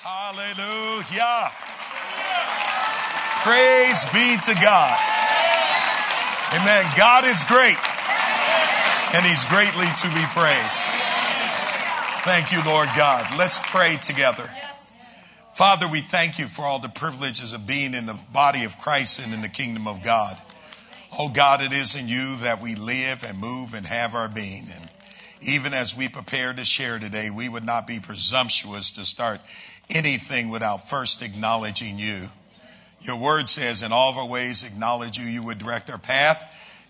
Hallelujah. 0.00 1.50
Praise 3.42 4.04
be 4.14 4.36
to 4.46 4.54
God. 4.62 4.96
Amen. 6.54 6.86
God 6.96 7.24
is 7.24 7.42
great 7.48 7.76
and 9.12 9.26
he's 9.26 9.44
greatly 9.46 9.86
to 9.86 10.08
be 10.14 10.24
praised. 10.30 10.84
Thank 12.22 12.52
you, 12.52 12.62
Lord 12.64 12.88
God. 12.96 13.26
Let's 13.36 13.58
pray 13.58 13.96
together. 13.96 14.48
Father, 15.54 15.88
we 15.88 16.00
thank 16.00 16.38
you 16.38 16.46
for 16.46 16.62
all 16.62 16.78
the 16.78 16.88
privileges 16.88 17.52
of 17.52 17.66
being 17.66 17.94
in 17.94 18.06
the 18.06 18.18
body 18.32 18.62
of 18.62 18.78
Christ 18.78 19.24
and 19.24 19.34
in 19.34 19.42
the 19.42 19.48
kingdom 19.48 19.88
of 19.88 20.04
God. 20.04 20.36
Oh 21.18 21.28
God, 21.28 21.60
it 21.60 21.72
is 21.72 22.00
in 22.00 22.06
you 22.06 22.36
that 22.42 22.62
we 22.62 22.76
live 22.76 23.24
and 23.26 23.36
move 23.40 23.74
and 23.74 23.84
have 23.84 24.14
our 24.14 24.28
being. 24.28 24.66
And 24.72 24.88
even 25.40 25.74
as 25.74 25.96
we 25.96 26.08
prepare 26.08 26.52
to 26.52 26.64
share 26.64 27.00
today, 27.00 27.30
we 27.30 27.48
would 27.48 27.64
not 27.64 27.88
be 27.88 27.98
presumptuous 27.98 28.92
to 28.92 29.04
start 29.04 29.40
anything 29.90 30.50
without 30.50 30.88
first 30.88 31.22
acknowledging 31.22 31.98
you. 31.98 32.28
Your 33.00 33.16
word 33.16 33.48
says, 33.48 33.82
in 33.82 33.92
all 33.92 34.10
of 34.10 34.18
our 34.18 34.26
ways, 34.26 34.66
acknowledge 34.66 35.18
you, 35.18 35.24
you 35.24 35.42
would 35.44 35.58
direct 35.58 35.90
our 35.90 35.98
path. 35.98 36.44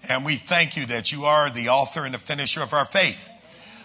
And 0.09 0.25
we 0.25 0.37
thank 0.37 0.77
you 0.77 0.87
that 0.87 1.12
you 1.12 1.25
are 1.25 1.51
the 1.51 1.69
author 1.69 2.05
and 2.05 2.15
the 2.15 2.19
finisher 2.19 2.62
of 2.62 2.73
our 2.73 2.84
faith. 2.84 3.30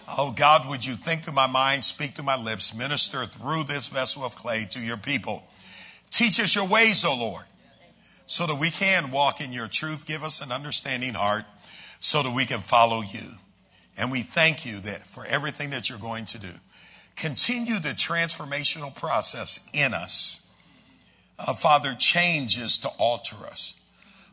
Oh 0.06 0.32
God, 0.32 0.68
would 0.68 0.84
you 0.84 0.94
think 0.94 1.22
through 1.22 1.34
my 1.34 1.46
mind, 1.46 1.82
speak 1.82 2.10
through 2.10 2.24
my 2.24 2.40
lips, 2.40 2.76
minister 2.76 3.24
through 3.24 3.64
this 3.64 3.86
vessel 3.86 4.22
of 4.22 4.36
clay 4.36 4.66
to 4.70 4.80
your 4.80 4.96
people. 4.96 5.42
Teach 6.10 6.38
us 6.40 6.54
your 6.54 6.68
ways, 6.68 7.04
O 7.04 7.10
oh 7.10 7.16
Lord, 7.16 7.44
so 8.26 8.46
that 8.46 8.58
we 8.58 8.70
can 8.70 9.10
walk 9.10 9.40
in 9.40 9.52
your 9.52 9.66
truth. 9.66 10.06
Give 10.06 10.22
us 10.22 10.44
an 10.44 10.52
understanding 10.52 11.14
heart 11.14 11.44
so 12.00 12.22
that 12.22 12.34
we 12.34 12.44
can 12.44 12.60
follow 12.60 13.00
you. 13.00 13.36
And 13.96 14.12
we 14.12 14.20
thank 14.20 14.66
you 14.66 14.80
that 14.80 15.02
for 15.04 15.24
everything 15.24 15.70
that 15.70 15.88
you're 15.88 15.98
going 15.98 16.26
to 16.26 16.38
do. 16.38 16.50
Continue 17.16 17.78
the 17.78 17.90
transformational 17.90 18.94
process 18.94 19.70
in 19.72 19.94
us. 19.94 20.52
Uh, 21.38 21.54
Father, 21.54 21.94
change 21.98 22.58
is 22.58 22.78
to 22.78 22.88
alter 22.98 23.36
us. 23.46 23.80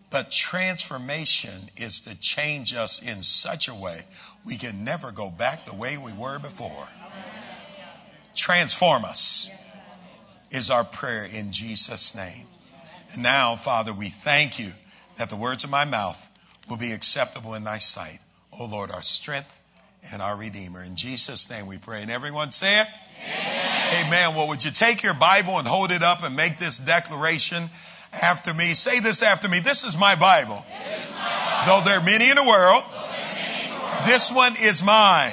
But 0.09 0.29
transformation 0.29 1.69
is 1.77 2.01
to 2.01 2.19
change 2.19 2.75
us 2.75 3.01
in 3.01 3.21
such 3.21 3.69
a 3.69 3.73
way 3.73 4.01
we 4.45 4.57
can 4.57 4.83
never 4.83 5.11
go 5.11 5.29
back 5.29 5.65
the 5.65 5.75
way 5.75 5.97
we 5.97 6.13
were 6.13 6.39
before. 6.39 6.87
Transform 8.35 9.05
us 9.05 9.49
is 10.51 10.69
our 10.69 10.83
prayer 10.83 11.25
in 11.25 11.51
Jesus' 11.51 12.15
name. 12.15 12.45
And 13.13 13.23
now, 13.23 13.55
Father, 13.55 13.93
we 13.93 14.09
thank 14.09 14.59
you 14.59 14.71
that 15.17 15.29
the 15.29 15.35
words 15.35 15.63
of 15.63 15.69
my 15.69 15.85
mouth 15.85 16.27
will 16.69 16.77
be 16.77 16.91
acceptable 16.91 17.53
in 17.53 17.63
thy 17.63 17.77
sight. 17.77 18.19
O 18.57 18.65
Lord, 18.65 18.91
our 18.91 19.01
strength 19.01 19.60
and 20.11 20.21
our 20.21 20.35
Redeemer. 20.35 20.81
In 20.81 20.95
Jesus' 20.95 21.49
name 21.49 21.67
we 21.67 21.77
pray. 21.77 22.01
And 22.01 22.11
everyone 22.11 22.51
say 22.51 22.81
it? 22.81 22.87
Amen. 23.23 24.05
Amen. 24.07 24.35
Well, 24.35 24.47
would 24.49 24.63
you 24.63 24.71
take 24.71 25.03
your 25.03 25.13
Bible 25.13 25.57
and 25.57 25.67
hold 25.67 25.91
it 25.91 26.03
up 26.03 26.23
and 26.23 26.35
make 26.35 26.57
this 26.57 26.79
declaration 26.79 27.69
after 28.11 28.53
me? 28.53 28.73
Say 28.73 28.99
this 28.99 29.21
after 29.21 29.47
me. 29.47 29.59
This 29.59 29.83
is 29.83 29.97
my 29.97 30.15
Bible. 30.15 30.65
Is 30.83 31.15
my 31.15 31.65
Bible. 31.65 31.65
Though 31.65 31.89
there 31.89 31.99
are 31.99 32.03
many 32.03 32.29
in 32.29 32.35
the 32.35 32.43
world, 32.43 32.83
this 34.05 34.31
one 34.31 34.53
is 34.59 34.83
mine. 34.83 35.31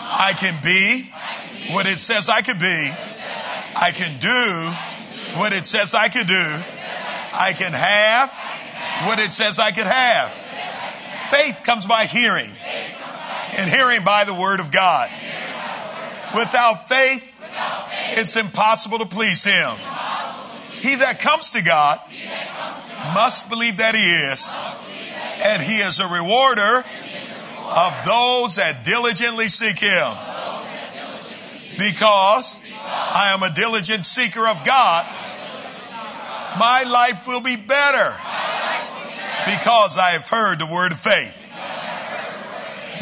I 0.00 0.32
can 0.38 0.54
be 0.62 1.10
what 1.72 1.86
it 1.86 1.98
says 1.98 2.28
I 2.28 2.40
can 2.40 2.58
be. 2.58 2.90
I 3.74 3.90
can 3.92 4.18
do 4.18 5.38
what 5.38 5.52
it 5.52 5.66
says 5.66 5.94
I 5.94 6.08
can 6.08 6.26
do. 6.26 6.44
I 7.32 7.52
can 7.52 7.72
have 7.72 8.32
what 9.06 9.20
it 9.20 9.32
says 9.32 9.58
I 9.58 9.70
can 9.70 9.86
have. 9.86 10.32
Faith 11.30 11.62
comes 11.62 11.86
by 11.86 12.04
hearing, 12.04 12.50
and 13.56 13.70
hearing 13.70 14.04
by 14.04 14.24
the 14.24 14.34
word 14.34 14.60
of 14.60 14.70
God. 14.70 15.10
Without 16.34 16.88
faith, 16.88 17.24
it's 18.18 18.36
impossible 18.36 18.98
to 18.98 19.06
please 19.06 19.44
Him. 19.44 19.70
He 20.80 20.94
that 20.96 21.20
comes 21.20 21.52
to 21.52 21.62
God 21.62 21.98
must 23.14 23.48
believe 23.48 23.78
that 23.78 23.94
He 23.94 24.04
is, 24.04 24.52
and 25.42 25.62
He 25.62 25.78
is 25.78 26.00
a 26.00 26.06
rewarder 26.06 26.84
of 27.68 28.06
those 28.06 28.56
that 28.56 28.84
diligently 28.84 29.48
seek 29.48 29.78
Him. 29.78 30.12
Because 31.78 32.58
I 32.84 33.32
am 33.34 33.42
a 33.42 33.54
diligent 33.54 34.04
seeker 34.04 34.46
of 34.46 34.64
God, 34.64 35.06
my 36.58 36.82
life 36.82 37.26
will 37.28 37.40
be 37.40 37.56
better 37.56 38.14
because 39.46 39.96
I 39.96 40.10
have 40.10 40.28
heard 40.28 40.58
the 40.58 40.66
word 40.66 40.92
of 40.92 41.00
faith. 41.00 41.36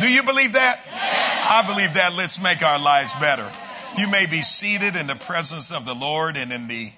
Do 0.01 0.13
you 0.13 0.23
believe 0.23 0.53
that? 0.55 0.81
I 0.91 1.67
believe 1.67 1.95
that. 1.95 2.15
Let's 2.15 2.43
make 2.43 2.63
our 2.63 2.79
lives 2.79 3.15
better. 3.15 3.51
You 3.97 4.09
may 4.09 4.27
be 4.27 4.43
seated 4.43 4.95
in 4.97 5.07
the 5.07 5.15
presence 5.15 5.73
of 5.73 5.87
the 5.87 5.95
Lord 5.95 6.37
and 6.37 6.53
in 6.53 6.69
the 6.69 6.91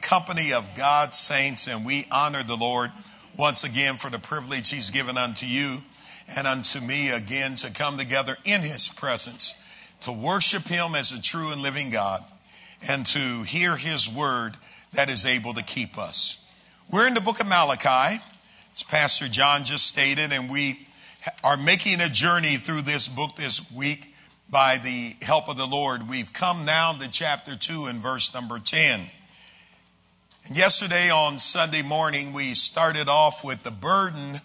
company 0.00 0.52
of 0.52 0.68
God's 0.76 1.18
saints, 1.18 1.68
and 1.68 1.84
we 1.84 2.06
honor 2.10 2.42
the 2.42 2.56
Lord 2.56 2.90
once 3.36 3.64
again 3.64 3.96
for 3.96 4.10
the 4.10 4.18
privilege 4.18 4.70
He's 4.70 4.90
given 4.90 5.18
unto 5.18 5.44
you 5.44 5.78
and 6.34 6.46
unto 6.46 6.80
me 6.80 7.10
again 7.10 7.56
to 7.56 7.70
come 7.70 7.98
together 7.98 8.36
in 8.44 8.62
his 8.62 8.88
presence, 8.88 9.54
to 10.02 10.12
worship 10.12 10.64
him 10.64 10.94
as 10.94 11.12
a 11.12 11.20
true 11.20 11.52
and 11.52 11.62
living 11.62 11.90
God, 11.90 12.22
and 12.82 13.06
to 13.06 13.42
hear 13.42 13.76
his 13.76 14.08
word 14.08 14.56
that 14.92 15.10
is 15.10 15.26
able 15.26 15.54
to 15.54 15.62
keep 15.62 15.98
us. 15.98 16.42
We're 16.90 17.06
in 17.06 17.14
the 17.14 17.20
book 17.20 17.40
of 17.40 17.46
Malachi, 17.46 18.20
as 18.74 18.82
Pastor 18.82 19.28
John 19.28 19.64
just 19.64 19.86
stated, 19.86 20.32
and 20.32 20.50
we 20.50 20.78
are 21.42 21.56
making 21.56 22.00
a 22.00 22.08
journey 22.08 22.56
through 22.56 22.82
this 22.82 23.08
book 23.08 23.36
this 23.36 23.72
week 23.72 24.14
by 24.48 24.78
the 24.78 25.14
help 25.24 25.48
of 25.48 25.56
the 25.56 25.66
Lord. 25.66 26.08
We've 26.08 26.32
come 26.32 26.64
now 26.64 26.92
to 26.92 27.10
chapter 27.10 27.56
2 27.56 27.86
and 27.86 27.98
verse 27.98 28.32
number 28.34 28.58
10. 28.58 29.00
And 30.46 30.56
yesterday 30.56 31.10
on 31.10 31.38
Sunday 31.38 31.82
morning, 31.82 32.32
we 32.32 32.54
started 32.54 33.08
off 33.08 33.44
with 33.44 33.64
the 33.64 33.72
burden 33.72 34.40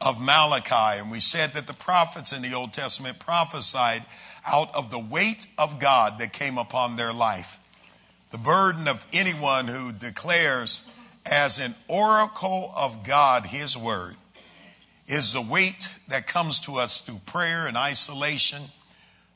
of 0.00 0.20
Malachi. 0.20 1.00
And 1.00 1.10
we 1.10 1.20
said 1.20 1.50
that 1.50 1.66
the 1.66 1.74
prophets 1.74 2.32
in 2.32 2.42
the 2.42 2.54
Old 2.54 2.72
Testament 2.72 3.20
prophesied 3.20 4.02
out 4.46 4.74
of 4.74 4.90
the 4.90 4.98
weight 4.98 5.46
of 5.56 5.78
God 5.78 6.18
that 6.18 6.32
came 6.32 6.58
upon 6.58 6.96
their 6.96 7.12
life. 7.12 7.58
The 8.32 8.38
burden 8.38 8.88
of 8.88 9.06
anyone 9.12 9.68
who 9.68 9.92
declares 9.92 10.92
as 11.24 11.60
an 11.60 11.74
oracle 11.86 12.72
of 12.74 13.06
God 13.06 13.46
his 13.46 13.76
word 13.76 14.16
is 15.08 15.32
the 15.32 15.42
weight 15.42 15.88
that 16.08 16.26
comes 16.26 16.60
to 16.60 16.76
us 16.76 17.00
through 17.00 17.20
prayer 17.26 17.66
and 17.66 17.76
isolation, 17.76 18.62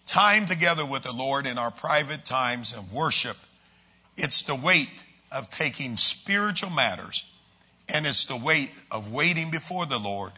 time 0.06 0.46
together 0.46 0.84
with 0.84 1.02
the 1.02 1.12
Lord 1.12 1.46
in 1.46 1.58
our 1.58 1.70
private 1.70 2.24
times 2.24 2.76
of 2.76 2.92
worship. 2.92 3.36
It's 4.16 4.42
the 4.42 4.54
weight 4.54 5.02
of 5.32 5.50
taking 5.50 5.96
spiritual 5.96 6.70
matters 6.70 7.24
and 7.88 8.06
it's 8.06 8.26
the 8.26 8.36
weight 8.36 8.70
of 8.90 9.12
waiting 9.12 9.50
before 9.50 9.86
the 9.86 9.98
Lord 9.98 10.32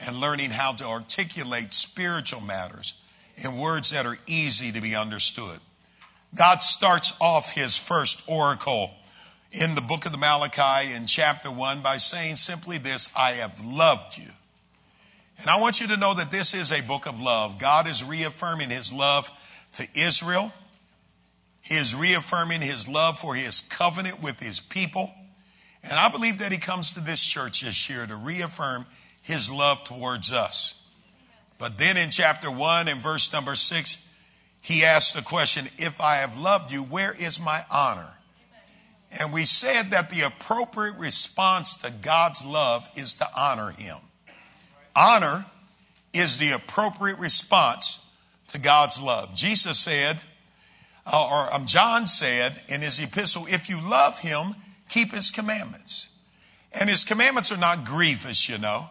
and 0.00 0.16
learning 0.16 0.50
how 0.50 0.72
to 0.72 0.86
articulate 0.86 1.72
spiritual 1.74 2.40
matters 2.40 3.00
in 3.36 3.58
words 3.58 3.90
that 3.90 4.06
are 4.06 4.18
easy 4.26 4.72
to 4.72 4.80
be 4.80 4.94
understood. 4.94 5.58
God 6.34 6.62
starts 6.62 7.16
off 7.20 7.52
his 7.52 7.76
first 7.76 8.28
oracle 8.28 8.90
in 9.52 9.74
the 9.74 9.80
book 9.80 10.04
of 10.04 10.12
the 10.12 10.18
Malachi 10.18 10.92
in 10.92 11.06
chapter 11.06 11.50
1 11.50 11.80
by 11.80 11.96
saying 11.96 12.36
simply 12.36 12.78
this 12.78 13.12
I 13.16 13.32
have 13.32 13.64
loved 13.64 14.18
you. 14.18 14.30
And 15.40 15.50
I 15.50 15.60
want 15.60 15.80
you 15.80 15.88
to 15.88 15.96
know 15.96 16.14
that 16.14 16.30
this 16.30 16.54
is 16.54 16.72
a 16.72 16.82
book 16.82 17.06
of 17.06 17.20
love. 17.20 17.58
God 17.58 17.88
is 17.88 18.04
reaffirming 18.04 18.70
his 18.70 18.92
love 18.92 19.30
to 19.74 19.86
Israel. 19.94 20.52
He 21.60 21.74
is 21.74 21.94
reaffirming 21.94 22.60
his 22.60 22.88
love 22.88 23.18
for 23.18 23.34
his 23.34 23.60
covenant 23.60 24.22
with 24.22 24.40
his 24.40 24.60
people. 24.60 25.12
And 25.82 25.92
I 25.92 26.08
believe 26.08 26.38
that 26.38 26.52
he 26.52 26.58
comes 26.58 26.92
to 26.92 27.00
this 27.00 27.22
church 27.24 27.62
this 27.62 27.90
year 27.90 28.06
to 28.06 28.16
reaffirm 28.16 28.86
his 29.22 29.50
love 29.50 29.82
towards 29.84 30.32
us. 30.32 30.88
But 31.58 31.78
then 31.78 31.96
in 31.96 32.10
chapter 32.10 32.50
1 32.50 32.88
and 32.88 33.00
verse 33.00 33.32
number 33.32 33.54
6, 33.54 34.14
he 34.60 34.84
asked 34.84 35.14
the 35.14 35.22
question, 35.22 35.66
If 35.78 36.00
I 36.00 36.16
have 36.16 36.38
loved 36.38 36.72
you, 36.72 36.82
where 36.82 37.12
is 37.12 37.38
my 37.38 37.64
honor? 37.70 38.14
And 39.18 39.32
we 39.32 39.44
said 39.44 39.90
that 39.90 40.10
the 40.10 40.22
appropriate 40.22 40.96
response 40.96 41.76
to 41.78 41.90
God's 41.90 42.44
love 42.44 42.88
is 42.96 43.14
to 43.14 43.26
honor 43.36 43.70
him. 43.70 43.96
Honor 44.96 45.44
is 46.12 46.38
the 46.38 46.52
appropriate 46.52 47.18
response 47.18 48.00
to 48.48 48.58
God's 48.58 49.02
love. 49.02 49.34
Jesus 49.34 49.78
said, 49.78 50.18
uh, 51.06 51.28
or 51.30 51.54
um, 51.54 51.66
John 51.66 52.06
said 52.06 52.60
in 52.68 52.80
his 52.80 53.02
epistle, 53.02 53.46
if 53.48 53.68
you 53.68 53.80
love 53.80 54.20
him, 54.20 54.54
keep 54.88 55.12
his 55.12 55.30
commandments. 55.30 56.16
And 56.72 56.88
his 56.88 57.04
commandments 57.04 57.52
are 57.52 57.58
not 57.58 57.84
grievous, 57.84 58.48
you 58.48 58.58
know. 58.58 58.86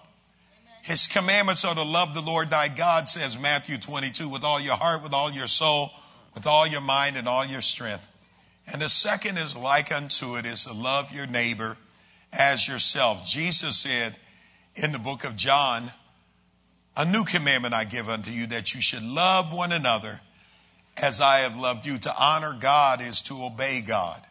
His 0.83 1.07
commandments 1.07 1.63
are 1.63 1.73
to 1.73 1.83
love 1.83 2.13
the 2.13 2.21
Lord 2.21 2.49
thy 2.49 2.67
God, 2.67 3.07
says 3.07 3.39
Matthew 3.39 3.77
22, 3.77 4.27
with 4.27 4.43
all 4.43 4.59
your 4.59 4.75
heart, 4.75 5.01
with 5.01 5.13
all 5.13 5.31
your 5.31 5.47
soul, 5.47 5.91
with 6.35 6.45
all 6.45 6.67
your 6.67 6.81
mind, 6.81 7.15
and 7.15 7.27
all 7.27 7.45
your 7.45 7.61
strength. 7.61 8.09
And 8.67 8.81
the 8.81 8.89
second 8.89 9.37
is 9.37 9.57
like 9.57 9.93
unto 9.93 10.35
it 10.35 10.45
is 10.45 10.65
to 10.65 10.73
love 10.73 11.13
your 11.13 11.25
neighbor 11.25 11.77
as 12.33 12.67
yourself. 12.67 13.25
Jesus 13.25 13.77
said 13.77 14.15
in 14.75 14.91
the 14.91 14.99
book 14.99 15.23
of 15.23 15.35
John, 15.35 15.91
a 16.95 17.05
new 17.05 17.23
commandment 17.23 17.73
I 17.73 17.85
give 17.85 18.09
unto 18.09 18.31
you 18.31 18.47
that 18.47 18.73
you 18.73 18.81
should 18.81 19.03
love 19.03 19.53
one 19.53 19.71
another 19.71 20.19
as 20.97 21.21
I 21.21 21.39
have 21.39 21.57
loved 21.57 21.85
you. 21.85 21.97
To 21.99 22.15
honor 22.15 22.55
God 22.59 23.01
is 23.01 23.21
to 23.23 23.43
obey 23.43 23.81
God. 23.81 24.21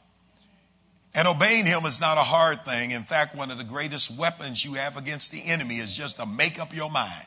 And 1.14 1.28
obeying 1.28 1.66
Him 1.66 1.84
is 1.84 2.00
not 2.00 2.16
a 2.16 2.22
hard 2.22 2.64
thing. 2.64 2.92
In 2.92 3.02
fact, 3.02 3.36
one 3.36 3.50
of 3.50 3.58
the 3.58 3.64
greatest 3.64 4.18
weapons 4.18 4.64
you 4.64 4.74
have 4.74 4.96
against 4.96 5.30
the 5.30 5.44
enemy 5.44 5.76
is 5.76 5.94
just 5.94 6.16
to 6.16 6.26
make 6.26 6.58
up 6.58 6.74
your 6.74 6.90
mind. 6.90 7.26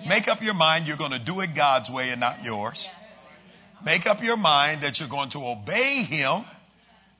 Amen. 0.00 0.08
Make 0.08 0.28
up 0.28 0.42
your 0.42 0.54
mind 0.54 0.88
you're 0.88 0.96
going 0.96 1.12
to 1.12 1.20
do 1.20 1.40
it 1.40 1.54
God's 1.54 1.90
way 1.90 2.10
and 2.10 2.20
not 2.20 2.44
yours. 2.44 2.90
Make 3.84 4.06
up 4.06 4.22
your 4.22 4.36
mind 4.36 4.80
that 4.80 4.98
you're 4.98 5.08
going 5.08 5.28
to 5.30 5.46
obey 5.46 6.02
Him, 6.02 6.42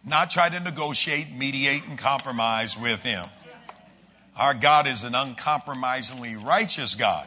not 0.05 0.31
try 0.31 0.49
to 0.49 0.59
negotiate, 0.59 1.29
mediate, 1.37 1.87
and 1.87 1.97
compromise 1.97 2.77
with 2.77 3.05
Him. 3.05 3.25
Our 4.39 4.55
God 4.55 4.87
is 4.87 5.03
an 5.03 5.17
uncompromisingly 5.17 6.37
righteous 6.37 6.95
God, 6.95 7.27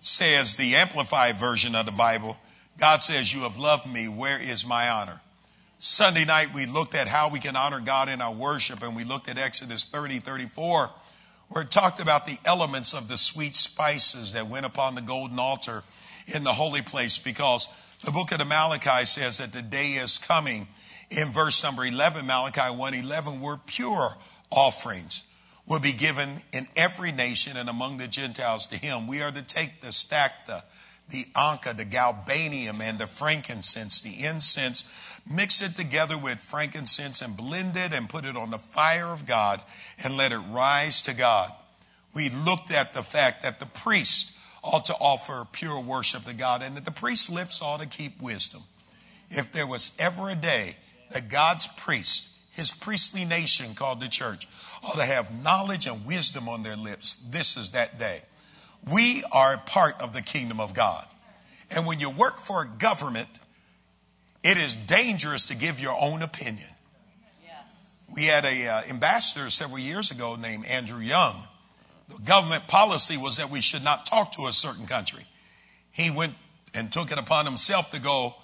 says 0.00 0.56
the 0.56 0.74
Amplified 0.74 1.36
version 1.36 1.74
of 1.74 1.86
the 1.86 1.92
Bible. 1.92 2.36
God 2.78 3.02
says, 3.02 3.32
You 3.32 3.40
have 3.40 3.58
loved 3.58 3.86
me. 3.86 4.08
Where 4.08 4.38
is 4.38 4.66
my 4.66 4.90
honor? 4.90 5.22
Sunday 5.78 6.26
night, 6.26 6.52
we 6.54 6.66
looked 6.66 6.94
at 6.94 7.08
how 7.08 7.30
we 7.30 7.38
can 7.38 7.56
honor 7.56 7.80
God 7.80 8.10
in 8.10 8.20
our 8.20 8.32
worship, 8.32 8.82
and 8.82 8.94
we 8.94 9.04
looked 9.04 9.30
at 9.30 9.38
Exodus 9.38 9.84
30, 9.84 10.18
34, 10.18 10.90
where 11.48 11.64
it 11.64 11.70
talked 11.70 11.98
about 11.98 12.26
the 12.26 12.38
elements 12.44 12.92
of 12.92 13.08
the 13.08 13.16
sweet 13.16 13.56
spices 13.56 14.34
that 14.34 14.46
went 14.46 14.66
upon 14.66 14.94
the 14.94 15.00
golden 15.00 15.38
altar 15.38 15.82
in 16.26 16.44
the 16.44 16.52
holy 16.52 16.82
place, 16.82 17.16
because 17.16 17.68
the 18.04 18.12
book 18.12 18.32
of 18.32 18.38
the 18.38 18.44
Malachi 18.44 19.06
says 19.06 19.38
that 19.38 19.54
the 19.54 19.62
day 19.62 19.92
is 19.92 20.18
coming. 20.18 20.66
In 21.10 21.28
verse 21.28 21.62
number 21.62 21.86
11, 21.86 22.26
Malachi 22.26 22.74
1 22.74 22.94
11, 22.94 23.40
where 23.40 23.56
pure 23.66 24.14
offerings 24.50 25.24
will 25.66 25.80
be 25.80 25.92
given 25.92 26.28
in 26.52 26.68
every 26.76 27.12
nation 27.12 27.56
and 27.56 27.68
among 27.68 27.96
the 27.96 28.08
Gentiles 28.08 28.66
to 28.68 28.76
him. 28.76 29.06
We 29.06 29.22
are 29.22 29.32
to 29.32 29.42
take 29.42 29.80
the 29.80 29.92
stacte, 29.92 30.62
the, 31.10 31.24
onycha, 31.34 31.76
the 31.76 31.84
galbanum, 31.84 32.80
and 32.80 32.98
the 32.98 33.06
frankincense, 33.06 34.02
the 34.02 34.24
incense, 34.24 34.92
mix 35.28 35.62
it 35.62 35.74
together 35.74 36.18
with 36.18 36.38
frankincense 36.38 37.22
and 37.22 37.36
blend 37.36 37.76
it 37.76 37.94
and 37.94 38.08
put 38.08 38.26
it 38.26 38.36
on 38.36 38.50
the 38.50 38.58
fire 38.58 39.06
of 39.06 39.26
God 39.26 39.62
and 40.02 40.16
let 40.16 40.32
it 40.32 40.40
rise 40.50 41.02
to 41.02 41.14
God. 41.14 41.50
We 42.12 42.28
looked 42.28 42.70
at 42.70 42.94
the 42.94 43.02
fact 43.02 43.42
that 43.42 43.58
the 43.58 43.66
priest 43.66 44.38
ought 44.62 44.84
to 44.86 44.94
offer 44.94 45.46
pure 45.50 45.80
worship 45.80 46.24
to 46.24 46.34
God 46.34 46.62
and 46.62 46.76
that 46.76 46.84
the 46.84 46.90
priest's 46.90 47.30
lips 47.30 47.62
ought 47.62 47.80
to 47.80 47.88
keep 47.88 48.20
wisdom. 48.20 48.62
If 49.30 49.50
there 49.52 49.66
was 49.66 49.96
ever 49.98 50.30
a 50.30 50.34
day 50.34 50.76
that 51.10 51.28
God's 51.28 51.66
priest, 51.66 52.38
his 52.52 52.70
priestly 52.70 53.24
nation 53.24 53.74
called 53.74 54.00
the 54.00 54.08
church, 54.08 54.46
ought 54.84 54.96
to 54.96 55.04
have 55.04 55.42
knowledge 55.42 55.86
and 55.86 56.04
wisdom 56.06 56.48
on 56.48 56.62
their 56.62 56.76
lips. 56.76 57.16
This 57.16 57.56
is 57.56 57.70
that 57.70 57.98
day. 57.98 58.20
We 58.90 59.24
are 59.32 59.54
a 59.54 59.58
part 59.58 60.00
of 60.00 60.12
the 60.12 60.22
kingdom 60.22 60.60
of 60.60 60.74
God. 60.74 61.06
And 61.70 61.86
when 61.86 62.00
you 62.00 62.10
work 62.10 62.38
for 62.38 62.62
a 62.62 62.66
government, 62.66 63.28
it 64.42 64.58
is 64.58 64.74
dangerous 64.74 65.46
to 65.46 65.56
give 65.56 65.80
your 65.80 65.96
own 65.98 66.22
opinion. 66.22 66.68
We 68.14 68.24
had 68.24 68.44
a 68.44 68.68
uh, 68.68 68.82
ambassador 68.90 69.50
several 69.50 69.78
years 69.78 70.10
ago 70.12 70.36
named 70.36 70.66
Andrew 70.66 71.00
Young. 71.00 71.34
The 72.08 72.22
government 72.22 72.68
policy 72.68 73.16
was 73.16 73.38
that 73.38 73.50
we 73.50 73.60
should 73.60 73.82
not 73.82 74.06
talk 74.06 74.32
to 74.32 74.46
a 74.46 74.52
certain 74.52 74.86
country. 74.86 75.24
He 75.90 76.10
went 76.10 76.34
and 76.74 76.92
took 76.92 77.10
it 77.10 77.18
upon 77.18 77.44
himself 77.44 77.90
to 77.92 78.00
go 78.00 78.34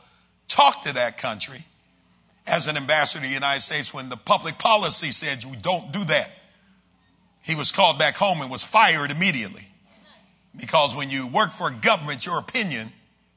talk 0.48 0.82
to 0.84 0.94
that 0.94 1.18
country 1.18 1.64
as 2.50 2.66
an 2.66 2.76
ambassador 2.76 3.22
to 3.22 3.28
the 3.28 3.32
United 3.32 3.60
States 3.60 3.94
when 3.94 4.08
the 4.08 4.16
public 4.16 4.58
policy 4.58 5.12
said 5.12 5.44
we 5.44 5.56
don't 5.56 5.92
do 5.92 6.04
that. 6.04 6.28
He 7.42 7.54
was 7.54 7.70
called 7.70 7.98
back 7.98 8.16
home 8.16 8.42
and 8.42 8.50
was 8.50 8.64
fired 8.64 9.12
immediately. 9.12 9.66
Because 10.56 10.96
when 10.96 11.10
you 11.10 11.28
work 11.28 11.52
for 11.52 11.70
government, 11.70 12.26
your 12.26 12.38
opinion 12.38 12.88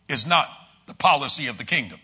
is 0.10 0.26
not 0.28 0.48
the 0.88 0.96
policy 0.96 1.48
of 1.48 1.60
the 1.60 1.64
kingdom. 1.64 2.00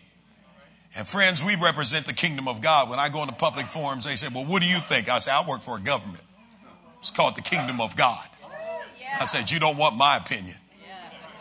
And 0.96 1.06
friends, 1.06 1.44
we 1.44 1.56
represent 1.56 2.06
the 2.06 2.12
kingdom 2.12 2.46
of 2.46 2.62
God. 2.62 2.88
When 2.88 3.00
I 3.00 3.08
go 3.08 3.22
into 3.22 3.34
public 3.34 3.66
forums, 3.66 4.04
they 4.04 4.14
say, 4.14 4.28
Well, 4.32 4.44
what 4.44 4.62
do 4.62 4.68
you 4.68 4.78
think? 4.78 5.08
I 5.08 5.18
say, 5.18 5.32
I 5.32 5.46
work 5.46 5.62
for 5.62 5.76
a 5.76 5.80
government. 5.80 6.22
It's 7.00 7.10
called 7.10 7.36
the 7.36 7.42
kingdom 7.42 7.80
of 7.80 7.96
God. 7.96 8.24
I 9.20 9.24
said, 9.24 9.50
You 9.50 9.58
don't 9.58 9.76
want 9.76 9.96
my 9.96 10.16
opinion. 10.16 10.56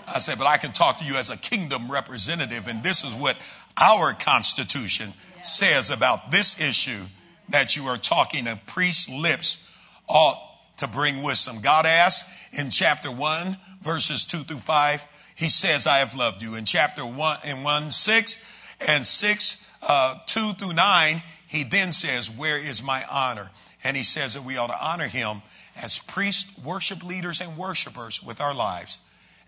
I 0.08 0.18
said, 0.18 0.40
But 0.40 0.48
I 0.48 0.58
can 0.58 0.72
talk 0.72 0.98
to 0.98 1.06
you 1.06 1.16
as 1.16 1.30
a 1.30 1.38
kingdom 1.38 1.92
representative, 1.92 2.68
and 2.68 2.84
this 2.84 3.04
is 3.04 3.14
what 3.14 3.38
our 3.78 4.14
Constitution 4.14 5.14
says 5.46 5.90
about 5.90 6.32
this 6.32 6.60
issue 6.60 7.04
that 7.50 7.76
you 7.76 7.86
are 7.86 7.98
talking 7.98 8.46
to 8.46 8.60
priest's 8.68 9.10
lips 9.10 9.72
ought 10.08 10.40
to 10.78 10.88
bring 10.88 11.24
wisdom. 11.24 11.58
God 11.62 11.86
asks 11.86 12.38
in 12.54 12.70
chapter 12.70 13.12
1, 13.12 13.58
verses 13.82 14.26
2 14.26 14.40
through 14.40 14.58
5, 14.58 15.08
He 15.36 15.50
says, 15.50 15.88
I 15.88 15.98
have 15.98 16.16
loved 16.16 16.42
you. 16.42 16.56
In 16.56 16.66
chapter 16.66 17.06
1, 17.06 17.40
in 17.46 17.64
1, 17.64 17.92
6 17.92 18.56
and 18.88 19.06
6, 19.06 19.72
uh, 19.84 20.20
2 20.26 20.54
through 20.54 20.74
9, 20.74 21.22
He 21.48 21.64
then 21.64 21.92
says, 21.92 22.30
Where 22.30 22.58
is 22.58 22.84
my 22.84 23.04
honor? 23.10 23.52
And 23.84 23.96
He 23.96 24.04
says 24.04 24.34
that 24.34 24.44
we 24.44 24.58
ought 24.58 24.68
to 24.68 24.82
honor 24.82 25.08
Him 25.08 25.42
as 25.76 26.00
priests, 26.00 26.64
worship 26.64 27.04
leaders, 27.04 27.42
and 27.42 27.58
worshipers 27.58 28.24
with 28.24 28.42
our 28.42 28.54
lives. 28.54 29.00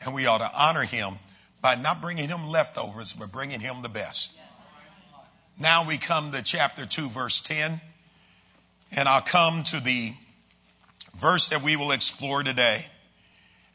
And 0.03 0.13
we 0.13 0.25
ought 0.25 0.39
to 0.39 0.51
honor 0.53 0.83
Him 0.83 1.15
by 1.61 1.75
not 1.75 2.01
bringing 2.01 2.27
Him 2.27 2.47
leftovers, 2.47 3.13
but 3.13 3.31
bringing 3.31 3.59
Him 3.59 3.81
the 3.81 3.89
best. 3.89 4.37
Now 5.61 5.87
we 5.87 5.99
come 5.99 6.31
to 6.31 6.41
chapter 6.41 6.87
2, 6.87 7.09
verse 7.09 7.39
10. 7.39 7.79
And 8.93 9.07
I'll 9.07 9.21
come 9.21 9.61
to 9.65 9.79
the 9.79 10.13
verse 11.15 11.49
that 11.49 11.61
we 11.61 11.75
will 11.75 11.91
explore 11.91 12.41
today. 12.41 12.83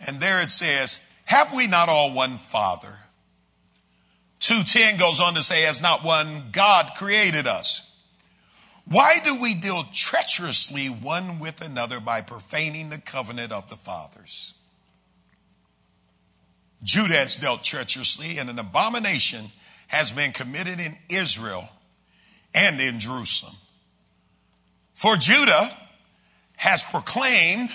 And 0.01 0.19
there 0.19 0.43
it 0.43 0.51
says, 0.51 1.15
Have 1.27 1.55
we 1.55 1.69
not 1.69 1.89
all 1.89 2.13
one 2.13 2.39
Father? 2.39 2.99
210 4.41 4.99
goes 4.99 5.21
on 5.21 5.35
to 5.35 5.45
say, 5.45 5.63
Has 5.63 5.81
not 5.81 6.05
one 6.05 6.51
God 6.51 6.91
created 6.97 7.47
us? 7.47 7.83
Why 8.89 9.21
do 9.25 9.41
we 9.41 9.55
deal 9.55 9.85
treacherously 9.93 10.89
one 10.89 11.39
with 11.39 11.63
another 11.63 12.01
by 12.01 12.21
profaning 12.21 12.91
the 12.91 12.99
covenant 12.99 13.53
of 13.53 13.71
the 13.71 13.77
fathers? 13.77 14.55
Judah 16.83 17.15
has 17.15 17.37
dealt 17.37 17.63
treacherously, 17.63 18.39
and 18.39 18.51
an 18.51 18.59
abomination 18.59 19.45
has 19.89 20.11
been 20.11 20.33
committed 20.33 20.81
in 20.81 20.97
Israel 21.09 21.69
and 22.57 22.81
in 22.81 22.99
Jerusalem. 22.99 23.55
For 24.95 25.15
Judah 25.17 25.71
has 26.57 26.83
proclaimed 26.83 27.69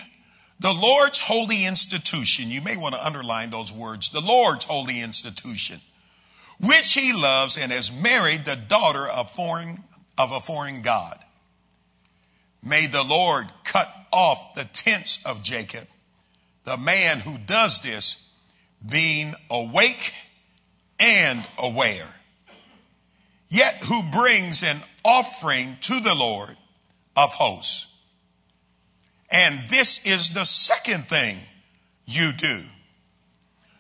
the 0.60 0.74
Lord's 0.74 1.20
holy 1.20 1.66
institution. 1.66 2.50
You 2.50 2.62
may 2.62 2.76
want 2.76 2.96
to 2.96 3.06
underline 3.06 3.52
those 3.52 3.72
words. 3.72 4.10
The 4.10 4.22
Lord's 4.22 4.66
holy 4.66 5.02
institution, 5.02 5.80
which 6.60 6.94
he 6.94 7.14
loves 7.14 7.58
and 7.58 7.72
has 7.72 7.92
married 7.92 8.44
the 8.44 8.56
daughter 8.56 9.08
of 9.08 9.32
foreign, 9.32 9.84
of 10.18 10.32
a 10.32 10.40
foreign 10.40 10.82
God. 10.82 11.18
May 12.64 12.88
the 12.88 13.04
Lord 13.04 13.48
cut 13.64 13.88
off 14.12 14.56
the 14.56 14.66
tents 14.66 15.24
of 15.26 15.44
Jacob, 15.44 15.88
the 16.64 16.78
man 16.78 17.20
who 17.20 17.38
does 17.38 17.82
this 17.82 18.36
being 18.88 19.34
awake 19.50 20.14
and 21.00 21.44
aware 21.58 22.08
yet 23.52 23.84
who 23.84 24.02
brings 24.02 24.64
an 24.64 24.78
offering 25.04 25.76
to 25.82 26.00
the 26.00 26.16
Lord 26.16 26.56
of 27.16 27.34
hosts. 27.34 27.88
And 29.30 29.70
this 29.70 30.06
is 30.06 30.32
the 30.32 30.46
second 30.46 31.04
thing 31.04 31.38
you 32.06 32.32
do. 32.32 32.62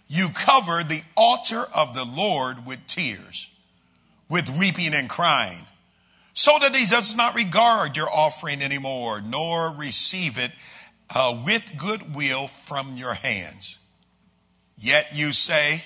You 0.07 0.27
cover 0.33 0.83
the 0.83 1.01
altar 1.15 1.63
of 1.73 1.95
the 1.95 2.03
Lord 2.05 2.65
with 2.65 2.85
tears, 2.85 3.49
with 4.29 4.49
weeping 4.59 4.93
and 4.93 5.09
crying, 5.09 5.65
so 6.33 6.57
that 6.59 6.75
he 6.75 6.85
does 6.85 7.15
not 7.15 7.35
regard 7.35 7.95
your 7.95 8.09
offering 8.09 8.61
anymore, 8.61 9.21
nor 9.21 9.71
receive 9.71 10.37
it 10.37 10.51
uh, 11.09 11.41
with 11.45 11.77
goodwill 11.77 12.47
from 12.47 12.97
your 12.97 13.13
hands. 13.13 13.77
Yet 14.77 15.09
you 15.13 15.31
say, 15.31 15.81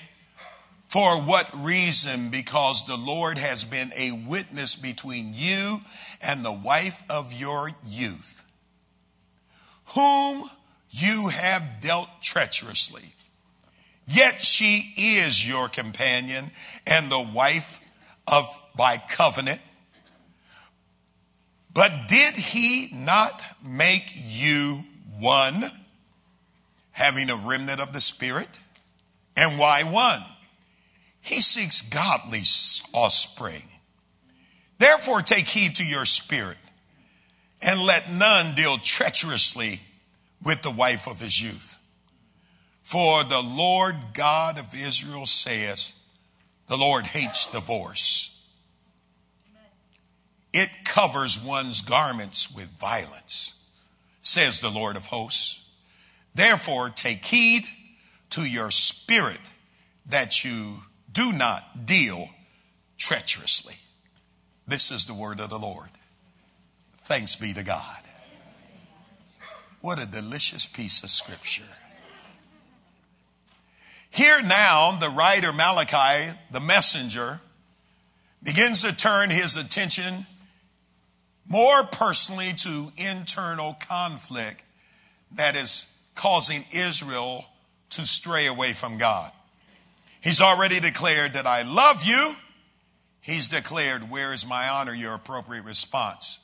for 0.86 1.20
what 1.20 1.48
reason? 1.64 2.30
Because 2.30 2.86
the 2.86 2.96
Lord 2.96 3.38
has 3.38 3.64
been 3.64 3.92
a 3.96 4.12
witness 4.12 4.76
between 4.76 5.32
you 5.34 5.80
and 6.22 6.44
the 6.44 6.52
wife 6.52 7.02
of 7.10 7.32
your 7.32 7.70
youth, 7.86 8.44
whom 9.94 10.48
you 10.90 11.28
have 11.28 11.62
dealt 11.80 12.08
treacherously. 12.22 13.02
Yet 14.08 14.44
she 14.44 14.92
is 14.96 15.46
your 15.46 15.68
companion 15.68 16.46
and 16.86 17.10
the 17.10 17.20
wife 17.20 17.80
of 18.26 18.46
by 18.76 18.96
covenant. 18.96 19.60
But 21.74 21.92
did 22.08 22.34
he 22.34 22.88
not 22.94 23.42
make 23.62 24.10
you 24.14 24.84
one, 25.18 25.64
having 26.92 27.28
a 27.28 27.36
remnant 27.36 27.80
of 27.80 27.92
the 27.92 28.00
Spirit? 28.00 28.48
And 29.36 29.58
why 29.58 29.82
one? 29.82 30.22
He 31.26 31.40
seeks 31.40 31.82
godly 31.82 32.42
offspring. 32.94 33.64
Therefore, 34.78 35.22
take 35.22 35.48
heed 35.48 35.74
to 35.76 35.84
your 35.84 36.04
spirit 36.04 36.56
and 37.60 37.80
let 37.80 38.12
none 38.12 38.54
deal 38.54 38.78
treacherously 38.78 39.80
with 40.44 40.62
the 40.62 40.70
wife 40.70 41.08
of 41.08 41.18
his 41.18 41.42
youth. 41.42 41.78
For 42.84 43.24
the 43.24 43.40
Lord 43.42 43.96
God 44.14 44.56
of 44.60 44.72
Israel 44.72 45.26
says, 45.26 46.00
The 46.68 46.78
Lord 46.78 47.08
hates 47.08 47.50
divorce. 47.50 48.32
It 50.52 50.70
covers 50.84 51.42
one's 51.42 51.80
garments 51.80 52.54
with 52.54 52.68
violence, 52.78 53.52
says 54.20 54.60
the 54.60 54.70
Lord 54.70 54.94
of 54.94 55.06
hosts. 55.06 55.68
Therefore, 56.36 56.88
take 56.88 57.24
heed 57.24 57.64
to 58.30 58.42
your 58.42 58.70
spirit 58.70 59.40
that 60.08 60.44
you 60.44 60.82
do 61.16 61.32
not 61.32 61.86
deal 61.86 62.28
treacherously. 62.98 63.74
This 64.68 64.90
is 64.90 65.06
the 65.06 65.14
word 65.14 65.40
of 65.40 65.48
the 65.48 65.58
Lord. 65.58 65.88
Thanks 66.98 67.34
be 67.34 67.54
to 67.54 67.62
God. 67.62 68.02
What 69.80 69.98
a 69.98 70.04
delicious 70.04 70.66
piece 70.66 71.02
of 71.02 71.08
scripture. 71.08 71.62
Here 74.10 74.42
now, 74.42 74.92
the 74.98 75.08
writer 75.08 75.54
Malachi, 75.54 76.36
the 76.50 76.60
messenger, 76.60 77.40
begins 78.42 78.82
to 78.82 78.94
turn 78.94 79.30
his 79.30 79.56
attention 79.56 80.26
more 81.48 81.82
personally 81.84 82.52
to 82.58 82.92
internal 82.98 83.74
conflict 83.88 84.64
that 85.34 85.56
is 85.56 85.98
causing 86.14 86.62
Israel 86.72 87.46
to 87.90 88.04
stray 88.04 88.46
away 88.46 88.72
from 88.74 88.98
God. 88.98 89.32
He's 90.26 90.40
already 90.40 90.80
declared 90.80 91.34
that 91.34 91.46
I 91.46 91.62
love 91.62 92.02
you. 92.02 92.34
He's 93.20 93.48
declared, 93.48 94.10
Where 94.10 94.32
is 94.32 94.44
my 94.44 94.68
honor? 94.68 94.92
Your 94.92 95.14
appropriate 95.14 95.64
response. 95.64 96.40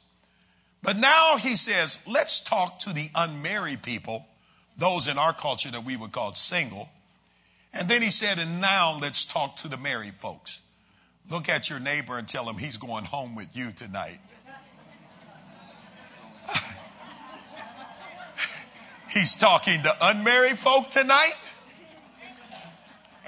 But 0.85 0.99
now 0.99 1.37
he 1.37 1.57
says, 1.57 2.07
Let's 2.07 2.39
talk 2.45 2.79
to 2.81 2.93
the 2.93 3.11
unmarried 3.13 3.83
people, 3.83 4.25
those 4.79 5.09
in 5.09 5.19
our 5.19 5.33
culture 5.33 5.73
that 5.73 5.83
we 5.83 5.97
would 5.97 6.13
call 6.13 6.33
single. 6.35 6.91
And 7.75 7.89
then 7.89 8.03
he 8.03 8.11
said, 8.11 8.39
And 8.39 8.61
now 8.61 9.01
let's 9.03 9.25
talk 9.25 9.57
to 9.57 9.67
the 9.67 9.77
married 9.77 10.15
folks. 10.15 10.63
Look 11.29 11.49
at 11.49 11.69
your 11.69 11.81
neighbor 11.81 12.17
and 12.17 12.29
tell 12.29 12.49
him 12.49 12.59
he's 12.59 12.77
going 12.77 13.05
home 13.05 13.35
with 13.35 13.57
you 13.57 13.73
tonight. 13.73 14.21
he's 19.11 19.35
talking 19.35 19.83
to 19.83 19.93
unmarried 20.01 20.57
folk 20.57 20.91
tonight 20.91 21.35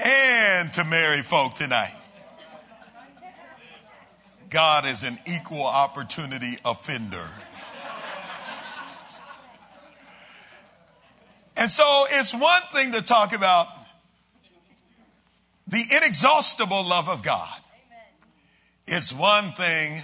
and 0.02 0.72
to 0.74 0.84
married 0.84 1.24
folk 1.24 1.54
tonight. 1.54 1.94
God 4.50 4.86
is 4.86 5.02
an 5.02 5.18
equal 5.26 5.64
opportunity 5.64 6.58
offender. 6.64 7.28
And 11.56 11.70
so 11.70 12.06
it's 12.10 12.34
one 12.34 12.62
thing 12.72 12.92
to 12.92 13.02
talk 13.02 13.32
about 13.32 13.68
the 15.66 15.82
inexhaustible 15.96 16.84
love 16.86 17.08
of 17.08 17.22
God. 17.22 17.60
It's 18.86 19.12
one 19.12 19.52
thing 19.52 19.98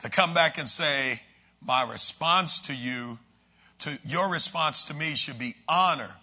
to 0.00 0.10
come 0.10 0.34
back 0.34 0.58
and 0.58 0.68
say, 0.68 1.20
my 1.64 1.88
response 1.90 2.60
to 2.62 2.74
you, 2.74 3.18
to 3.80 3.98
your 4.04 4.28
response 4.28 4.84
to 4.84 4.94
me 4.94 5.14
should 5.14 5.38
be 5.38 5.54
honor. 5.68 6.14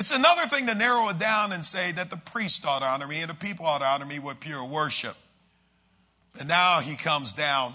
It's 0.00 0.16
another 0.16 0.46
thing 0.46 0.66
to 0.68 0.74
narrow 0.74 1.10
it 1.10 1.18
down 1.18 1.52
and 1.52 1.62
say 1.62 1.92
that 1.92 2.08
the 2.08 2.16
priest 2.16 2.66
ought 2.66 2.78
to 2.78 2.86
honor 2.86 3.06
me 3.06 3.20
and 3.20 3.28
the 3.28 3.34
people 3.34 3.66
ought 3.66 3.80
to 3.80 3.84
honor 3.84 4.06
me 4.06 4.18
with 4.18 4.40
pure 4.40 4.64
worship. 4.64 5.14
And 6.38 6.48
now 6.48 6.80
he 6.80 6.96
comes 6.96 7.34
down 7.34 7.74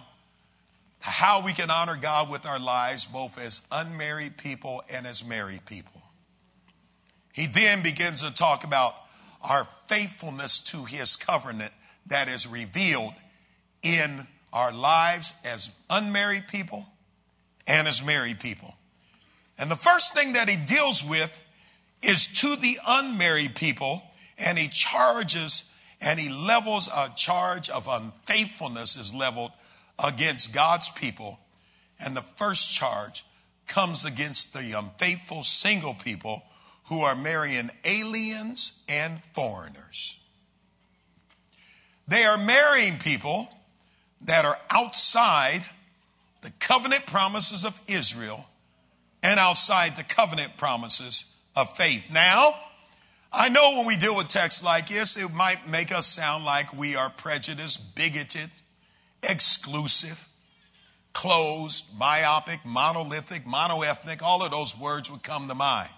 to 1.04 1.08
how 1.08 1.46
we 1.46 1.54
can 1.54 1.70
honor 1.70 1.96
God 1.96 2.32
with 2.32 2.48
our 2.48 2.60
lives, 2.60 3.06
both 3.06 3.40
as 3.40 3.68
unmarried 3.72 4.38
people 4.38 4.82
and 4.90 5.06
as 5.06 5.24
married 5.24 5.68
people. 5.68 6.02
He 7.32 7.46
then 7.46 7.84
begins 7.84 8.24
to 8.24 8.34
talk 8.34 8.64
about 8.64 8.96
our 9.44 9.68
faithfulness 9.86 10.58
to 10.72 10.84
his 10.84 11.16
covenant 11.16 11.74
that 12.08 12.28
is 12.28 12.48
revealed 12.48 13.14
in 13.84 14.22
our 14.52 14.74
lives 14.74 15.36
as 15.46 15.70
unmarried 15.92 16.48
people 16.48 16.88
and 17.68 17.88
as 17.88 18.04
married 18.04 18.40
people. 18.40 18.74
And 19.60 19.70
the 19.70 19.76
first 19.76 20.16
thing 20.16 20.34
that 20.34 20.50
he 20.50 20.56
deals 20.56 21.08
with 21.08 21.40
is 22.02 22.26
to 22.42 22.56
the 22.56 22.78
unmarried 22.88 23.56
people, 23.56 24.04
and 24.38 24.58
he 24.58 24.68
charges 24.68 25.72
and 26.02 26.20
he 26.20 26.30
levels 26.30 26.88
a 26.94 27.12
charge 27.16 27.70
of 27.70 27.88
unfaithfulness 27.88 28.96
is 28.96 29.14
leveled 29.14 29.52
against 29.98 30.54
God's 30.54 30.90
people. 30.90 31.40
And 32.00 32.16
the 32.16 32.22
first 32.22 32.72
charge 32.72 33.26
comes 33.68 34.06
against 34.06 34.54
the 34.54 34.78
unfaithful 34.78 35.44
single 35.44 35.94
people 35.96 36.44
who 36.86 37.02
are 37.02 37.16
marrying 37.16 37.72
aliens 37.84 38.86
and 38.88 39.20
foreigners. 39.34 40.20
They 42.08 42.24
are 42.24 42.38
marrying 42.38 43.00
people 43.00 43.50
that 44.26 44.46
are 44.46 44.58
outside 44.70 45.64
the 46.42 46.52
covenant 46.60 47.08
promises 47.08 47.66
of 47.66 47.80
Israel 47.88 48.46
and 49.24 49.40
outside 49.40 49.98
the 49.98 50.04
covenant 50.04 50.58
promises 50.58 51.35
of 51.56 51.76
faith. 51.76 52.12
Now, 52.12 52.56
I 53.32 53.50
know 53.50 53.78
when 53.78 53.86
we 53.86 53.98
deal 53.98 54.16
with 54.16 54.28
texts 54.28 54.64
like 54.64 54.88
this, 54.88 55.18
it 55.18 55.34
might 55.34 55.68
make 55.68 55.92
us 55.92 56.08
sound 56.08 56.46
like 56.46 56.78
we 56.78 56.96
are 56.96 57.10
prejudiced, 57.10 57.96
bigoted, 57.96 58.50
exclusive, 59.24 60.28
closed, 61.14 61.98
myopic, 61.98 62.66
monolithic, 62.66 63.46
monoethnic. 63.46 64.22
All 64.22 64.44
of 64.44 64.52
those 64.52 64.78
words 64.80 65.12
would 65.12 65.24
come 65.24 65.48
to 65.48 65.56
mind. 65.56 65.90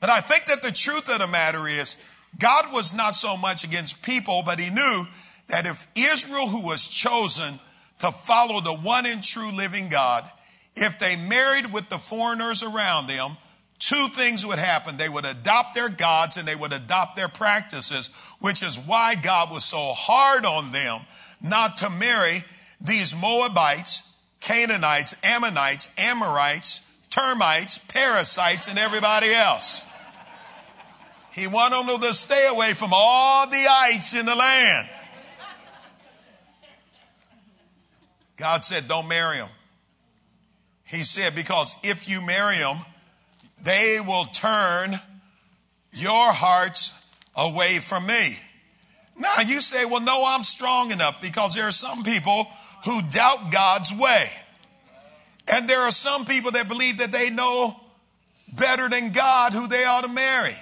But 0.00 0.10
I 0.10 0.20
think 0.20 0.46
that 0.46 0.62
the 0.62 0.72
truth 0.72 1.08
of 1.08 1.18
the 1.18 1.26
matter 1.26 1.66
is, 1.66 2.00
God 2.38 2.72
was 2.72 2.94
not 2.94 3.16
so 3.16 3.36
much 3.36 3.64
against 3.64 4.02
people, 4.02 4.42
but 4.44 4.60
he 4.60 4.70
knew 4.70 5.04
that 5.48 5.66
if 5.66 5.86
Israel, 5.96 6.48
who 6.48 6.64
was 6.64 6.86
chosen 6.86 7.54
to 8.00 8.12
follow 8.12 8.60
the 8.60 8.74
one 8.74 9.06
and 9.06 9.22
true 9.24 9.50
living 9.52 9.88
God, 9.88 10.24
if 10.76 10.98
they 10.98 11.16
married 11.16 11.72
with 11.72 11.88
the 11.88 11.98
foreigners 11.98 12.62
around 12.62 13.06
them, 13.06 13.36
two 13.78 14.08
things 14.08 14.44
would 14.44 14.58
happen. 14.58 14.96
They 14.96 15.08
would 15.08 15.24
adopt 15.24 15.74
their 15.74 15.88
gods 15.88 16.36
and 16.36 16.46
they 16.46 16.56
would 16.56 16.72
adopt 16.72 17.16
their 17.16 17.28
practices, 17.28 18.08
which 18.40 18.62
is 18.62 18.78
why 18.78 19.14
God 19.14 19.50
was 19.50 19.64
so 19.64 19.92
hard 19.92 20.44
on 20.44 20.72
them 20.72 21.00
not 21.42 21.78
to 21.78 21.90
marry 21.90 22.44
these 22.80 23.14
Moabites, 23.14 24.02
Canaanites, 24.40 25.20
Ammonites, 25.24 25.94
Amorites, 25.98 26.82
termites, 27.10 27.78
parasites, 27.78 28.68
and 28.68 28.78
everybody 28.78 29.32
else. 29.32 29.84
He 31.32 31.46
wanted 31.46 31.86
them 31.86 32.00
to 32.00 32.14
stay 32.14 32.46
away 32.48 32.72
from 32.72 32.90
all 32.92 33.46
the 33.46 33.66
ites 33.70 34.14
in 34.14 34.24
the 34.24 34.34
land. 34.34 34.88
God 38.36 38.64
said, 38.64 38.88
Don't 38.88 39.08
marry 39.08 39.38
them. 39.38 39.48
He 40.84 40.98
said, 40.98 41.34
Because 41.34 41.78
if 41.82 42.08
you 42.08 42.24
marry 42.24 42.58
them, 42.58 42.78
they 43.62 43.98
will 44.06 44.26
turn 44.26 44.94
your 45.92 46.32
hearts 46.32 46.92
away 47.34 47.78
from 47.78 48.06
me. 48.06 48.36
Now 49.18 49.40
you 49.46 49.60
say, 49.60 49.84
Well, 49.84 50.00
no, 50.00 50.24
I'm 50.26 50.42
strong 50.42 50.90
enough 50.90 51.20
because 51.20 51.54
there 51.54 51.64
are 51.64 51.72
some 51.72 52.02
people 52.02 52.46
who 52.84 53.00
doubt 53.02 53.50
God's 53.50 53.92
way. 53.92 54.28
And 55.48 55.68
there 55.68 55.80
are 55.80 55.92
some 55.92 56.24
people 56.24 56.52
that 56.52 56.68
believe 56.68 56.98
that 56.98 57.12
they 57.12 57.30
know 57.30 57.74
better 58.52 58.88
than 58.88 59.12
God 59.12 59.52
who 59.52 59.68
they 59.68 59.84
ought 59.84 60.02
to 60.02 60.08
marry. 60.08 60.54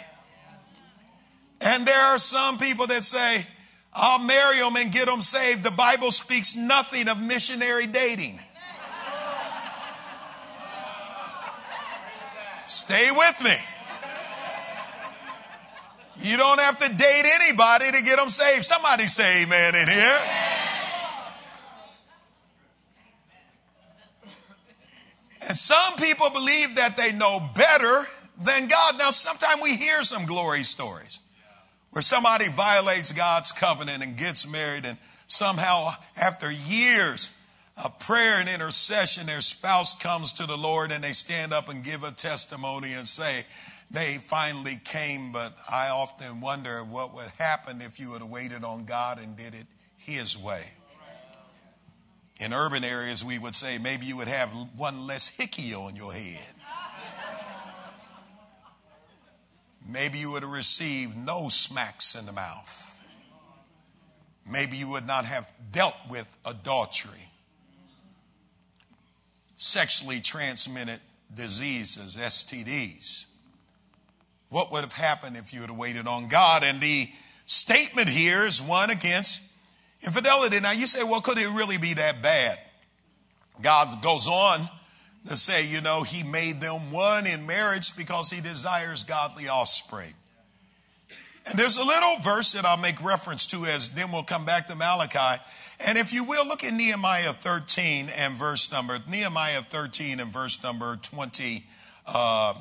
And 1.61 1.87
there 1.87 1.99
are 1.99 2.19
some 2.19 2.59
people 2.59 2.87
that 2.89 3.03
say, 3.03 3.45
I'll 3.93 4.19
marry 4.19 4.59
them 4.59 4.77
and 4.77 4.93
get 4.93 5.07
them 5.07 5.21
saved. 5.21 5.63
The 5.63 5.71
Bible 5.71 6.11
speaks 6.11 6.57
nothing 6.57 7.09
of 7.09 7.21
missionary 7.21 7.87
dating. 7.87 8.39
Stay 12.66 13.09
with 13.11 13.42
me. 13.42 13.56
You 16.23 16.37
don't 16.37 16.61
have 16.61 16.78
to 16.78 16.88
date 16.88 17.25
anybody 17.42 17.90
to 17.92 18.02
get 18.02 18.16
them 18.16 18.28
saved. 18.28 18.64
Somebody 18.64 19.06
say 19.06 19.42
amen 19.42 19.75
in 19.75 19.88
here. 19.88 20.21
And 25.47 25.56
some 25.56 25.97
people 25.97 26.30
believe 26.30 26.76
that 26.76 26.97
they 26.97 27.12
know 27.12 27.40
better 27.54 28.06
than 28.42 28.68
God. 28.68 28.99
Now, 28.99 29.11
sometimes 29.11 29.61
we 29.62 29.76
hear 29.76 30.02
some 30.02 30.25
glory 30.25 30.62
stories 30.62 31.21
where 31.90 32.02
somebody 32.02 32.49
violates 32.49 33.12
God's 33.12 33.52
covenant 33.52 34.02
and 34.02 34.16
gets 34.16 34.50
married, 34.50 34.85
and 34.85 34.97
somehow, 35.26 35.94
after 36.16 36.50
years 36.50 37.38
of 37.76 37.99
prayer 37.99 38.40
and 38.40 38.49
intercession, 38.49 39.26
their 39.26 39.40
spouse 39.40 39.99
comes 39.99 40.35
to 40.35 40.47
the 40.47 40.57
Lord 40.57 40.93
and 40.93 41.02
they 41.02 41.12
stand 41.12 41.52
up 41.52 41.69
and 41.69 41.83
give 41.83 42.04
a 42.04 42.11
testimony 42.12 42.93
and 42.93 43.07
say, 43.07 43.45
they 43.90 44.14
finally 44.14 44.81
came, 44.85 45.33
but 45.33 45.52
I 45.69 45.90
often 45.90 46.40
wonder 46.40 46.83
what 46.83 47.14
would 47.14 47.31
happen 47.38 47.81
if 47.83 48.00
you 48.00 48.12
had 48.12 48.23
waited 48.23 48.64
on 48.64 48.85
God 48.85 49.19
and 49.19 49.37
did 49.37 49.54
it 49.54 49.66
His 49.99 50.37
way. 50.38 50.62
In 52.40 52.52
urban 52.52 52.83
areas, 52.83 53.25
we 53.25 53.38
would 53.38 53.54
say 53.54 53.78
maybe 53.78 54.07
you 54.07 54.16
would 54.16 54.28
have 54.28 54.49
one 54.76 55.07
less 55.07 55.28
hickey 55.28 55.75
on 55.75 55.95
your 55.95 56.12
head. 56.12 56.40
Maybe 59.87 60.19
you 60.19 60.31
would 60.33 60.43
have 60.43 60.50
received 60.50 61.16
no 61.16 61.49
smacks 61.49 62.14
in 62.19 62.26
the 62.26 62.33
mouth. 62.33 63.02
maybe 64.50 64.76
you 64.76 64.88
would 64.88 65.07
not 65.07 65.25
have 65.25 65.50
dealt 65.73 65.95
with 66.09 66.37
adultery, 66.45 67.28
sexually 69.64 70.21
transmitted 70.21 71.00
diseases, 71.35 72.16
STDs. 72.16 73.25
What 74.50 74.71
would 74.71 74.83
have 74.83 74.92
happened 74.92 75.37
if 75.37 75.52
you 75.52 75.62
had 75.62 75.71
waited 75.71 76.06
on 76.06 76.28
God? 76.28 76.62
And 76.64 76.80
the 76.80 77.09
statement 77.47 78.09
here 78.09 78.44
is 78.44 78.62
one 78.62 78.90
against 78.90 79.42
infidelity. 80.02 80.61
Now 80.61 80.73
you 80.73 80.87
say, 80.87 81.02
well, 81.02 81.21
could 81.21 81.38
it 81.38 81.49
really 81.49 81.78
be 81.78 81.94
that 81.94 82.23
bad? 82.23 82.59
God 83.61 84.02
goes 84.02 84.28
on 84.28 84.68
to 85.28 85.37
say, 85.37 85.66
you 85.66 85.80
know, 85.80 86.02
he 86.02 86.23
made 86.23 86.61
them 86.61 86.92
one 86.92 87.26
in 87.26 87.47
marriage 87.47 87.97
because 87.97 88.30
he 88.30 88.40
desires 88.40 89.04
godly 89.04 89.49
offspring. 89.49 90.12
And 91.47 91.59
there's 91.59 91.76
a 91.76 91.85
little 91.85 92.16
verse 92.23 92.52
that 92.52 92.64
I'll 92.64 92.76
make 92.76 93.02
reference 93.02 93.47
to 93.49 93.64
as 93.64 93.90
then 93.90 94.12
we'll 94.12 94.23
come 94.25 94.44
back 94.44 94.66
to 94.68 94.75
Malachi. 94.75 95.42
And 95.81 95.99
if 95.99 96.12
you 96.12 96.25
will, 96.25 96.47
look 96.47 96.64
at 96.64 96.73
Nehemiah 96.73 97.33
13 97.33 98.09
and 98.16 98.35
verse 98.35 98.71
number, 98.73 98.99
Nehemiah 99.09 99.61
13 99.61 100.21
and 100.21 100.31
verse 100.31 100.62
number 100.62 100.97
23. 100.97 101.64
Uh, 102.07 102.54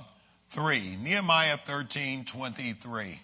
Nehemiah 0.56 1.58
13, 1.58 2.26
23. 2.26 3.20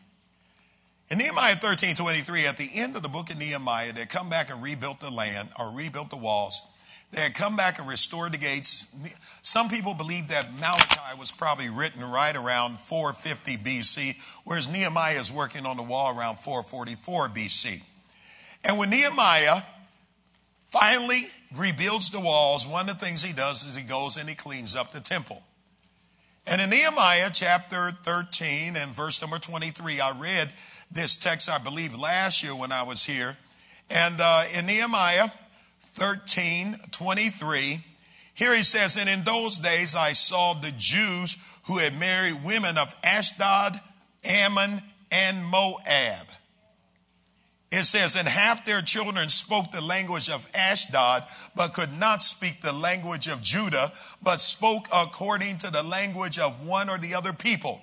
In 1.12 1.17
Nehemiah 1.17 1.55
13, 1.55 1.96
23, 1.96 2.46
at 2.46 2.58
the 2.58 2.69
end 2.75 2.96
of 2.96 3.01
the 3.01 3.10
book 3.10 3.31
of 3.31 3.38
Nehemiah, 3.38 3.93
they 3.93 4.05
come 4.05 4.29
back 4.29 4.51
and 4.51 4.62
rebuilt 4.62 5.00
the 5.00 5.10
land 5.10 5.50
or 5.60 5.72
rebuilt 5.72 6.10
the 6.10 6.17
walls. 6.17 6.62
They 7.12 7.22
had 7.22 7.34
come 7.34 7.55
back 7.55 7.79
and 7.79 7.88
restored 7.88 8.34
the 8.34 8.38
gates. 8.38 8.96
Some 9.41 9.69
people 9.69 9.96
believe 9.96 10.27
that 10.27 10.53
Malachi 10.60 11.19
was 11.19 11.31
probably 11.31 11.69
written 11.69 12.03
right 12.03 12.36
around 12.36 12.79
450 12.79 13.58
BC, 13.58 14.15
whereas 14.43 14.69
Nehemiah 14.69 15.19
is 15.19 15.31
working 15.31 15.65
on 15.65 15.77
the 15.77 15.84
wall 15.84 16.15
around 16.15 16.38
444 16.38 17.29
BC. 17.29 17.81
And 18.63 18.77
when 18.77 18.91
Nehemiah 18.91 19.62
finally 20.70 21.28
rebuilds 21.56 22.10
the 22.10 22.20
walls, 22.20 22.66
one 22.66 22.90
of 22.90 22.98
the 23.00 23.06
things 23.06 23.22
he 23.22 23.34
does 23.34 23.66
is 23.66 23.76
he 23.76 23.84
goes 23.84 24.18
and 24.18 24.30
he 24.30 24.36
cleans 24.36 24.76
up 24.76 24.92
the 24.92 25.00
temple. 25.00 25.44
And 26.48 26.62
in 26.62 26.70
Nehemiah 26.70 27.30
chapter 27.32 27.92
13 27.92 28.76
and 28.76 28.92
verse 28.92 29.22
number 29.22 29.38
23, 29.38 30.00
I 30.00 30.18
read 30.18 30.50
this 30.92 31.16
text, 31.16 31.50
I 31.50 31.60
believe, 31.60 31.98
last 31.98 32.44
year 32.44 32.56
when 32.56 32.72
I 32.72 32.84
was 32.84 33.06
here. 33.06 33.38
And 33.90 34.20
uh, 34.20 34.46
in 34.56 34.66
Nehemiah 34.66 35.30
13, 36.00 36.80
23. 36.92 37.80
Here 38.34 38.56
he 38.56 38.64
says, 38.64 38.96
And 38.98 39.10
in 39.10 39.24
those 39.24 39.58
days 39.58 39.96
I 39.96 40.14
saw 40.14 40.54
the 40.54 40.72
Jews 40.78 41.38
who 41.64 41.78
had 41.78 42.00
married 42.00 42.44
women 42.44 42.78
of 42.78 42.96
Ashdod, 43.04 43.80
Ammon, 44.24 44.82
and 45.12 45.46
Moab. 45.46 46.26
It 47.72 47.84
says, 47.84 48.16
and 48.16 48.28
half 48.28 48.66
their 48.66 48.82
children 48.82 49.30
spoke 49.30 49.72
the 49.72 49.82
language 49.82 50.30
of 50.30 50.50
Ashdod, 50.56 51.24
but 51.56 51.74
could 51.74 52.00
not 52.00 52.24
speak 52.24 52.62
the 52.62 52.74
language 52.74 53.28
of 53.28 53.44
Judah, 53.44 53.92
but 54.24 54.42
spoke 54.42 54.88
according 54.92 55.58
to 55.58 55.72
the 55.72 55.84
language 55.84 56.40
of 56.40 56.66
one 56.66 56.90
or 56.90 56.98
the 56.98 57.14
other 57.14 57.32
people. 57.32 57.80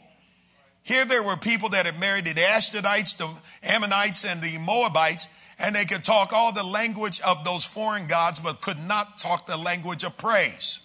Here 0.83 1.05
there 1.05 1.23
were 1.23 1.37
people 1.37 1.69
that 1.71 1.87
had 1.87 2.01
married 2.01 2.25
the 2.25 2.35
Ashdodites, 2.35 3.17
the 3.17 3.29
Ammonites, 3.63 4.25
and 4.25 4.41
the 4.41 4.59
Moabites, 4.59 5.33
and 5.59 5.75
they 5.75 5.85
could 5.85 6.05
talk 6.05 6.33
all 6.33 6.53
the 6.53 6.65
language 6.65 7.21
of 7.21 7.45
those 7.45 7.65
foreign 7.65 8.09
gods, 8.09 8.41
but 8.41 8.61
could 8.61 8.79
not 8.87 9.19
talk 9.19 9.47
the 9.47 9.57
language 9.57 10.03
of 10.03 10.19
praise. 10.19 10.81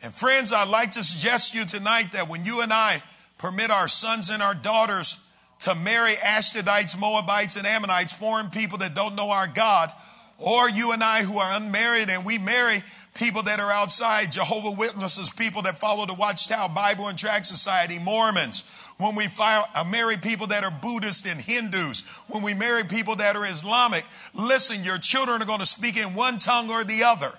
And 0.00 0.14
friends, 0.14 0.52
I'd 0.52 0.68
like 0.68 0.92
to 0.92 1.02
suggest 1.02 1.52
to 1.52 1.58
you 1.58 1.66
tonight 1.66 2.12
that 2.12 2.28
when 2.28 2.44
you 2.44 2.62
and 2.62 2.72
I 2.72 3.02
permit 3.36 3.72
our 3.72 3.88
sons 3.88 4.30
and 4.30 4.42
our 4.42 4.54
daughters 4.54 5.27
to 5.60 5.74
marry 5.74 6.12
Ashdodites, 6.14 6.98
Moabites, 6.98 7.56
and 7.56 7.66
Ammonites, 7.66 8.12
foreign 8.12 8.50
people 8.50 8.78
that 8.78 8.94
don't 8.94 9.16
know 9.16 9.30
our 9.30 9.46
God, 9.46 9.92
or 10.38 10.68
you 10.68 10.92
and 10.92 11.02
I 11.02 11.22
who 11.22 11.38
are 11.38 11.56
unmarried 11.60 12.08
and 12.10 12.24
we 12.24 12.38
marry 12.38 12.82
people 13.14 13.42
that 13.42 13.58
are 13.58 13.70
outside, 13.70 14.30
Jehovah 14.30 14.70
Witnesses, 14.70 15.30
people 15.30 15.62
that 15.62 15.78
follow 15.78 16.06
the 16.06 16.14
Watchtower 16.14 16.68
Bible 16.68 17.08
and 17.08 17.18
Tract 17.18 17.46
Society, 17.46 17.98
Mormons, 17.98 18.62
when 18.98 19.16
we 19.16 19.26
uh, 19.40 19.84
marry 19.90 20.16
people 20.16 20.48
that 20.48 20.64
are 20.64 20.70
Buddhist 20.70 21.26
and 21.26 21.40
Hindus, 21.40 22.02
when 22.28 22.42
we 22.42 22.54
marry 22.54 22.84
people 22.84 23.16
that 23.16 23.36
are 23.36 23.44
Islamic, 23.44 24.04
listen, 24.34 24.84
your 24.84 24.98
children 24.98 25.42
are 25.42 25.46
going 25.46 25.58
to 25.58 25.66
speak 25.66 25.96
in 25.96 26.14
one 26.14 26.38
tongue 26.38 26.70
or 26.70 26.84
the 26.84 27.02
other. 27.02 27.32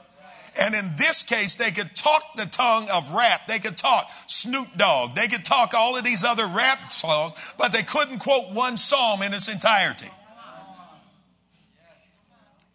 And 0.59 0.75
in 0.75 0.91
this 0.97 1.23
case, 1.23 1.55
they 1.55 1.71
could 1.71 1.95
talk 1.95 2.35
the 2.35 2.45
tongue 2.45 2.89
of 2.89 3.13
rap. 3.13 3.47
They 3.47 3.59
could 3.59 3.77
talk 3.77 4.09
Snoop 4.27 4.67
Dogg. 4.75 5.15
They 5.15 5.29
could 5.29 5.45
talk 5.45 5.73
all 5.73 5.95
of 5.95 6.03
these 6.03 6.25
other 6.25 6.45
rap 6.45 6.91
songs, 6.91 7.33
but 7.57 7.71
they 7.71 7.81
couldn't 7.81 8.19
quote 8.19 8.51
one 8.51 8.75
psalm 8.75 9.21
in 9.21 9.33
its 9.33 9.47
entirety. 9.47 10.09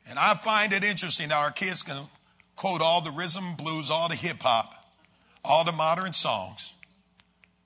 And 0.09 0.19
I 0.19 0.33
find 0.33 0.73
it 0.73 0.83
interesting 0.83 1.29
that 1.29 1.37
our 1.37 1.51
kids 1.51 1.83
can 1.83 2.07
quote 2.57 2.81
all 2.81 3.03
the 3.03 3.11
rhythm 3.11 3.55
blues, 3.55 3.91
all 3.91 4.09
the 4.09 4.15
hip 4.15 4.43
hop, 4.43 4.75
all 5.45 5.65
the 5.65 5.73
modern 5.73 6.15
songs. 6.15 6.73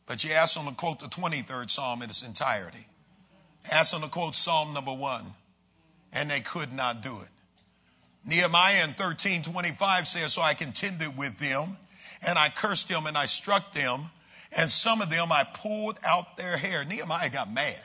But 0.07 0.25
you 0.25 0.33
ask 0.33 0.57
them 0.57 0.67
to 0.67 0.75
quote 0.75 0.99
the 0.99 1.07
23rd 1.07 1.71
Psalm 1.71 2.03
in 2.03 2.11
its 2.11 2.27
entirety. 2.27 2.89
Ask 3.71 3.93
them 3.93 4.03
to 4.03 4.09
quote 4.09 4.35
Psalm 4.35 4.75
number 4.75 4.93
one, 4.93 5.35
and 6.13 6.29
they 6.29 6.41
could 6.41 6.73
not 6.73 7.03
do 7.03 7.21
it. 7.21 7.29
Nehemiah 8.29 8.85
in 8.85 8.91
1325 8.91 10.07
says, 10.07 10.35
So 10.35 10.43
I 10.43 10.53
contended 10.53 11.17
with 11.17 11.39
them, 11.39 11.79
and 12.23 12.39
I 12.39 12.51
cursed 12.51 12.89
them, 12.89 13.07
and 13.07 13.17
I 13.17 13.25
struck 13.25 13.73
them, 13.73 14.11
and 14.53 14.71
some 14.71 15.01
of 15.01 15.09
them 15.09 15.33
I 15.33 15.45
pulled 15.45 15.99
out 16.05 16.37
their 16.37 16.59
hair. 16.59 16.85
Nehemiah 16.85 17.31
got 17.31 17.51
mad. 17.53 17.81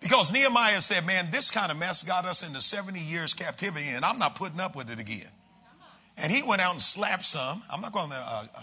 Because 0.00 0.30
Nehemiah 0.34 0.82
said, 0.82 1.06
Man, 1.06 1.30
this 1.32 1.50
kind 1.50 1.72
of 1.72 1.78
mess 1.78 2.02
got 2.02 2.26
us 2.26 2.46
into 2.46 2.60
70 2.60 3.00
years 3.00 3.32
captivity, 3.32 3.86
and 3.88 4.04
I'm 4.04 4.18
not 4.18 4.36
putting 4.36 4.60
up 4.60 4.76
with 4.76 4.90
it 4.90 5.00
again. 5.00 5.30
And 6.18 6.30
he 6.30 6.42
went 6.42 6.60
out 6.60 6.72
and 6.72 6.82
slapped 6.82 7.24
some. 7.24 7.62
I'm 7.72 7.80
not 7.80 7.92
going 7.92 8.10
to 8.10 8.16
uh, 8.16 8.46
uh, 8.54 8.60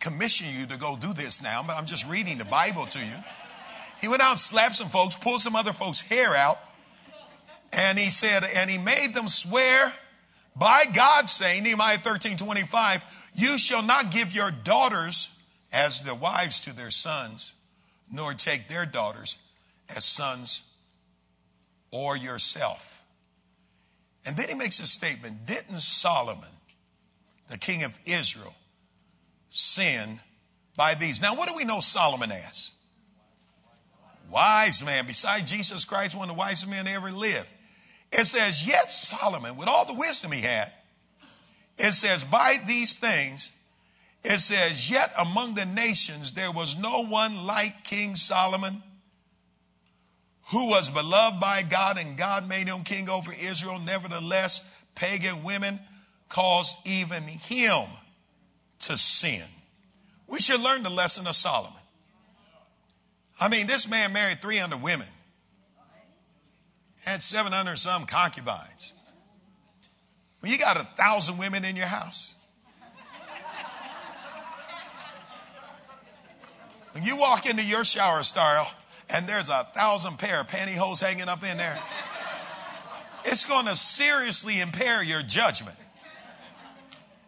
commission 0.00 0.46
you 0.58 0.66
to 0.66 0.78
go 0.78 0.96
do 0.96 1.12
this 1.12 1.42
now, 1.42 1.62
but 1.64 1.76
I'm 1.76 1.84
just 1.84 2.08
reading 2.08 2.38
the 2.38 2.46
Bible 2.46 2.86
to 2.86 2.98
you. 2.98 3.14
He 4.00 4.08
went 4.08 4.22
out 4.22 4.30
and 4.30 4.38
slapped 4.38 4.76
some 4.76 4.88
folks, 4.88 5.14
pulled 5.14 5.42
some 5.42 5.54
other 5.54 5.74
folks' 5.74 6.00
hair 6.00 6.34
out, 6.34 6.58
and 7.72 7.98
he 7.98 8.10
said, 8.10 8.44
and 8.54 8.70
he 8.70 8.78
made 8.78 9.14
them 9.14 9.28
swear 9.28 9.92
by 10.54 10.84
God, 10.94 11.28
saying, 11.28 11.62
Nehemiah 11.62 11.98
13 11.98 12.36
25, 12.36 13.04
you 13.34 13.58
shall 13.58 13.82
not 13.82 14.10
give 14.10 14.34
your 14.34 14.50
daughters 14.50 15.42
as 15.72 16.02
the 16.02 16.14
wives 16.14 16.60
to 16.60 16.76
their 16.76 16.90
sons, 16.90 17.52
nor 18.10 18.34
take 18.34 18.68
their 18.68 18.84
daughters 18.84 19.38
as 19.88 20.04
sons 20.04 20.64
or 21.90 22.16
yourself. 22.16 23.02
And 24.26 24.36
then 24.36 24.48
he 24.48 24.54
makes 24.54 24.78
a 24.78 24.86
statement 24.86 25.46
Didn't 25.46 25.80
Solomon, 25.80 26.50
the 27.48 27.58
king 27.58 27.84
of 27.84 27.98
Israel, 28.04 28.54
sin 29.48 30.20
by 30.76 30.94
these. 30.94 31.22
Now, 31.22 31.34
what 31.34 31.48
do 31.48 31.54
we 31.56 31.64
know 31.64 31.80
Solomon 31.80 32.30
as? 32.30 32.72
Wise 34.30 34.84
man, 34.84 35.06
beside 35.06 35.46
Jesus 35.46 35.84
Christ, 35.84 36.16
one 36.16 36.28
of 36.28 36.36
the 36.36 36.38
wisest 36.38 36.70
men 36.70 36.86
ever 36.86 37.10
lived. 37.10 37.52
It 38.12 38.26
says, 38.26 38.66
Yet 38.66 38.90
Solomon, 38.90 39.56
with 39.56 39.68
all 39.68 39.86
the 39.86 39.94
wisdom 39.94 40.32
he 40.32 40.42
had, 40.42 40.70
it 41.78 41.92
says, 41.92 42.24
By 42.24 42.58
these 42.66 42.98
things, 42.98 43.52
it 44.22 44.38
says, 44.38 44.90
Yet 44.90 45.12
among 45.18 45.54
the 45.54 45.66
nations 45.66 46.32
there 46.32 46.52
was 46.52 46.78
no 46.78 47.04
one 47.04 47.46
like 47.46 47.84
King 47.84 48.14
Solomon, 48.14 48.82
who 50.50 50.68
was 50.68 50.90
beloved 50.90 51.40
by 51.40 51.62
God, 51.62 51.96
and 51.96 52.16
God 52.16 52.48
made 52.48 52.68
him 52.68 52.84
king 52.84 53.08
over 53.08 53.32
Israel. 53.32 53.80
Nevertheless, 53.80 54.68
pagan 54.94 55.42
women 55.42 55.80
caused 56.28 56.86
even 56.86 57.22
him 57.22 57.84
to 58.80 58.96
sin. 58.96 59.42
We 60.26 60.40
should 60.40 60.60
learn 60.60 60.82
the 60.82 60.90
lesson 60.90 61.26
of 61.26 61.34
Solomon. 61.34 61.78
I 63.40 63.48
mean, 63.48 63.66
this 63.66 63.88
man 63.88 64.12
married 64.12 64.40
300 64.40 64.80
women, 64.80 65.06
had 67.04 67.22
700 67.22 67.76
some 67.76 68.06
concubines. 68.06 68.94
Well, 70.40 70.50
you 70.50 70.58
got 70.58 70.76
a 70.76 70.84
thousand 70.84 71.38
women 71.38 71.64
in 71.64 71.76
your 71.76 71.86
house. 71.86 72.34
When 76.92 77.04
you 77.04 77.16
walk 77.16 77.46
into 77.46 77.64
your 77.64 77.84
shower 77.84 78.22
style 78.22 78.70
and 79.08 79.26
there's 79.26 79.48
a 79.48 79.66
thousand 79.74 80.18
pair 80.18 80.40
of 80.40 80.48
pantyhose 80.48 81.00
hanging 81.00 81.28
up 81.28 81.42
in 81.42 81.56
there, 81.56 81.78
it's 83.24 83.46
going 83.46 83.66
to 83.66 83.76
seriously 83.76 84.60
impair 84.60 85.02
your 85.02 85.22
judgment. 85.22 85.76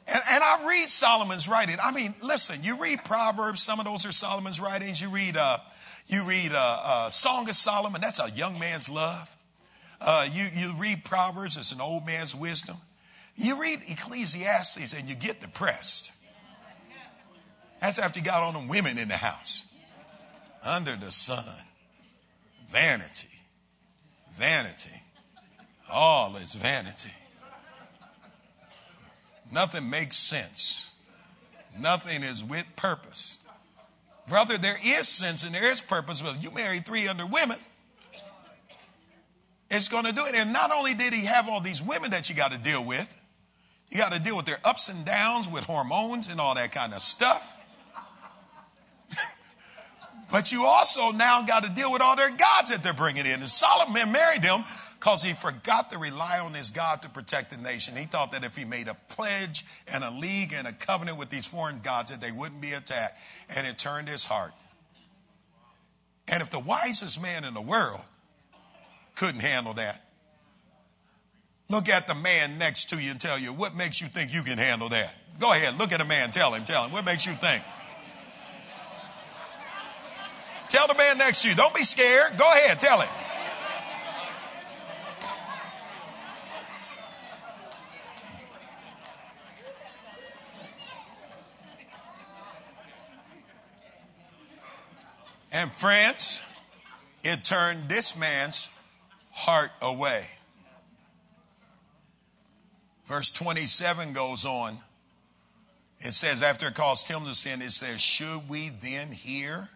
And, 0.07 0.21
and, 0.33 0.45
I 0.45 0.69
read 0.69 0.91
Solomon's 0.91 1.49
writing. 1.49 1.79
I 1.83 1.91
mean, 1.91 2.15
listen, 2.23 2.63
you 2.63 2.77
read 2.77 3.05
Proverbs, 3.05 3.63
some 3.63 3.79
of 3.79 3.87
those 3.87 4.05
are 4.05 4.13
Solomon's 4.13 4.61
writings. 4.61 5.01
You 5.01 5.09
read, 5.09 5.35
uh, 5.35 5.57
you 6.07 6.25
read 6.25 6.53
uh, 6.53 6.81
uh, 6.85 7.09
Song 7.09 7.49
of 7.49 7.57
Solomon, 7.57 8.03
that's 8.03 8.21
a 8.21 8.31
young 8.31 8.59
man's 8.59 8.91
love. 8.91 9.35
Uh, 10.07 10.27
you, 10.31 10.47
you 10.55 10.75
read 10.75 11.03
Proverbs, 11.03 11.57
it's 11.57 11.73
an 11.73 11.81
old 11.81 12.07
man's 12.07 12.35
wisdom. 12.35 12.77
You 13.37 13.61
read 13.61 13.81
Ecclesiastes 13.89 14.93
and 14.93 15.09
you 15.09 15.15
get 15.15 15.41
depressed. 15.41 16.13
That's 17.81 17.99
after 17.99 18.19
you 18.19 18.25
got 18.25 18.43
all 18.43 18.53
them 18.53 18.69
women 18.69 18.99
in 18.99 19.09
the 19.09 19.17
house 19.17 19.67
under 20.63 20.97
the 20.97 21.11
sun. 21.11 21.45
Vanity. 22.67 23.29
Vanity. 24.35 25.03
All 25.91 26.37
is 26.37 26.55
vanity. 26.55 27.13
Nothing 29.53 29.89
makes 29.89 30.17
sense. 30.17 30.95
Nothing 31.81 32.23
is 32.23 32.43
with 32.43 32.65
purpose. 32.77 33.39
Brother, 34.29 34.59
there 34.59 34.77
is 34.85 35.09
sense 35.09 35.45
and 35.45 35.55
there 35.55 35.65
is 35.65 35.81
purpose, 35.81 36.23
but 36.23 36.43
you 36.43 36.51
marry 36.51 36.81
300 36.81 37.31
women, 37.31 37.59
it's 39.75 39.89
going 39.89 40.05
to 40.05 40.13
do 40.13 40.25
it. 40.27 40.35
And 40.35 40.53
not 40.53 40.71
only 40.71 40.95
did 40.95 41.13
he 41.13 41.27
have 41.27 41.49
all 41.49 41.61
these 41.61 41.83
women 41.83 42.11
that 42.11 42.29
you 42.29 42.35
got 42.35 42.53
to 42.53 42.59
deal 42.59 42.85
with, 42.85 43.21
you 43.91 43.99
got 43.99 44.13
to 44.13 44.21
deal 44.21 44.37
with 44.37 44.47
their 44.47 44.59
ups 44.65 44.89
and 44.89 45.05
downs 45.05 45.49
with 45.49 45.65
hormones 45.65 46.29
and 46.31 46.41
all 46.41 46.55
that 46.55 46.73
kind 46.73 46.93
of 46.93 47.01
stuff. 47.01 47.57
but 50.31 50.51
you 50.51 50.67
also 50.67 51.11
now 51.13 51.43
got 51.43 51.65
to 51.65 51.71
deal 51.71 51.93
with 51.93 52.03
all 52.03 52.17
their 52.17 52.31
gods 52.31 52.71
that 52.71 52.83
they're 52.83 52.93
bringing 52.93 53.27
in. 53.27 53.35
And 53.35 53.49
Solomon 53.49 54.11
married 54.13 54.43
them 54.43 54.65
because 54.99 55.23
he 55.23 55.33
forgot 55.33 55.91
to 55.91 55.99
rely 55.99 56.41
on 56.41 56.55
his 56.55 56.71
God 56.71 57.03
to 57.03 57.09
protect 57.09 57.51
the 57.51 57.57
nation. 57.59 57.95
He 57.97 58.07
thought 58.07 58.33
that 58.33 58.43
if 58.43 58.57
he 58.57 58.65
made 58.65 58.89
a 58.89 58.97
pledge 59.11 59.65
and 59.87 60.03
a 60.03 60.11
league 60.11 60.53
and 60.55 60.67
a 60.67 60.73
covenant 60.73 61.19
with 61.19 61.31
these 61.31 61.47
foreign 61.47 61.81
gods, 61.81 62.11
that 62.11 62.21
they 62.21 62.33
wouldn't 62.33 62.61
be 62.61 62.73
attacked. 62.73 63.17
And 63.55 63.67
it 63.67 63.79
turned 63.79 64.09
his 64.09 64.25
heart. 64.25 64.53
And 66.27 66.43
if 66.43 66.51
the 66.51 66.59
wisest 66.59 67.23
man 67.23 67.45
in 67.45 67.55
the 67.55 67.61
world 67.61 68.01
couldn't 69.15 69.41
handle 69.41 69.75
that, 69.75 70.01
look 71.69 71.89
at 71.89 72.07
the 72.09 72.15
man 72.15 72.59
next 72.59 72.91
to 72.91 72.97
you 72.97 73.11
and 73.11 73.21
tell 73.21 73.39
you, 73.39 73.53
what 73.53 73.75
makes 73.77 74.01
you 74.01 74.09
think 74.09 74.33
you 74.33 74.43
can 74.43 74.59
handle 74.59 74.89
that? 74.89 75.15
Go 75.41 75.53
ahead, 75.53 75.79
look 75.79 75.93
at 75.93 76.01
a 76.01 76.05
man, 76.05 76.31
tell 76.31 76.53
him, 76.53 76.65
tell 76.65 76.85
him, 76.85 76.93
what 76.93 77.05
makes 77.05 77.27
you 77.27 77.33
think? 77.33 77.63
Tell 80.69 80.89
the 80.89 80.95
man 80.95 81.19
next 81.19 81.43
to 81.43 81.49
you, 81.49 81.55
don't 81.55 81.75
be 81.75 81.85
scared. 81.85 82.37
Go 82.37 82.51
ahead, 82.51 82.81
tell 82.81 83.01
him. 83.01 83.09
And 95.53 95.71
friends, 95.71 96.43
it 97.23 97.45
turned 97.45 97.89
this 97.89 98.19
man's 98.19 98.69
heart 99.35 99.73
away. 99.83 100.25
Verse 103.05 103.31
27 103.31 104.13
goes 104.13 104.45
on. 104.45 104.79
It 106.01 106.13
says, 106.13 106.43
after 106.43 106.69
it 106.69 106.75
caused 106.75 107.09
him 107.09 107.25
to 107.25 107.35
sin, 107.35 107.61
it 107.61 107.73
says, 107.73 108.01
Should 108.01 108.49
we 108.49 108.71
then 108.71 109.13
hear 109.13 109.69